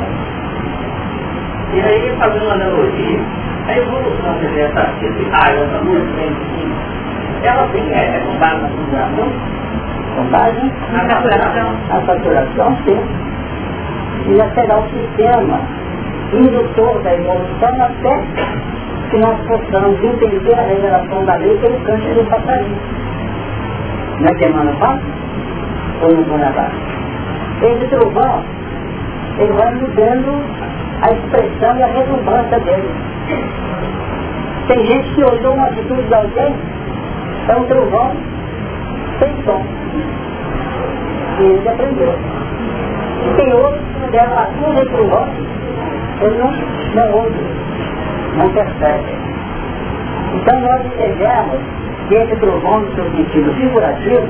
E 1.74 1.82
aí, 1.82 2.16
fazendo 2.18 2.46
uma 2.46 2.54
analogia, 2.54 3.20
a 3.68 3.78
evolução 3.78 4.34
dessa, 4.40 4.82
desse 5.00 5.30
raio, 5.30 5.64
essa 5.64 5.78
luz 5.84 6.04
que 6.04 6.16
vem 6.16 6.34
de 6.34 6.60
cima, 6.60 6.76
ela 7.44 7.68
tem, 7.68 7.94
é, 7.94 8.18
é 8.18 8.24
com 8.26 8.40
base 8.40 8.62
na 8.62 8.70
saturação? 8.70 9.32
Com 10.16 10.24
base 10.26 10.72
na 10.92 11.10
saturação? 11.10 11.76
A 11.90 12.02
saturação, 12.06 12.78
sim. 12.86 13.30
E 14.28 14.38
já 14.38 14.50
será 14.52 14.80
o 14.80 14.84
sistema 14.90 15.60
indutor 16.34 17.02
da 17.04 17.14
evolução 17.14 17.82
até 17.82 18.24
que 19.10 19.18
nós 19.18 19.38
possamos 19.48 20.04
entender 20.04 20.54
a 20.54 20.62
revelação 20.62 21.26
da 21.26 21.36
lei 21.36 21.58
pelo 21.58 21.80
câncer 21.82 22.14
do 22.14 22.30
passarinho 22.30 22.78
na 24.20 24.38
semana 24.38 24.72
fala? 24.74 25.02
Ou 26.02 26.16
no 26.16 26.24
Guanabara? 26.24 26.72
Esse 27.62 27.88
trovão, 27.88 28.44
ele 29.38 29.54
vai 29.54 29.74
mudando 29.76 30.44
a 31.02 31.12
expressão 31.14 31.78
e 31.78 31.84
a 31.84 31.88
redundância 31.88 32.60
dele. 32.60 32.90
Tem 34.68 34.86
gente 34.86 35.16
que 35.16 35.24
olhou 35.24 35.54
uma 35.54 35.68
atitude 35.68 36.04
de 36.04 36.14
alguém, 36.14 36.56
é 37.48 37.56
um 37.56 37.64
trovão 37.66 38.12
sem 39.20 39.44
som. 39.44 39.64
E 41.40 41.44
ele 41.44 41.70
aprendeu. 41.70 42.14
E 43.26 43.36
tem 43.36 43.54
outros 43.54 43.82
que 43.82 44.12
deram 44.12 44.38
a 44.38 44.44
do 44.44 44.92
trovão, 44.92 45.28
ele 46.22 46.38
não, 46.38 46.52
não 46.96 47.18
ouve, 47.18 47.40
não 48.38 48.50
percebe. 48.50 49.30
Então 50.36 50.60
nós 50.60 50.86
entendemos 50.86 51.60
que 52.08 52.16
esse 52.16 52.36
trovão, 52.38 52.82
no 52.82 52.96
seu 52.96 53.04
sentido 53.12 53.54
figurativo, 53.54 54.28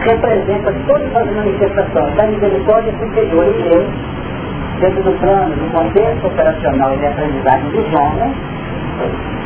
representa 0.00 0.74
todas 0.86 1.16
as 1.16 1.32
manifestações 1.34 2.14
da 2.16 2.24
misericórdia 2.24 2.92
superior 2.98 3.52
de 3.52 3.62
Deus, 3.62 3.86
dentro 4.80 5.02
do 5.02 5.12
plano, 5.20 5.54
do 5.54 5.72
contexto 5.72 6.26
operacional 6.26 6.94
e 6.94 6.98
de 6.98 7.06
aprendizagem 7.06 7.70
dos 7.70 7.94
homens, 7.94 8.36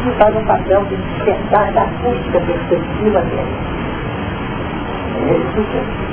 que 0.02 0.10
faz 0.12 0.36
um 0.36 0.44
papel 0.44 0.84
de 0.84 0.96
despertar 0.96 1.72
da 1.72 1.82
acústica 1.82 2.40
perspectiva 2.40 3.20
dele. 3.20 3.74
É 5.26 5.32
esse 5.32 5.52
sentido. 5.54 6.04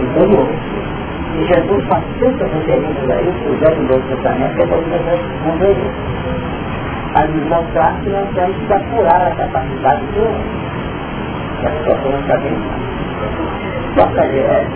Então, 0.00 0.48
e 1.34 1.44
Jesus 1.44 1.84
faz 1.86 2.04
tantas 2.20 2.52
referências 2.52 3.10
a 3.10 3.22
isso, 3.22 3.48
o 3.48 3.56
Velho 3.58 3.82
Novo 3.82 4.02
Testamento, 4.08 4.54
que 4.54 4.62
é 4.62 4.66
para 4.66 4.76
ver 5.58 5.76
isso. 5.76 5.92
A 7.14 7.26
nos 7.26 7.44
mostrar 7.48 8.00
que 8.02 8.10
nós 8.10 8.28
temos 8.34 8.56
que 8.66 8.72
apurar 8.72 9.26
a 9.26 9.30
capacidade 9.32 10.06
do 10.06 10.24
homem 10.24 10.62
a 11.64 11.70
situação 11.70 12.10
não 12.10 12.20
está 12.20 12.36
bem. 12.38 12.58
Toca 13.94 14.20
aí, 14.20 14.38
é. 14.38 14.66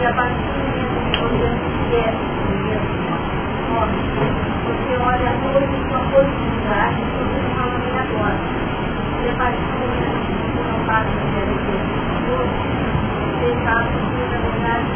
E 0.00 0.06
a 0.06 0.12
partir 5.04 5.12
você 5.12 5.12
olha 5.12 5.28
a 5.28 5.36
coisa 5.52 5.66
de 5.66 5.76
uma 5.76 6.00
possibilidade 6.08 6.96
que 6.96 7.12
você 7.20 7.40
fala 7.54 7.76
bem 7.78 7.96
agora. 7.98 8.38
E 9.20 9.28
a 9.28 9.36
partir 9.36 9.60
do 9.60 9.76
momento 9.84 10.18
que 10.24 10.60
não 10.62 10.80
a 10.86 11.04
você 13.30 13.48
sabe 13.64 13.92
que 13.92 14.22
na 14.30 14.38
verdade 14.40 14.88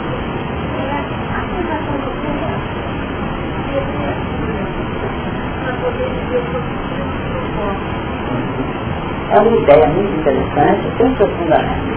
é 9.31 9.41
uma 9.41 9.57
ideia 9.57 9.87
muito 9.89 10.15
interessante, 10.21 10.89
tem 10.97 11.17
seu 11.17 11.29
fundamento. 11.29 11.93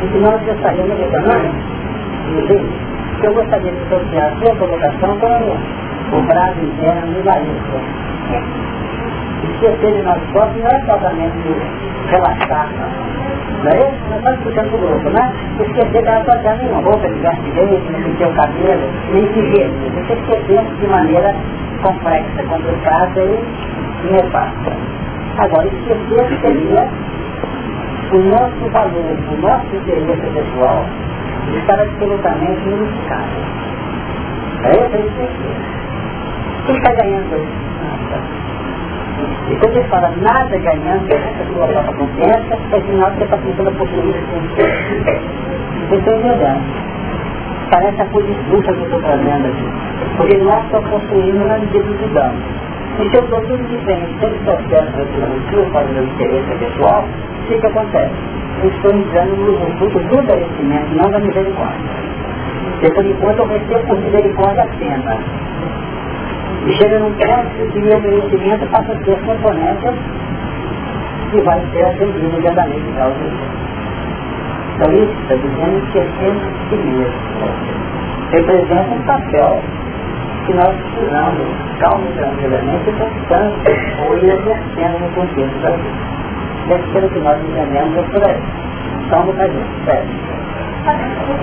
E 0.00 0.06
que 0.06 0.18
nós 0.18 0.40
gostaríamos 0.44 0.96
de 0.96 1.10
também, 1.10 1.52
que 3.20 3.26
eu 3.26 3.34
gostaria 3.34 3.72
de 3.72 3.78
associar 3.82 4.32
a 4.32 4.36
sua 4.38 4.54
colocação 4.56 5.18
com 5.18 5.87
o 6.12 6.22
brado 6.22 6.64
interno 6.64 7.12
do 7.12 7.24
Larissa. 7.24 7.78
Esquecer 9.44 9.92
de 9.94 10.02
nós 10.02 10.20
próprios 10.32 10.64
não 10.64 10.70
é 10.70 10.78
totalmente 10.80 11.56
relaxar, 12.10 12.68
não 13.62 13.70
é 13.70 13.90
isso? 13.90 14.22
Nós 14.22 14.46
estamos 14.46 14.70
com 14.70 14.76
o 14.76 14.80
grupo, 14.80 15.10
né? 15.10 15.32
Esquecer 15.60 16.02
que 16.02 16.08
ela 16.08 16.20
está 16.20 16.38
usando 16.38 16.70
uma 16.70 16.80
roupa 16.82 17.08
de 17.08 17.18
veste 17.20 17.50
leite, 17.50 17.92
não 17.92 18.28
o 18.28 18.34
cabelo, 18.34 18.88
nem 19.12 19.26
se 19.32 19.42
vê. 19.42 19.70
Você 19.94 20.14
esquecer 20.14 20.64
de 20.80 20.86
maneira 20.86 21.34
complexa, 21.82 22.42
complicada 22.48 23.20
e 23.20 24.12
nefasta. 24.12 24.72
Agora, 25.38 25.66
esquecer 25.66 26.40
seria 26.40 26.88
o 28.12 28.18
nosso 28.18 28.70
valor, 28.72 29.16
o 29.30 29.40
nosso 29.40 29.76
interesse 29.76 30.26
pessoal 30.32 30.84
está 31.56 31.74
absolutamente 31.74 32.68
unificado. 32.68 33.58
É 34.64 34.72
isso 34.72 34.90
que 34.90 35.87
a 36.68 36.72
Quem 36.72 36.76
está 36.76 36.92
ganhando. 36.92 37.36
E 39.50 39.56
quando 39.56 39.76
ele 39.76 39.88
fala 39.88 40.12
nada 40.20 40.58
ganhando 40.58 41.10
essa 41.10 41.44
sua 41.52 41.66
própria 41.66 41.94
consciência, 41.94 42.58
é 42.72 42.80
sinal 42.82 43.10
que 43.12 43.18
você 43.18 43.24
está 43.24 43.36
tentando 43.38 43.72
possuir 43.78 44.14
Você 45.88 45.96
está 45.96 46.12
entendendo? 46.12 46.88
Parece 47.70 48.02
a 48.02 48.06
coisa 48.06 48.30
injusta 48.30 48.72
que 48.72 48.78
eu 48.78 48.84
estou 48.84 49.00
trazendo 49.00 49.46
aqui. 49.46 49.64
Porque 50.18 50.36
nós 50.38 50.64
estamos 50.64 50.90
construindo 50.90 51.48
na 51.48 51.58
individualidade. 51.58 52.36
E 52.98 53.08
se 53.08 53.16
eu 53.16 53.24
estou 53.24 53.40
tudo 53.42 53.68
diferente, 53.68 54.12
sempre 54.20 54.38
processo 54.44 54.92
resolutivo 54.96 55.70
para 55.72 55.86
o 55.86 55.92
meu 55.92 56.04
interesse 56.04 56.54
pessoal, 56.58 57.04
o 57.04 57.46
que, 57.46 57.58
que 57.58 57.66
acontece? 57.66 58.14
Eu 58.62 58.68
estou 58.68 58.92
entrando 58.92 59.36
no 59.36 59.58
resultado 59.58 60.08
do 60.08 60.22
merecimento, 60.22 60.94
não 60.94 61.10
da 61.10 61.18
misericórdia. 61.20 61.90
Porque 62.72 62.94
por 62.94 63.06
enquanto 63.06 63.38
eu 63.38 63.46
recebo 63.46 63.86
por 63.86 63.98
misericórdia 64.00 64.64
apenas. 64.64 65.18
E 66.66 66.72
chega 66.72 66.98
num 66.98 67.12
ponto 67.12 67.72
que 67.72 67.78
o 67.78 67.82
merecimento 67.82 68.66
passa 68.66 68.92
a 68.92 69.04
ser 69.04 69.18
componente 69.20 69.86
que 71.30 71.40
vai 71.42 71.60
ser 71.72 71.84
atendido 71.84 72.26
imediatamente 72.26 72.92
para 72.94 73.08
o 73.08 73.14
Então 74.74 74.92
isso 74.92 75.12
está 75.22 75.34
dizendo 75.34 75.92
que 75.92 75.98
é 75.98 76.06
sempre 76.20 76.48
si 76.68 76.76
mesmo. 76.76 77.14
Representa 78.30 78.94
um 78.94 79.02
papel 79.02 79.62
que 80.46 80.54
nós 80.54 80.74
precisamos 80.76 81.68
calmo 81.80 82.06
e 82.08 82.12
tranquilamente 82.18 82.92
constante 82.92 83.70
ou 84.06 84.16
exercendo 84.16 84.98
no 85.00 85.08
contexto 85.14 85.58
da 85.60 85.70
vida. 85.70 86.18
Deve 86.68 86.92
ser 86.92 87.04
o 87.04 87.08
que 87.10 87.18
nós 87.20 87.38
entendemos 87.42 87.96
é 87.96 88.02
por 88.02 88.24
aí. 88.24 88.42
Só 89.08 89.20
um 89.20 89.32
sério. 89.84 90.10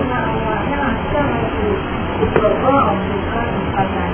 Uma, 0.06 0.56
relação 0.68 1.26
entre 1.42 2.22
o 2.22 2.26
trovão, 2.32 2.94
o 2.94 3.22
canto, 3.32 3.58
o 3.62 4.05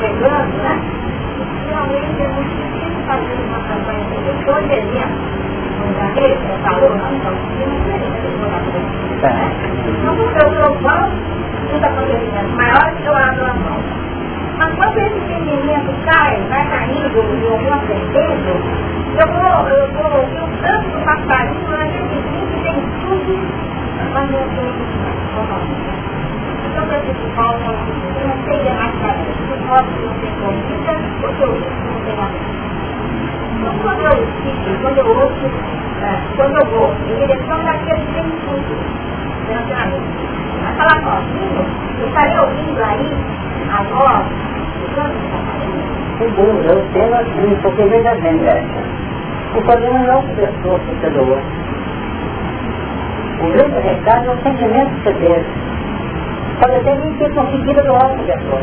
chegando, 0.00 0.56
né? 0.62 0.80
Realmente 1.68 2.22
é 2.22 2.28
muito 2.28 2.56
difícil 2.56 3.04
fazer 3.06 3.34
uma 3.34 3.60
campanha 3.68 4.04
de 4.04 4.16
doutor 4.24 4.62
dezembro. 4.62 5.49
Vendo, 5.80 6.44
Então, 10.00 10.54
eu 10.54 10.70
sou 10.80 11.86
acontecendo. 11.86 12.56
Maior 12.56 12.88
que 12.96 13.06
eu 13.06 13.16
abro. 13.16 13.50
Mas 14.58 14.74
quando 14.76 14.98
esse 14.98 15.18
entendimento 15.18 15.92
cai, 16.04 16.36
vai 16.50 16.68
caindo, 16.68 17.18
eu 17.18 17.58
vou 17.58 17.72
aprendendo, 17.72 18.52
eu 19.18 19.26
vou, 19.28 19.68
eu 19.68 19.88
vou 19.94 20.20
ouvir 20.20 20.42
o 20.42 20.48
canto 20.62 20.88
do 20.90 21.00
passarinho, 21.04 21.70
eu 21.70 21.80
acredito 21.80 22.28
que 22.50 22.62
tem 22.62 22.76
eu 24.32 24.46
tenho 24.50 24.90
então, 26.70 26.84
eu 27.64 28.28
não 28.28 28.36
sei 28.44 28.58
de 28.58 28.70
mais 28.70 28.94
eu 31.22 31.30
eu. 31.40 32.59
Então, 33.60 33.74
quando 33.82 34.00
eu 34.00 34.16
fico, 34.42 34.80
quando 34.80 34.96
eu 34.96 35.06
ouço, 35.06 35.50
quando 36.34 36.56
eu 36.56 36.66
vou 36.70 36.94
em 37.10 37.14
direção 37.16 37.62
daquele 37.62 38.06
que 38.06 38.22
tudo, 38.46 38.72
vai 40.62 40.72
falar 40.76 40.98
sozinho, 41.02 41.62
eu 42.00 42.06
estaria 42.08 42.40
ouvindo 42.40 42.82
aí 42.82 43.12
a 43.68 43.82
voz 43.82 44.24
do 44.80 44.86
canto 44.94 45.12
do 45.12 45.28
passarinho? 45.30 45.84
Sem 46.16 46.30
dúvida, 46.30 46.72
eu 46.72 46.80
tenho 46.94 47.14
assim, 47.14 47.58
porque 47.60 47.82
veja 47.84 48.14
bem, 48.14 48.40
o 49.54 49.62
problema 49.62 49.98
não 49.98 50.10
é 50.10 50.16
o 50.16 50.22
pessoa 50.22 50.78
que 50.78 50.94
você 50.94 51.10
doa. 51.10 51.42
O 53.40 53.52
grande 53.52 53.78
recado 53.80 54.26
é 54.26 54.30
o 54.30 54.42
sentimento 54.42 54.90
que 54.90 55.02
você 55.02 55.12
teve. 55.14 55.44
Pode 56.60 56.76
até 56.76 56.94
nem 56.94 57.12
ter 57.14 57.30
conseguido 57.34 57.82
doar 57.82 58.04
a 58.04 58.24
pessoa. 58.24 58.62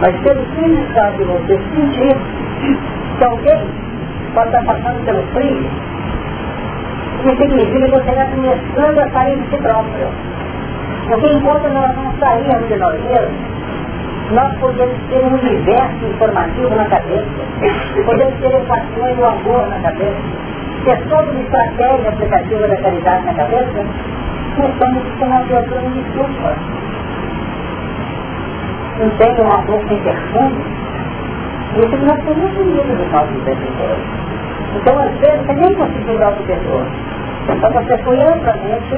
Mas 0.00 0.16
pelo 0.20 0.44
simples 0.54 0.94
fato 0.94 1.16
de 1.16 1.24
você 1.24 1.58
sentir 1.74 2.16
que 3.18 3.24
alguém 3.24 3.66
pode 4.34 4.48
estar 4.48 4.64
passando 4.64 5.04
pelo 5.04 5.22
frio, 5.32 5.64
isso 7.24 7.36
significa 7.36 7.86
que 7.86 7.90
você 7.90 8.10
está 8.10 8.26
começando 8.26 8.98
a 8.98 9.10
sair 9.10 9.38
de 9.38 9.50
si 9.50 9.56
próprio. 9.62 10.08
Porque 11.08 11.26
enquanto 11.32 11.68
nós 11.68 11.96
não 11.96 12.12
saímos 12.18 12.68
de 12.68 12.76
nós 12.76 13.00
mesmos, 13.04 13.54
nós 14.32 14.54
podemos 14.58 14.96
ter 15.08 15.18
um 15.22 15.34
universo 15.34 16.04
informativo 16.04 16.74
na 16.74 16.84
cabeça, 16.86 17.26
podemos 18.04 18.34
ter 18.40 18.54
equações 18.54 19.16
do 19.16 19.24
amor 19.24 19.68
na 19.68 19.78
cabeça, 19.80 20.16
ter 20.84 20.96
toda 21.08 21.30
uma 21.30 21.40
estratégia 21.40 22.08
aplicativa 22.08 22.68
da 22.68 22.76
caridade 22.76 23.24
na 23.26 23.34
cabeça, 23.34 23.84
nós 24.56 24.70
estamos 24.70 25.02
com 25.18 25.24
uma 25.26 25.40
criatura 25.40 25.80
desculpa. 25.80 26.56
Não 29.00 29.10
tem 29.10 29.44
uma 29.44 29.56
boca 29.58 29.88
sem 29.88 30.02
perfume. 30.02 30.83
Isso 31.76 31.88
que 31.88 32.06
nós 32.06 32.24
temos 32.24 32.56
unidos 32.56 33.00
os 33.00 33.12
nossos 33.12 33.44
defensores. 33.44 34.04
Então, 34.76 34.98
às 34.98 35.10
vezes, 35.18 35.46
você 35.46 35.52
nem 35.54 35.74
conseguiu 35.74 36.18
dar 36.18 36.28
outra 36.28 36.44
pessoa. 36.44 36.86
Então, 37.48 37.70
você 37.72 37.98
foi 37.98 38.22
amplamente 38.22 38.94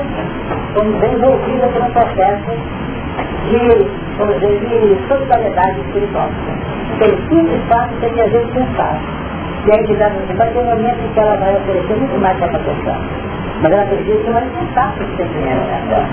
envolvida 0.77 1.69
por 1.69 1.83
um 1.83 1.91
processo 1.91 2.51
de, 3.51 3.87
vamos 4.19 4.41
dizer, 4.41 4.61
de 4.61 5.09
solidariedade 5.09 5.81
espiritual. 5.81 6.29
Pelo 6.99 7.17
simples 7.29 7.63
fato 7.69 7.95
de 8.01 8.11
ter, 8.11 8.21
às 8.23 8.33
vezes, 8.33 8.51
pensado 8.51 9.27
e 9.67 9.73
aí 9.73 9.85
diz 9.85 10.01
assim, 10.01 10.33
vai 10.37 10.49
ter 10.53 10.61
um 10.61 10.65
momento 10.65 11.13
que 11.13 11.19
ela 11.19 11.37
vai 11.39 11.57
oferecer 11.57 11.97
muito 11.97 12.21
mais 12.21 12.39
para 12.39 12.47
a 12.47 12.61
pessoa. 12.61 12.97
Mas 13.61 13.73
ela 13.73 13.85
precisa 13.87 14.23
que 14.23 14.31
não 14.31 14.41
contato 14.41 14.99
com 14.99 15.03
o 15.03 15.17
sentimento 15.17 15.89
dela. 15.89 16.07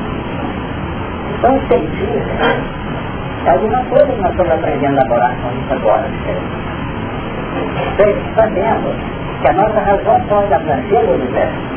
Então 1.38 1.62
sentir 1.68 2.18
é 2.18 3.13
alguma 3.50 3.84
coisa 3.86 4.06
que 4.06 4.22
nós 4.22 4.32
estamos 4.32 4.52
aprendendo 4.52 4.98
a 4.98 5.02
elaborar 5.02 5.36
com 5.42 5.50
isso 5.52 5.74
agora. 5.74 6.06
Vocês 7.98 8.16
sabemos 8.36 8.96
que 9.42 9.48
a 9.48 9.54
nossa 9.54 9.80
razão 9.80 10.20
pode 10.30 10.54
abranger 10.54 11.06
o 11.06 11.14
universo. 11.14 11.74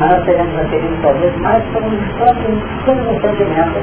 Mas 0.00 0.10
nós 0.10 0.24
seremos 0.24 0.58
atendidos 0.58 0.98
talvez 1.02 1.36
mais 1.38 1.62
por 1.72 1.82
um 1.82 1.96
próprio 2.18 3.20
sentimento 3.20 3.80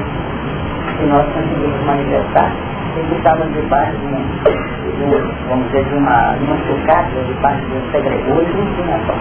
que 0.98 1.06
nós 1.06 1.26
conseguimos 1.34 1.86
manifestar 1.86 2.52
e 2.96 3.00
que 3.00 3.60
debaixo 3.60 3.96
de 3.96 4.06
um 4.06 4.72
vamos 5.48 5.66
dizer, 5.66 5.84
de 5.84 5.94
uma, 5.94 6.34
de 6.34 6.44
uma 6.44 6.56
sucata, 6.66 7.22
de 7.26 7.34
parte 7.40 7.64
de 7.66 7.74
um 7.74 7.90
segredo, 7.90 8.28
e 8.28 8.54
não 8.54 8.66
tinha 8.74 8.98
só. 9.06 9.14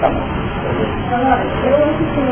Tá 0.00 0.08
bom. 0.10 0.22
Eu 1.64 1.78
insisti 1.90 2.22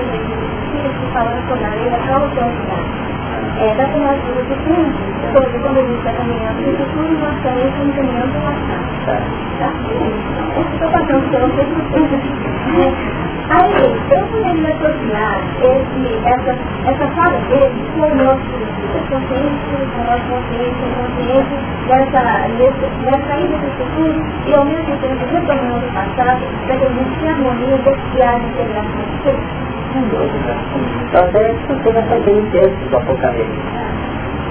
falando 1.13 1.49
sobre 1.49 1.65
a 1.65 1.71
lei 1.71 1.91
da 1.91 1.97
autoridade. 2.15 3.07
É, 3.33 3.36
da 3.57 3.85
assinatura 3.85 4.43
do 4.45 4.55
fundo, 4.65 4.93
sobre 5.33 5.59
quando 5.61 5.79
a 5.79 5.83
gente 5.83 5.99
está 5.99 6.13
caminhando, 6.13 6.61
e 6.61 6.77
do 6.77 6.85
fundo 6.93 7.17
nós 7.21 7.37
temos 7.43 7.73
um 7.81 7.91
caminhando 7.93 8.37
passado. 8.45 9.27
Tá? 9.59 9.73
Estou 10.61 10.91
passando 10.91 11.25
pelo 11.31 11.49
que 11.51 11.61
Aí, 13.49 13.73
eu 14.11 14.27
poderia 14.27 14.75
associar 14.75 15.41
esse, 15.63 16.05
essa, 16.27 16.53
essa 16.85 17.07
fala 17.15 17.39
dele 17.49 17.85
com 17.95 18.03
o 18.03 18.15
nosso 18.17 18.67
consciência, 19.09 19.79
com 19.95 20.01
a 20.01 20.05
nossa 20.05 20.25
consciência, 20.27 20.85
consciência 20.97 21.59
dessa, 21.87 22.21
dessa, 22.59 22.87
dessa 23.05 23.33
ida 23.39 23.57
do 23.57 23.71
futuro 23.79 24.19
e 24.47 24.55
ao 24.55 24.65
mesmo 24.65 24.97
tempo 24.97 25.25
retornando 25.31 25.81
do 25.81 25.93
passado 25.95 26.43
para 26.67 26.77
que 26.77 26.85
a 26.85 26.89
gente 26.89 27.19
tenha 27.21 27.33
harmonia 27.33 27.79
desse 27.79 28.01
de 28.11 28.47
integração. 28.47 29.76
Dúvida. 30.11 30.55
Então, 31.09 31.25
até 31.25 31.53
discutir 31.53 31.97
essa 31.97 32.21
bem 32.25 32.43
texto 32.51 32.91
do 32.91 32.97
Apocalipse. 32.97 33.87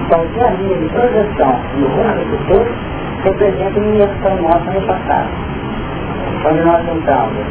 Qualquer 0.10 0.54
linha 0.56 0.78
de 0.78 0.89
projeção 0.89 1.60
no 1.78 1.88
rumo 1.88 2.14
do 2.14 2.38
futuro 2.38 2.76
representa 3.24 3.80
uma 3.80 3.88
imersão 3.88 4.36
nossa 4.41 4.72
no 4.72 4.82
passado. 4.82 5.30
Quando 6.43 6.66
nós 6.66 6.86
juntamos 6.86 7.46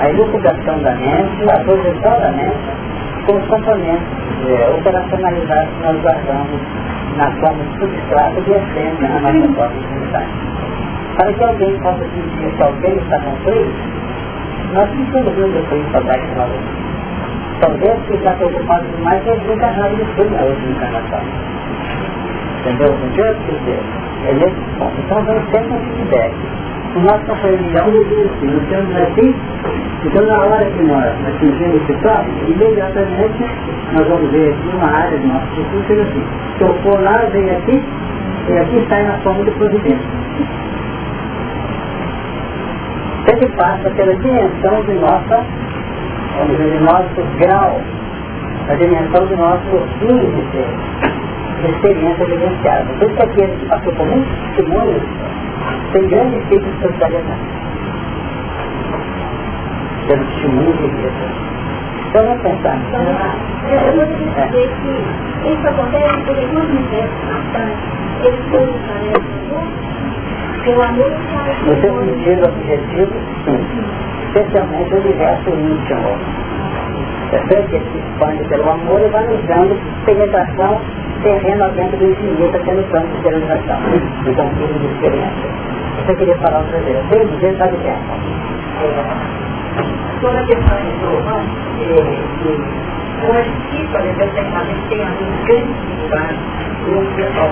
a 0.00 0.08
elucidação 0.08 0.78
da 0.78 0.94
mente, 0.94 1.50
a 1.50 1.60
projeção 1.60 2.20
da 2.20 2.32
mente, 2.32 2.90
com 3.26 3.36
os 3.36 3.46
componentes 3.48 4.08
é, 4.48 4.70
operacionalizados 4.70 5.68
que 5.76 5.82
nós 5.82 6.00
guardamos 6.00 6.60
na 7.16 7.30
forma 7.32 7.64
de 7.64 7.78
substrato 7.78 8.40
de 8.40 8.50
essência 8.50 9.08
na 9.08 9.20
nossa 9.20 9.52
própria 9.52 9.78
intimidade. 9.78 10.30
Para 11.16 11.32
que 11.32 11.44
alguém 11.44 11.78
possa 11.80 11.98
sentir 11.98 12.56
que 12.56 12.62
alguém 12.62 12.96
está 12.96 13.20
com 13.20 13.30
nós 14.72 14.88
sentimos 14.88 15.34
muito 15.34 15.68
frio 15.68 15.84
para 15.90 16.00
baixo 16.02 16.26
de 16.26 16.34
nós. 16.36 16.79
Talvez 17.60 17.98
que 18.06 18.14
está 18.14 18.32
preocupado 18.32 18.84
demais 18.96 19.26
é 19.26 19.36
desencarnar 19.36 19.90
de 19.90 20.04
frio 20.14 20.30
na 20.30 20.42
outra 20.42 20.68
encarnação. 20.68 21.20
Entendeu? 22.60 22.98
Não 22.98 23.10
tinha 23.10 23.34
que 23.34 23.52
dizer. 23.52 23.80
É 24.26 24.32
nesse 24.34 24.78
ponto. 24.78 25.00
Então 25.00 25.24
vamos 25.24 25.50
sempre 25.50 25.72
um 25.72 25.80
feedback. 25.96 26.34
O 26.96 27.00
nosso 27.00 27.24
companheiro 27.24 27.62
nós 27.62 28.68
temos 28.68 28.96
assim, 28.96 29.34
então 30.04 30.26
na 30.26 30.38
hora 30.40 30.64
que 30.64 30.82
nós 30.82 31.14
atingimos 31.28 31.82
esse 31.82 31.92
toque, 32.02 32.30
imediatamente 32.48 33.44
nós 33.92 34.08
vamos 34.08 34.28
ver 34.32 34.52
aqui 34.52 34.76
uma 34.76 34.90
área 34.90 35.16
do 35.16 35.28
nosso 35.28 35.46
circuito 35.54 36.02
assim. 36.02 36.24
Tocou 36.58 37.00
lá, 37.00 37.18
vem 37.30 37.48
aqui, 37.48 37.80
e 38.48 38.58
aqui 38.58 38.86
sai 38.88 39.04
na 39.04 39.18
forma 39.18 39.44
de 39.44 39.52
providência. 39.52 40.08
Ele 43.28 43.48
passa 43.56 43.90
pela 43.90 44.16
dimensão 44.16 44.82
de 44.82 44.92
nossa, 44.94 45.44
dizer, 46.46 46.70
de 46.70 46.84
nosso 46.84 47.38
grau, 47.38 47.80
a 48.68 48.74
dimensão 48.74 49.26
do 49.26 49.36
nosso 49.36 49.76
índice 50.02 50.64
de 51.60 51.70
experiência 51.70 52.24
vivenciada. 52.24 52.84
Por 52.98 53.06
isso 53.06 53.16
que 53.16 53.22
aquele 53.22 53.56
que 53.56 53.66
passou 53.66 53.92
por 53.92 54.06
muitos 54.06 54.32
testemunhos 54.56 55.02
tem 55.92 56.08
grande 56.08 56.36
efeito 56.36 56.64
de 56.64 56.80
solidariedade. 56.80 57.40
Pelo 60.06 60.24
testemunho 60.24 60.72
de 60.72 60.88
vida. 60.88 61.10
Então 62.08 62.24
vamos 62.24 62.42
pensar. 62.42 62.78
Eu 63.70 63.92
vou 63.94 64.06
dizer 64.06 64.68
que 64.82 65.50
isso 65.52 65.68
acontece 65.68 66.24
porque 66.26 66.46
nos 66.46 66.64
universos 66.64 67.20
bastante. 67.28 68.00
Eles 68.22 68.40
foram 68.50 68.74
o 70.76 70.82
amor 70.82 71.10
No 71.66 71.80
seu 71.80 72.04
sentido 72.04 72.44
objetivo, 72.44 73.12
sim. 73.44 74.09
Especialmente 74.30 74.94
o 74.94 74.98
universo 74.98 75.50
íntimo. 75.50 76.18
Percebe 77.30 77.62
que 77.68 77.78
se 77.78 77.98
expande 77.98 78.44
pelo 78.44 78.70
amor 78.70 79.00
e 79.00 79.08
vai 79.08 79.26
nos 79.26 79.44
dando 79.46 79.76
penetração 80.04 80.80
terreno 81.22 81.68
dentro 81.70 81.96
do 81.98 82.10
infinito, 82.10 82.56
até 82.56 82.72
no 82.72 82.82
campo 82.84 83.08
de 83.08 83.22
realização. 83.22 83.78
Então, 84.26 84.48
filho 84.50 84.78
de 84.78 84.86
experiência. 84.86 85.50
Você 85.96 86.14
queria 86.14 86.36
falar 86.36 86.58
outra 86.60 86.78
vez? 86.78 86.96
Eu 86.96 87.04
sei 87.08 87.26
dizer, 87.26 87.52
está 87.52 87.66
de 87.66 87.76
tempo. 87.78 87.98
Toda 90.20 90.38
a 90.38 90.44
questão 90.44 90.76
de 90.78 90.92
João, 91.00 91.42
hoje, 93.30 93.50
se, 93.70 93.84
por 93.90 94.00
exemplo, 94.00 94.56
a 94.56 94.64
gente 94.64 94.88
tem 94.88 95.02
alguns 95.02 95.44
grandes 95.44 95.74
dificuldades, 95.80 96.38
o 96.86 96.90
pessoal 97.16 97.50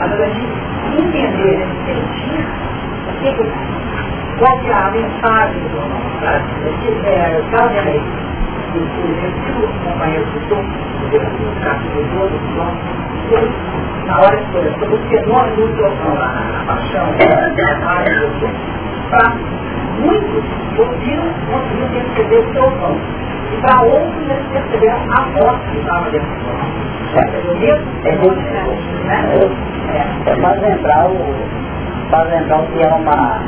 Agora, 0.00 0.24
a 0.24 0.28
gente 0.28 0.52
entender 0.98 1.54
esse 1.62 1.76
sentido, 1.86 2.48
qual 4.38 4.58
que 4.60 4.68
é 4.68 4.74
a 4.74 4.90
mensagem 4.90 5.60
do 5.60 5.68
João, 5.70 5.90
sabe? 6.20 6.44
Talvez, 7.52 8.02
o 8.74 9.84
companheiro 9.84 10.24
do 10.26 10.40
topo, 10.48 10.62
o 10.64 11.60
caso 11.62 11.84
do 11.84 12.20
outro, 12.20 12.38
na 14.06 14.20
hora 14.20 14.36
que 14.36 14.52
foi 14.52 14.70
sobre 14.78 14.94
o 14.94 14.98
fenômeno 15.08 15.56
do 15.56 15.76
trovão, 15.76 16.18
a 16.20 16.64
paixão, 16.66 17.06
para 19.10 19.32
muitos 20.00 20.44
ouviram, 20.78 21.24
conseguiram 21.50 21.88
perceber 21.90 22.38
o 22.38 22.52
trovão. 22.52 22.96
E 23.52 23.56
para 23.58 23.82
outros 23.82 24.30
eles 24.30 24.46
perceberam 24.52 25.00
a 25.12 25.20
voz 25.38 25.58
que 25.70 25.78
estava 25.78 26.10
dentro 26.10 26.28
do 26.28 26.36
trovão. 26.40 26.68
É, 29.06 30.30
é, 30.30 30.36
faz 30.40 30.60
lembrar 30.60 31.06
o 31.06 31.34
faz 32.10 32.28
lembrar 32.30 32.60
o 32.60 32.66
que 32.66 32.82
é 32.82 32.88
uma 32.88 33.42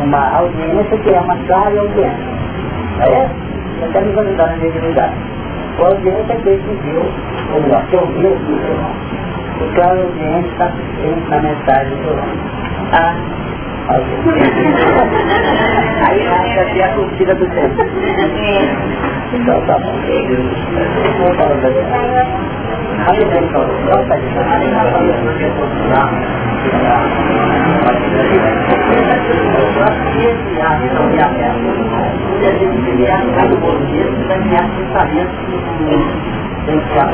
uma 0.00 0.38
audiência 0.38 0.98
que 0.98 1.10
é 1.10 1.20
uma 1.20 1.36
clara 1.46 1.80
audiência. 1.80 2.40
É? 3.00 3.50
até 3.84 4.00
nos 4.00 4.18
ajudar 4.18 4.46
na 4.48 4.56
mediunidade. 4.56 5.14
O 5.78 5.84
audiência 5.84 6.32
é 6.32 6.36
que 6.36 6.50
viu, 6.82 7.02
ou 7.54 7.62
melhor, 7.62 7.82
que 7.86 7.96
ouviu 7.96 8.30
o 8.30 8.34
irmão. 8.34 8.90
O 9.60 9.72
que 9.72 9.80
a 9.80 9.90
audiência 9.90 10.50
está 10.50 10.66
presente 10.66 11.30
na 11.30 11.38
mensagem 11.40 11.96
do 11.96 12.10
irmão. 12.10 12.26
A 12.92 13.14
audiência. 13.94 14.50
Aí 16.08 16.24
nasce 16.24 16.58
aqui 16.60 16.82
a 16.82 16.88
curtida 16.94 17.34
do 17.34 17.46
tempo. 17.46 17.82
Então 19.32 19.60
tá 19.66 19.78
bom. 19.78 19.94
Aí 20.04 20.26
vem 20.26 20.50
só, 21.18 21.50
só 23.04 23.64
para 24.04 24.16
e 32.40 32.46
a 32.46 32.52
gente 32.52 32.92
criar 32.92 33.20
um 33.22 33.60
movimento, 33.60 34.28
vai 34.28 34.38
criar 34.40 34.68
pensamentos 34.76 35.36
tem 36.66 36.78
que 36.78 36.88
criar 36.90 37.10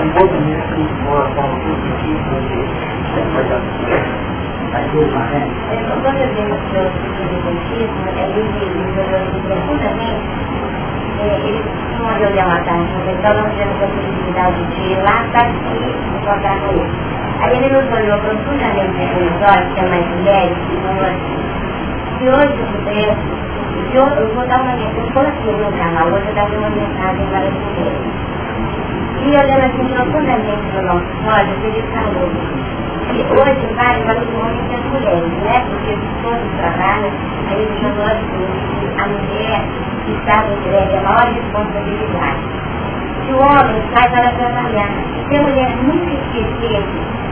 um 11.20 11.24
movimento 11.24 11.64
de 11.64 11.70
uma 11.70 11.76
forma 11.76 11.96
positiva 11.96 11.96
de 11.96 12.04
Quando 12.04 12.22
eu 12.22 12.32
uma 12.46 12.60
tarde, 12.64 12.92
então 13.10 13.34
nós 13.34 13.52
tivemos 13.52 13.82
a 13.82 13.88
possibilidade 13.88 14.64
de 14.66 14.82
ir 14.92 14.98
lá 15.02 15.24
para 15.32 15.48
e 15.48 16.24
jogar 16.24 16.56
no 16.56 16.68
outro. 16.78 16.98
Aí 17.42 17.56
ele 17.56 17.70
nos 17.70 17.92
olhou 17.92 18.18
profundamente 18.20 19.06
nos 19.16 19.42
olhos, 19.42 19.74
que 19.74 19.80
é 19.80 19.88
mais 19.88 20.08
mulheres, 20.08 20.58
e 20.72 20.76
falou 20.82 21.04
assim, 21.04 21.38
se 22.18 22.28
hoje 22.28 22.60
eu 22.60 22.66
pudesse 22.68 23.36
eu, 23.94 24.06
eu 24.06 24.34
vou 24.34 24.46
dar 24.48 24.62
uma 24.62 24.74
mensagem, 24.76 24.98
eu 25.00 25.08
estou 25.08 25.22
aqui 25.22 25.48
no 25.52 25.72
canal, 25.78 26.08
hoje 26.08 26.26
eu 26.28 26.34
dar 26.34 26.58
uma 26.58 26.70
mensagem 26.70 27.26
para 27.28 27.40
mulheres. 27.50 28.02
E 29.26 29.28
olhando 29.28 29.66
assim 29.66 29.82
no 29.82 29.96
nosso 29.96 30.16
olhos, 31.26 31.64
ele 31.64 31.82
falou 31.92 32.30
que 33.10 33.18
hoje 33.34 33.74
vale 33.74 34.04
para 34.04 34.22
os 34.22 34.28
homens 34.38 34.70
e 34.70 34.74
as 34.76 34.84
mulheres, 34.86 35.32
né? 35.42 35.66
Porque 35.68 35.98
todos 36.22 36.46
trabalham, 36.58 37.10
aí 37.48 37.58
ele 37.58 37.74
falou 37.82 38.06
a 38.96 39.06
mulher 39.08 39.64
está 40.12 40.46
entregue 40.46 40.96
a 40.96 41.02
maior 41.02 41.26
responsabilidade. 41.34 42.40
Se 43.26 43.32
o 43.32 43.38
homem 43.38 43.82
sai 43.92 44.08
para 44.10 44.30
trabalhar, 44.30 44.90
se 45.28 45.36
a 45.36 45.42
mulher 45.42 45.76
nunca 45.82 46.12
esquecer 46.12 46.84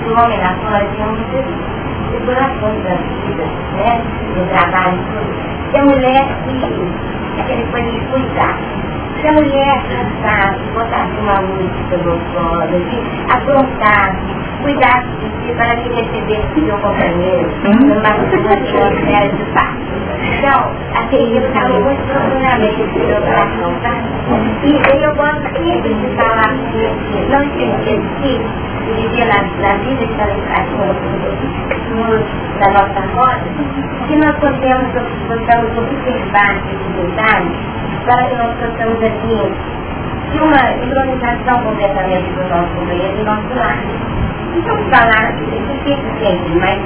que 0.02 0.10
o 0.10 0.18
homem 0.18 0.38
lá 0.40 0.52
fora 0.66 0.84
tem 0.96 1.06
um 1.06 1.14
tribulações 2.10 2.82
da 2.82 2.94
vida, 2.94 3.44
né? 3.76 4.02
Do 4.34 4.48
trabalho, 4.48 4.98
tudo 5.12 5.54
se 5.74 5.80
a 5.80 5.84
mulher 5.86 6.24
que 6.46 7.40
aquele 7.40 7.64
coisa 7.72 7.90
de 7.90 8.00
cuidar, 8.06 8.56
se 9.20 9.28
a 9.28 9.32
mulher 9.32 9.82
cansasse, 9.88 10.60
botasse 10.74 11.12
uma 11.20 11.40
música 11.42 11.96
gostosa, 11.98 12.76
aprontasse, 13.30 14.18
cuidasse 14.62 15.08
de 15.20 15.46
si 15.46 15.54
para 15.56 15.76
que 15.76 15.88
recebesse 15.90 16.66
seu 16.66 16.78
companheiro 16.78 17.48
numa 17.64 18.08
atmosfera 18.08 19.28
de 19.28 19.44
paz. 19.52 19.76
Então, 20.38 20.70
aquele 20.94 21.38
eu 21.38 21.46
estava 21.46 21.80
muito 21.80 22.02
profundamente 22.12 22.82
no 22.82 23.06
meu 23.06 23.20
coração, 23.22 23.74
tá? 23.82 23.94
E 24.62 25.04
eu 25.04 25.14
gosto 25.14 25.42
sempre 25.56 25.94
de 25.94 26.16
falar 26.16 26.54
que 26.70 26.82
não 27.30 27.42
esquecer 27.42 28.00
de 28.00 28.08
si, 28.22 28.40
de 28.84 28.92
viver 28.92 29.26
na, 29.26 29.42
na 29.60 29.74
vida 29.84 30.06
que 30.06 30.12
está 30.12 30.26
da 32.60 32.70
nossa 32.70 33.00
roda, 33.14 33.44
que 34.08 34.16
nós 34.16 34.36
podemos, 34.38 34.92
podemos 35.28 35.78
observar 35.78 36.56
esses 36.56 36.92
detalhes 36.96 37.74
para 38.04 38.28
que 38.28 38.34
nós 38.36 38.54
possamos 38.58 39.02
assim 39.06 39.52
de 40.32 40.38
uma 40.40 40.58
sincronização 40.80 41.62
completamente 41.62 42.28
do 42.32 42.42
nosso 42.48 42.86
meio 42.88 43.12
e 43.12 43.16
do 43.18 43.24
nosso. 43.24 43.44
Não 44.54 44.62
vamos 44.62 44.88
falar 44.90 45.32
de 45.32 45.44
que 45.44 45.94
sempre, 46.22 46.54
mas 46.60 46.78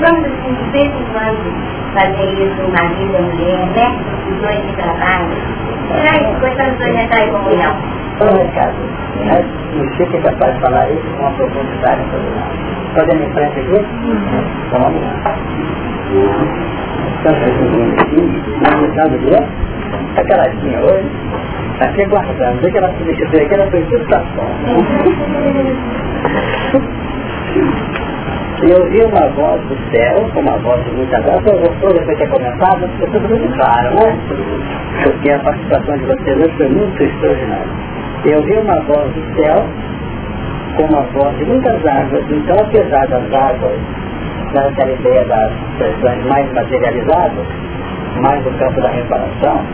vamos 0.00 0.24
assim, 0.24 0.54
de 0.54 0.70
vez 0.70 0.86
em 0.86 1.04
quando 1.12 1.80
fazer 1.94 2.28
isso, 2.32 2.62
o 2.62 2.72
marido 2.72 3.16
e 3.16 3.22
mulher, 3.22 3.66
né? 3.74 3.98
Os 4.28 4.36
dois 4.40 4.66
de 4.66 4.72
trabalho. 4.76 5.28
Será 5.88 6.12
isso, 6.22 6.40
coisa 6.40 6.70
dos 6.70 6.78
dois 6.78 6.96
entrar 6.96 7.22
em 7.22 7.32
comunhão. 7.32 7.74
Todo 8.18 8.54
caso, 8.54 8.76
né? 9.24 9.44
O 9.76 9.96
Chico 9.96 10.16
é 10.16 10.20
capaz 10.20 10.54
de 10.54 10.60
falar 10.60 10.90
isso 10.90 11.02
com 11.16 11.22
uma 11.22 11.30
profundidade 11.32 12.02
nós. 12.12 12.70
Podemos 12.94 13.26
em 13.26 13.32
frente 13.32 13.60
aqui? 13.60 13.86
Vamos 14.72 15.02
lá. 15.02 15.36
Está 17.18 17.30
fazendo 17.34 18.00
aqui, 18.00 18.20
na 18.62 18.80
metade 18.80 19.18
do 19.18 19.28
ano, 19.28 19.48
está 20.10 20.24
caladinha 20.24 20.80
hoje, 20.80 21.08
está 21.80 21.86
aqui 21.86 22.04
guardando, 22.04 22.60
vê 22.60 22.70
que 22.70 22.76
ela 22.76 22.92
se 22.92 23.04
deixa 23.04 23.26
ver 23.30 23.42
aqui, 23.42 23.54
ela 23.54 23.70
foi 23.70 23.82
fora. 23.82 24.54
E 28.62 28.70
eu 28.70 28.90
vi 28.90 29.02
uma 29.02 29.26
voz 29.28 29.62
do 29.62 29.76
céu, 29.90 30.28
com 30.34 30.40
uma 30.40 30.58
voz 30.58 30.84
de 30.84 30.90
muita 30.90 31.18
graça, 31.20 31.42
eu 31.46 31.58
gostou 31.58 31.94
depois 31.94 32.18
de 32.18 32.24
ter 32.24 32.28
começado, 32.28 32.86
ficou 32.88 33.08
tudo 33.08 33.28
muito 33.30 33.56
claro, 33.56 33.94
né? 33.94 34.18
Porque 35.02 35.30
a 35.30 35.38
participação 35.38 35.96
de 35.96 36.04
vocês 36.04 36.36
hoje 36.36 36.54
foi 36.58 36.68
muito 36.68 37.02
extraordinária. 37.02 37.72
Eu 38.26 38.42
vi 38.42 38.52
uma 38.58 38.80
voz 38.80 39.10
do 39.14 39.40
céu, 39.40 39.64
com 40.76 40.82
uma 40.82 41.00
voz 41.14 41.38
de 41.38 41.44
muitas 41.46 41.86
águas, 41.86 42.24
então 42.30 42.56
apesar 42.60 43.06
das 43.08 43.32
águas, 43.32 43.80
naquela 44.52 44.92
ideia 44.92 45.24
das 45.24 45.52
expressões 45.52 46.26
mais 46.26 46.52
materializadas, 46.52 47.46
mais 48.20 48.44
do 48.44 48.50
campo 48.58 48.82
da 48.82 48.88
reparação, 48.90 49.64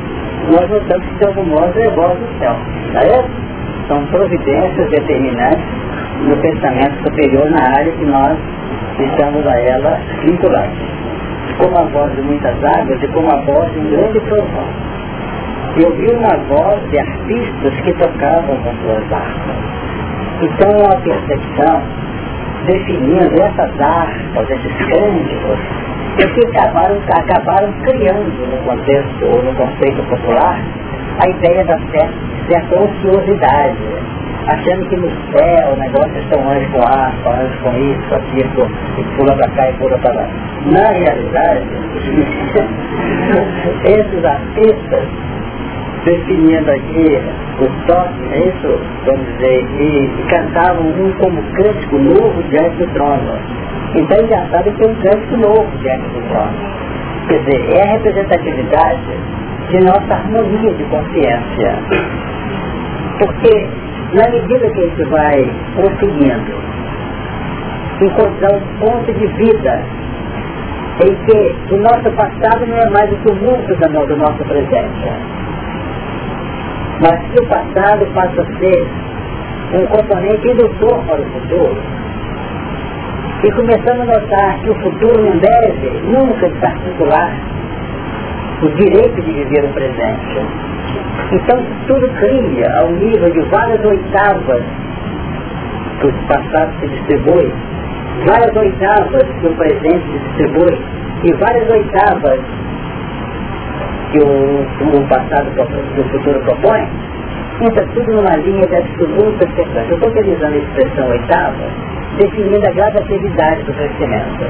nós 0.50 0.70
notamos 0.70 1.06
que 1.06 1.14
de 1.16 1.26
algum 1.26 1.44
modo 1.44 1.72
é 1.78 1.90
voz 1.90 2.18
do 2.18 2.38
céu. 2.38 2.56
É? 2.94 3.24
São 3.88 4.04
providências 4.06 4.90
determinantes 4.90 5.64
no 6.22 6.36
pensamento 6.36 7.02
superior 7.04 7.50
na 7.50 7.62
área 7.78 7.92
que 7.92 8.04
nós 8.04 8.38
estamos 8.98 9.46
a 9.46 9.60
ela 9.60 10.00
vinculados. 10.24 10.78
Como 11.58 11.78
a 11.78 11.82
voz 11.84 12.14
de 12.14 12.22
muitas 12.22 12.54
águas 12.64 13.02
e 13.02 13.08
como 13.08 13.30
a 13.30 13.36
voz 13.36 13.72
de 13.72 13.78
um 13.78 13.90
grande 13.90 14.20
trovão. 14.20 14.68
E 15.76 15.84
ouvi 15.84 16.10
uma 16.10 16.36
voz 16.48 16.90
de 16.90 16.98
artistas 16.98 17.74
que 17.82 17.92
tocavam 17.94 18.56
com 18.56 18.74
suas 18.82 19.12
armas. 19.12 19.56
Então, 20.42 20.70
a 20.90 20.96
percepção 20.96 21.82
definindo 22.66 23.42
essas 23.42 23.80
armas, 23.80 24.50
esses 24.50 24.76
cânticos, 24.88 25.58
é 26.18 26.26
que 26.26 26.46
acabaram, 26.46 26.98
acabaram 27.10 27.70
criando 27.82 28.32
no 28.50 28.56
contexto 28.64 29.26
ou 29.26 29.42
no 29.42 29.54
conceito 29.54 30.02
popular 30.08 30.58
a 31.18 31.28
ideia 31.28 31.62
da 31.64 31.78
certa 31.78 32.80
ociosidade, 32.80 33.76
achando 34.46 34.88
que 34.88 34.96
no 34.96 35.10
céu 35.32 35.72
o 35.72 35.76
negócio 35.76 36.18
estão 36.18 36.50
anjos 36.50 36.72
com 36.72 36.82
arpa, 36.82 37.30
anjos 37.30 37.58
com 37.60 37.76
isso, 37.76 38.14
aquilo, 38.14 38.68
e 38.98 39.04
pula 39.16 39.36
para 39.36 39.50
cá 39.50 39.68
e 39.68 39.74
pula 39.74 39.98
para 39.98 40.14
lá. 40.14 40.26
Na 40.66 40.88
realidade, 40.88 41.64
esses 43.84 44.24
artistas, 44.24 45.04
definindo 46.06 46.70
aqui 46.70 47.20
o 47.60 47.86
toque, 47.86 48.22
é 48.32 48.48
isso, 48.48 48.80
vamos 49.04 49.26
dizer, 49.26 49.66
e, 49.80 50.04
e 50.04 50.24
cantavam 50.28 50.86
um 50.86 51.12
como 51.18 51.42
cântico 51.52 51.98
novo 51.98 52.42
diante 52.44 52.76
do 52.76 52.86
trono. 52.94 53.38
Então 53.96 54.18
sabe 54.50 54.70
que 54.70 54.84
é 54.84 54.86
um 54.86 54.94
cântico 54.94 55.36
novo 55.36 55.66
diante 55.78 56.08
do 56.08 56.28
trono. 56.28 56.54
Quer 57.28 57.38
dizer, 57.40 57.76
é 57.76 57.82
a 57.82 57.92
representatividade 57.92 59.00
de 59.68 59.80
nossa 59.80 60.14
harmonia 60.14 60.72
de 60.74 60.84
consciência. 60.84 61.74
Porque 63.18 63.66
na 64.14 64.30
medida 64.30 64.70
que 64.70 64.80
a 64.80 64.84
gente 64.84 65.04
vai 65.06 65.50
conseguindo 65.74 66.54
encontrar 68.00 68.52
um 68.54 68.60
ponto 68.78 69.12
de 69.12 69.26
vida 69.26 69.82
em 71.04 71.14
que 71.26 71.74
o 71.74 71.78
nosso 71.78 72.10
passado 72.12 72.64
não 72.66 72.78
é 72.78 72.90
mais 72.90 73.10
o 73.12 73.16
tumulto 73.16 73.74
do 73.74 74.16
nosso 74.16 74.44
presente, 74.44 75.10
mas 77.00 77.20
que 77.30 77.40
o 77.40 77.48
passado 77.48 78.06
passa 78.14 78.42
a 78.42 78.58
ser 78.58 78.88
um 79.74 79.86
componente 79.86 80.48
indutor 80.48 81.02
para 81.06 81.20
o 81.20 81.26
futuro, 81.26 81.76
e 83.44 83.52
começamos 83.52 84.08
a 84.08 84.18
notar 84.18 84.58
que 84.60 84.70
o 84.70 84.74
futuro 84.76 85.22
não 85.22 85.38
deve 85.38 85.90
nunca 86.04 86.48
desarticular 86.48 87.32
o 88.62 88.68
direito 88.68 89.22
de 89.22 89.32
viver 89.32 89.64
o 89.64 89.72
presente. 89.74 90.40
Então 91.32 91.62
tudo 91.86 92.08
cria 92.14 92.78
ao 92.78 92.90
nível 92.92 93.30
de 93.30 93.40
várias 93.50 93.84
oitavas 93.84 94.62
que 96.00 96.06
o 96.06 96.12
passado 96.26 96.72
se 96.80 96.88
distribui, 96.88 97.52
várias 98.26 98.56
oitavas 98.56 99.22
que 99.40 99.46
o 99.46 99.54
presente 99.54 100.04
se 100.10 100.18
distribui 100.18 100.78
e 101.24 101.32
várias 101.34 101.70
oitavas 101.70 102.40
que 104.16 104.24
o, 104.24 104.98
o 104.98 105.08
passado 105.08 105.50
que 105.54 106.00
o 106.00 106.04
futuro 106.08 106.40
propõe, 106.40 106.88
entra 107.60 107.86
tudo 107.94 108.12
numa 108.12 108.36
linha 108.36 108.66
de 108.66 108.76
absoluta 108.76 109.46
sequência. 109.54 109.86
Eu 109.88 109.94
estou 109.96 110.10
utilizando 110.10 110.54
a 110.54 110.56
expressão 110.56 111.08
oitava, 111.08 111.64
definindo 112.18 112.66
a 112.66 112.72
gradatividade 112.72 113.62
do 113.64 113.72
crescimento, 113.74 114.44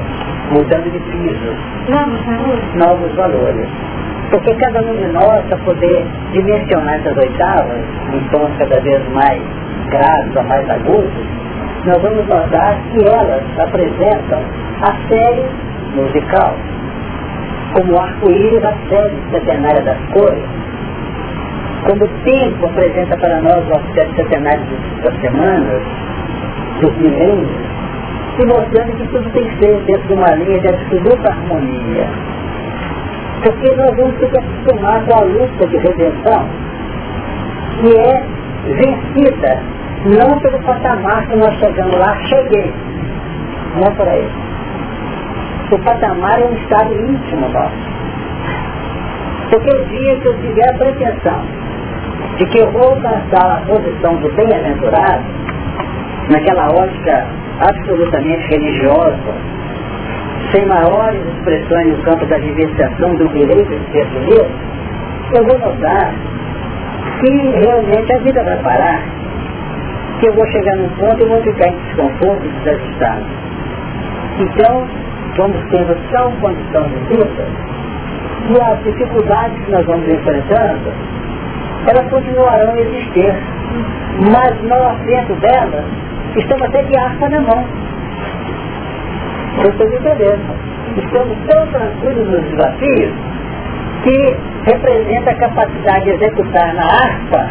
mudando 0.51 0.91
de 0.91 0.99
piso, 0.99 1.53
novos 1.89 2.25
valores. 2.25 2.75
Novos 2.75 3.15
valores. 3.15 3.67
Porque 4.29 4.53
cada 4.55 4.81
um 4.81 4.95
de 4.95 5.07
nós, 5.07 5.43
para 5.47 5.57
poder 5.57 6.05
dimensionar 6.33 6.95
essas 6.95 7.17
oitavas, 7.17 7.79
em 8.13 8.19
tons 8.29 8.51
cada 8.57 8.79
vez 8.81 9.01
mais 9.13 9.41
graves 9.89 10.35
ou 10.35 10.43
mais 10.43 10.69
agudos, 10.69 11.11
nós 11.85 12.01
vamos 12.01 12.27
notar 12.27 12.77
que 12.91 13.05
elas 13.07 13.43
apresentam 13.57 14.41
a 14.81 15.07
série 15.07 15.45
musical, 15.95 16.55
como 17.77 17.93
o 17.93 17.99
arco-íris 18.01 18.63
a 18.63 18.73
série 18.89 19.15
centenária 19.31 19.81
das 19.83 19.97
cores, 20.11 20.43
como 21.87 22.03
o 22.03 22.07
tempo 22.23 22.65
apresenta 22.65 23.17
para 23.17 23.41
nós 23.41 23.63
o 23.67 23.93
sete 23.93 24.15
centenário 24.15 24.65
das 25.03 25.15
semanas, 25.21 25.81
dos 26.81 26.97
milênios, 26.97 27.49
e 28.39 28.45
mostrando 28.45 28.97
que 28.97 29.07
tudo 29.07 29.29
tem 29.31 29.45
que 29.45 29.65
ser 29.65 29.79
dentro 29.85 30.07
de 30.07 30.13
uma 30.13 30.31
linha 30.35 30.59
de 30.59 30.67
absoluta 30.67 31.29
harmonia 31.29 32.07
porque 33.43 33.75
nós 33.75 33.95
vamos 33.95 34.17
ter 34.17 34.29
que 34.29 34.37
acostumar 34.39 35.03
com 35.05 35.17
a 35.17 35.21
luta 35.21 35.67
de 35.67 35.77
redenção, 35.77 36.49
que 37.79 37.97
é 37.97 38.23
vencida 38.65 39.61
não 40.05 40.39
pelo 40.39 40.59
patamar 40.63 41.27
que 41.27 41.35
nós 41.35 41.53
chegamos 41.59 41.97
lá, 41.97 42.15
cheguei. 42.25 42.73
Não 43.75 43.83
é 43.83 43.91
por 43.91 44.07
aí. 44.07 44.46
O 45.69 45.79
patamar 45.79 46.39
é 46.39 46.45
um 46.45 46.53
estado 46.53 46.93
íntimo 46.93 47.49
nosso. 47.49 47.75
Porque 49.49 49.69
o 49.69 49.85
dia 49.85 50.15
que 50.15 50.27
eu 50.27 50.41
tiver 50.41 50.69
a 50.69 50.77
pretensão 50.77 51.41
de 52.37 52.45
que 52.45 52.59
eu 52.59 52.71
vou 52.71 52.83
alcançar 52.83 53.57
a 53.57 53.61
posição 53.65 54.15
do 54.15 54.29
bem-aventurado, 54.35 55.23
naquela 56.31 56.67
ótica 56.71 57.25
absolutamente 57.59 58.47
religiosa, 58.47 59.33
sem 60.51 60.65
maiores 60.67 61.21
expressões 61.35 61.97
no 61.97 62.03
campo 62.03 62.25
da 62.27 62.37
vivenciação 62.37 63.15
do 63.15 63.27
direito 63.29 63.69
de 63.69 63.91
ser 63.91 64.05
feliz, 64.07 64.47
eu 65.33 65.43
vou 65.45 65.59
notar 65.59 66.13
que 67.19 67.29
realmente 67.29 68.13
a 68.13 68.19
vida 68.19 68.43
vai 68.43 68.57
parar, 68.59 69.01
que 70.19 70.27
eu 70.27 70.33
vou 70.33 70.47
chegar 70.47 70.75
num 70.77 70.89
ponto 70.89 71.21
e 71.21 71.25
vou 71.25 71.41
ficar 71.41 71.67
em 71.67 71.77
desconforto 71.79 72.45
e 72.45 72.49
desajustado. 72.59 73.25
Então, 74.39 74.87
vamos 75.37 75.57
tendo 75.69 75.95
tal 76.11 76.31
condição 76.41 76.83
de 76.83 77.15
vida 77.15 77.45
e 78.49 78.61
as 78.61 78.83
dificuldades 78.83 79.57
que 79.65 79.71
nós 79.71 79.85
vamos 79.85 80.07
enfrentando, 80.07 80.91
elas 81.87 82.09
continuarão 82.09 82.73
a 82.73 82.79
existir. 82.79 83.33
Mas 84.31 84.61
nós, 84.63 84.97
dentro 85.05 85.35
delas, 85.35 85.85
estamos 86.35 86.63
até 86.63 86.81
de 86.83 86.97
arca 86.97 87.29
na 87.29 87.41
mão 87.41 87.65
vocês 89.57 89.91
entenderam. 89.91 90.39
Estamos 90.97 91.37
tão 91.47 91.67
tranquilos 91.67 92.29
nos 92.29 92.43
desafios 92.51 93.11
que 94.03 94.35
representa 94.65 95.31
a 95.31 95.35
capacidade 95.35 96.05
de 96.05 96.11
executar 96.11 96.73
na 96.75 96.83
harpa 96.83 97.49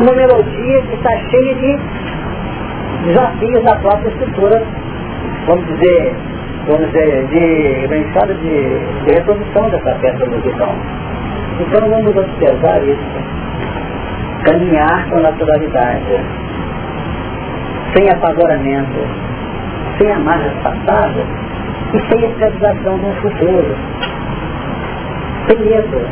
uma 0.00 0.12
melodia 0.12 0.82
que 0.82 0.94
está 0.94 1.10
cheia 1.30 1.54
de 1.56 1.78
desafios 3.06 3.64
da 3.64 3.74
própria 3.76 4.08
estrutura, 4.08 4.62
vamos 5.46 5.66
dizer, 5.66 6.14
vamos 6.68 6.86
dizer, 6.92 7.26
de, 7.28 8.12
fala, 8.12 8.34
de, 8.34 9.04
de 9.04 9.14
reprodução 9.14 9.70
dessa 9.70 9.94
peça 9.96 10.26
musical. 10.26 10.74
Então 11.60 11.88
vamos 11.88 12.14
observar 12.16 12.82
isso. 12.84 13.38
Caminhar 14.44 15.08
com 15.10 15.20
naturalidade, 15.20 16.20
sem 17.94 18.08
apavoramento, 18.10 19.00
sem 19.98 20.12
amarras 20.12 20.52
passadas, 20.62 21.26
e 21.94 21.98
sem 22.08 22.30
escravização 22.30 22.98
no 22.98 23.12
futuro. 23.14 23.74
Tem 25.48 25.58
medo 25.58 26.06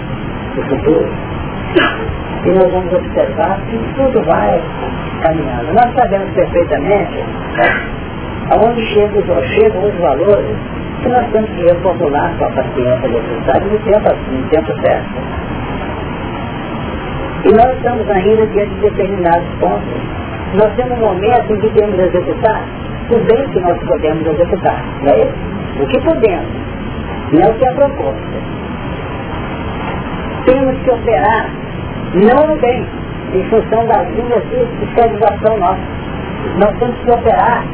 do 0.54 0.62
futuro. 0.62 1.08
E 2.44 2.50
nós 2.50 2.72
vamos 2.72 2.92
observar 2.92 3.60
que 3.68 3.78
tudo 3.94 4.24
vai 4.24 4.60
caminhando. 5.22 5.74
Nós 5.74 5.94
sabemos 5.94 6.30
perfeitamente 6.32 7.24
aonde 8.50 8.84
chegam 8.86 9.18
os, 9.18 9.46
chegam 9.48 9.82
os 9.84 9.94
valores 9.96 10.56
que 11.02 11.08
nós 11.08 11.26
temos 11.32 11.50
que 11.50 11.62
reformular 11.62 12.32
com 12.38 12.44
a 12.44 12.50
paciência 12.50 13.08
necessária 13.08 13.66
no 13.66 13.78
tempo, 13.78 14.16
no 14.32 14.48
tempo 14.48 14.80
certo. 14.82 15.46
E 17.44 17.52
nós 17.52 17.76
estamos 17.76 18.10
ainda 18.10 18.46
diante 18.46 18.74
de 18.74 18.80
determinados 18.80 19.48
pontos. 19.60 20.00
Nós 20.54 20.72
temos 20.76 20.98
um 20.98 21.02
momento 21.02 21.52
em 21.52 21.60
que 21.60 21.70
temos 21.70 21.94
que 21.94 22.02
executar 22.02 22.62
o 23.10 23.18
bem 23.18 23.48
que 23.50 23.60
nós 23.60 23.78
podemos 23.78 24.26
executar. 24.26 24.82
Não 25.02 25.12
é 25.12 25.18
isso? 25.18 25.56
o 25.78 25.86
que 25.86 26.00
podemos, 26.00 26.48
não 27.32 27.50
o 27.50 27.54
que 27.54 27.66
é 27.66 27.72
proposta. 27.72 28.38
Temos 30.46 30.78
que 30.82 30.90
operar 30.90 31.50
não 32.14 32.46
no 32.46 32.56
bem, 32.60 32.86
em 33.34 33.42
função 33.50 33.86
das 33.86 34.08
linhas 34.10 34.42
de 34.48 34.86
fiscalização 34.86 35.58
nossa. 35.58 35.80
Nós 36.58 36.78
temos 36.78 36.96
que 36.98 37.10
operar 37.10 37.64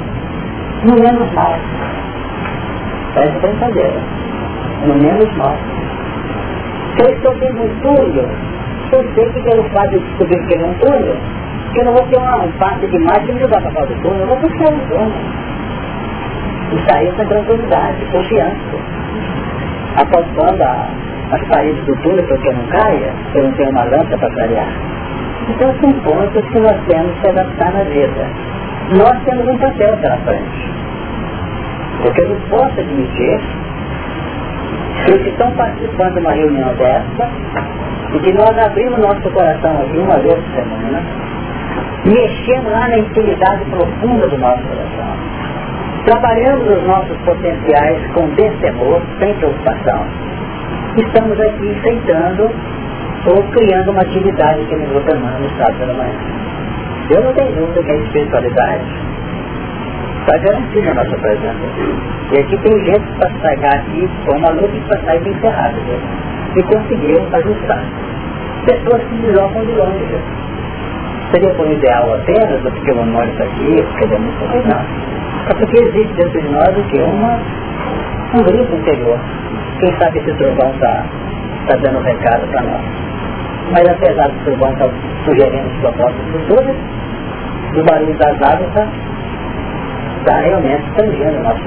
no 0.84 0.94
menos 0.94 1.32
mal. 1.34 1.54
Parece 3.14 3.38
brincadeira. 3.38 4.00
No 4.86 4.94
menos 4.94 5.36
mal. 5.36 5.56
Se 6.96 7.02
eu 7.04 7.10
estou 7.14 7.32
um 7.32 7.68
túnel, 7.80 8.28
eu 8.92 9.14
sei 9.14 9.26
que 9.30 9.42
pelo 9.42 9.62
fato 9.70 9.90
de 9.90 9.98
descobrir 10.00 10.46
que 10.46 10.54
é 10.54 10.64
um 10.64 10.74
túnel, 10.74 11.16
que 11.72 11.80
eu 11.80 11.84
não 11.84 11.92
vou 11.92 12.06
ter 12.06 12.18
uma, 12.18 12.36
um 12.36 12.52
passe 12.52 12.86
demais 12.86 13.24
que 13.24 13.32
me 13.32 13.40
levar 13.40 13.62
para 13.62 13.70
fora 13.70 13.86
do 13.86 14.02
túnel, 14.02 14.20
eu 14.20 14.26
vou 14.26 14.36
puxar 14.38 14.70
no 14.72 14.80
túnel 14.88 15.12
e 16.72 16.90
sair 16.90 17.12
com 17.12 17.24
tranquilidade, 17.26 18.04
confiança. 18.12 18.92
Apostando 19.96 20.62
a, 20.62 20.88
as 21.32 21.42
paredes 21.48 21.84
do 21.84 21.96
túnel 22.02 22.26
para 22.26 22.38
que 22.38 22.48
eu 22.48 22.54
não 22.54 22.66
caia, 22.66 23.12
eu 23.34 23.44
não 23.44 23.52
tenho 23.52 23.70
uma 23.70 23.84
lança 23.84 24.18
para 24.18 24.30
clarear. 24.30 24.68
Então 25.48 25.74
são 25.80 25.92
pontos 26.00 26.44
que 26.50 26.58
nós 26.60 26.76
temos 26.88 27.12
que 27.20 27.28
adaptar 27.28 27.72
na 27.72 27.84
vida. 27.84 28.26
Nós 28.90 29.24
temos 29.24 29.48
um 29.48 29.58
papel 29.58 29.96
pela 29.98 30.16
frente. 30.18 30.72
Porque 32.02 32.20
eu 32.20 32.28
não 32.28 32.40
posso 32.48 32.80
admitir 32.80 33.40
que 35.04 35.12
os 35.12 35.22
que 35.22 35.30
estão 35.30 35.50
participando 35.52 36.14
de 36.14 36.20
uma 36.20 36.32
reunião 36.32 36.74
dessa, 36.74 37.30
e 38.14 38.18
que 38.18 38.32
nós 38.34 38.58
abrimos 38.58 38.98
nosso 38.98 39.30
coração 39.30 39.80
aqui 39.80 39.98
uma 39.98 40.18
vez 40.18 40.34
por 40.34 40.54
semana, 40.54 41.02
mexemos 42.04 42.72
lá 42.72 42.88
na 42.88 42.98
intimidade 42.98 43.64
profunda 43.66 44.28
do 44.28 44.38
nosso 44.38 44.62
coração. 44.62 45.16
Trabalhamos 46.04 46.68
os 46.68 46.82
nossos 46.84 47.16
potenciais 47.18 47.98
com 48.12 48.28
destemor, 48.30 49.00
sem 49.18 49.34
preocupação. 49.34 50.04
Estamos 50.96 51.40
aqui 51.40 51.66
enfeitando 51.66 52.50
ou 53.24 53.42
criando 53.52 53.92
uma 53.92 54.02
atividade 54.02 54.64
que 54.66 54.74
nos 54.74 54.94
outra 54.94 55.14
no 55.14 55.46
estado 55.46 55.78
pela 55.78 55.94
manhã. 55.94 56.18
Eu 57.10 57.24
não 57.24 57.32
tenho 57.34 57.52
dúvida 57.56 57.82
que 57.82 57.90
a 57.92 57.96
espiritualidade 57.96 58.84
está 60.20 60.38
garantida 60.38 60.90
a 60.90 60.94
nossa 60.94 61.16
presença. 61.18 61.66
E 62.32 62.38
aqui 62.38 62.56
tem 62.58 62.84
gente 62.84 63.04
para 63.18 63.30
chegar 63.30 63.74
aqui 63.74 64.08
com 64.24 64.36
uma 64.36 64.50
luta 64.50 64.72
para 64.88 65.00
sair 65.02 65.28
encerrada. 65.28 65.74
E 66.56 66.62
conseguiu 66.62 67.26
ajustar. 67.32 67.84
Pessoas 68.64 69.02
que 69.02 69.14
deslocam 69.16 69.64
de 69.64 69.72
longe. 69.72 70.20
Seria 71.32 71.50
por 71.54 71.66
ideal 71.70 72.14
apenas, 72.14 72.60
porque 72.60 72.92
o 72.92 73.00
amor 73.02 73.26
está 73.26 73.44
aqui, 73.44 73.82
porque 73.82 74.14
é 74.14 74.18
muito 74.18 74.68
não. 74.68 75.12
É 75.50 75.54
porque 75.54 75.82
existe 75.82 76.14
dentro 76.14 76.40
de 76.40 76.48
nós 76.48 76.68
o 76.68 76.82
que? 76.84 77.00
Uma, 77.00 77.40
um 78.34 78.42
grupo 78.44 78.76
interior. 78.76 79.18
Quem 79.80 79.92
sabe 79.98 80.18
esse 80.18 80.32
trovão 80.34 80.70
está 80.74 81.04
tá 81.66 81.76
dando 81.82 82.00
recado 82.00 82.46
para 82.48 82.62
nós. 82.62 83.11
Mas 83.72 83.88
apesar 83.88 84.28
do 84.28 84.44
trovão 84.44 84.72
estar 84.72 84.86
tá 84.86 84.94
sugerindo 85.24 85.66
as 85.66 85.76
propostas 85.80 86.26
futuras, 86.30 86.76
o 87.74 87.84
barulho 87.84 88.14
das 88.18 88.42
águas 88.42 88.68
está 88.68 88.86
tá 90.26 90.36
realmente 90.40 90.84
tangendo 90.94 91.38
o 91.38 91.42
nosso 91.42 91.64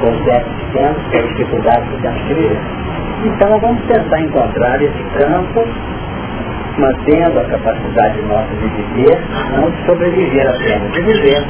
conceito 0.00 0.50
que 0.58 0.72
temos, 0.72 0.98
as 1.14 1.28
dificuldades 1.28 1.88
que 1.90 2.02
temos 2.02 2.22
que 2.22 2.34
viver. 2.34 2.58
Então 3.24 3.58
vamos 3.60 3.82
tentar 3.86 4.20
encontrar 4.20 4.82
esse 4.82 5.02
campo 5.16 5.64
mantendo 6.78 7.40
a 7.40 7.44
capacidade 7.44 8.22
nossa 8.22 8.54
de 8.54 8.68
viver, 8.68 9.18
não 9.56 9.70
de 9.70 9.86
sobreviver 9.86 10.48
apenas, 10.48 10.92
de 10.92 11.02
viver, 11.02 11.44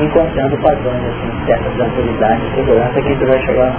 encontrando 0.00 0.56
padrões 0.58 1.02
assim, 1.04 1.46
certa 1.46 1.70
tranquilidade 1.70 2.40
e 2.46 2.54
segurança 2.54 2.92
que 2.92 2.98
a 2.98 3.02
gente 3.02 3.24
vai 3.26 3.40
chegar. 3.40 3.74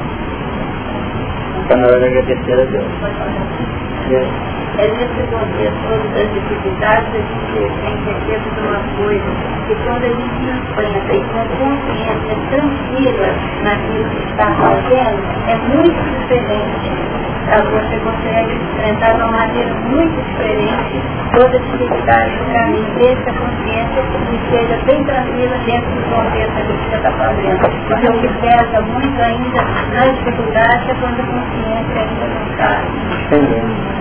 Está 1.64 1.76
na 1.76 1.86
hora 1.88 2.00
de 2.00 2.06
agradecer 2.06 2.54
a 2.54 2.66
Deus. 2.66 4.59
É 4.80 4.88
nesse 4.88 5.22
contexto 5.28 6.14
das 6.14 6.34
dificuldades 6.34 7.10
a 7.14 7.18
gente 7.18 7.82
tem 7.82 7.98
certeza 8.06 8.50
de 8.50 8.62
uma 8.62 8.80
coisa, 8.96 9.26
que 9.68 9.76
quando 9.84 10.04
a 10.04 10.08
gente 10.08 10.40
enfrenta 10.56 11.14
e 11.14 11.24
com 11.26 11.44
consciência 11.60 12.36
tranquila 12.50 13.28
naquilo 13.62 14.10
que 14.10 14.24
está 14.32 14.56
fazendo, 14.56 15.20
é 15.50 15.56
muito 15.68 16.00
diferente 16.18 17.29
você 17.58 18.00
consegue 18.00 18.54
enfrentar 18.54 19.14
de 19.14 19.22
uma 19.22 19.32
maneira 19.32 19.74
muito 19.74 20.22
diferente 20.22 21.02
toda 21.34 21.58
a 21.58 21.60
dificuldade 21.60 22.38
do 22.38 22.46
caminho, 22.54 22.86
desde 22.96 23.30
a 23.30 23.34
consciência 23.34 24.04
que 24.04 24.40
seja 24.52 24.78
bem 24.86 25.04
tranquila 25.04 25.58
dentro 25.66 25.90
do 25.90 26.02
contexto 26.14 26.54
que 26.54 26.62
você 26.62 26.96
está 26.96 27.12
fazendo. 27.12 27.60
Porque 27.88 28.08
o 28.08 28.14
que 28.20 28.28
pesa 28.40 28.82
muito 28.82 29.22
ainda 29.22 29.62
na 29.94 30.06
dificuldade 30.08 30.92
é 30.92 30.96
quando 30.96 31.20
a 31.20 31.24
consciência 31.24 32.02
ainda 32.02 32.26
não 32.28 32.42
está. 32.52 32.82
Sim, 33.30 33.48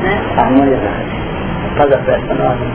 né? 0.02 0.14
Harmonidade. 0.36 1.12
Faz 1.76 1.92
a 1.92 1.98
festa 1.98 2.34
nova. 2.34 2.66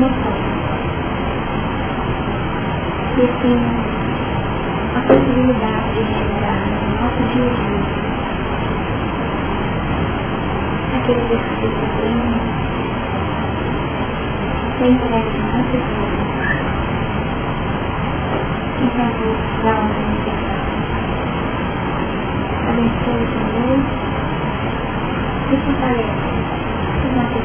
começou. 0.00 0.34
E 3.16 3.22
assim, 3.22 3.58
a 4.78 5.02
possibilidade 5.02 5.94
de 5.94 6.14
chegar 6.18 6.66
no 6.66 7.00
nosso 7.00 7.24
dia 7.32 7.46
a 7.46 7.54
dia, 7.54 8.04
aquele 10.98 11.20
exercício 11.22 11.70
tá 11.80 11.88
bem, 11.96 12.62
bem 14.80 14.98
breve 14.98 15.38
na 15.38 15.64
pessoa, 15.64 16.44
em 18.80 18.90
favor 18.96 19.36
da 19.62 19.80
honra 19.80 20.04
necessária. 20.06 20.88
Abençoe 22.68 23.26
também 23.34 23.80
e 25.50 25.64
fortaleça 25.64 26.32
os 27.04 27.12
nossos 27.14 27.44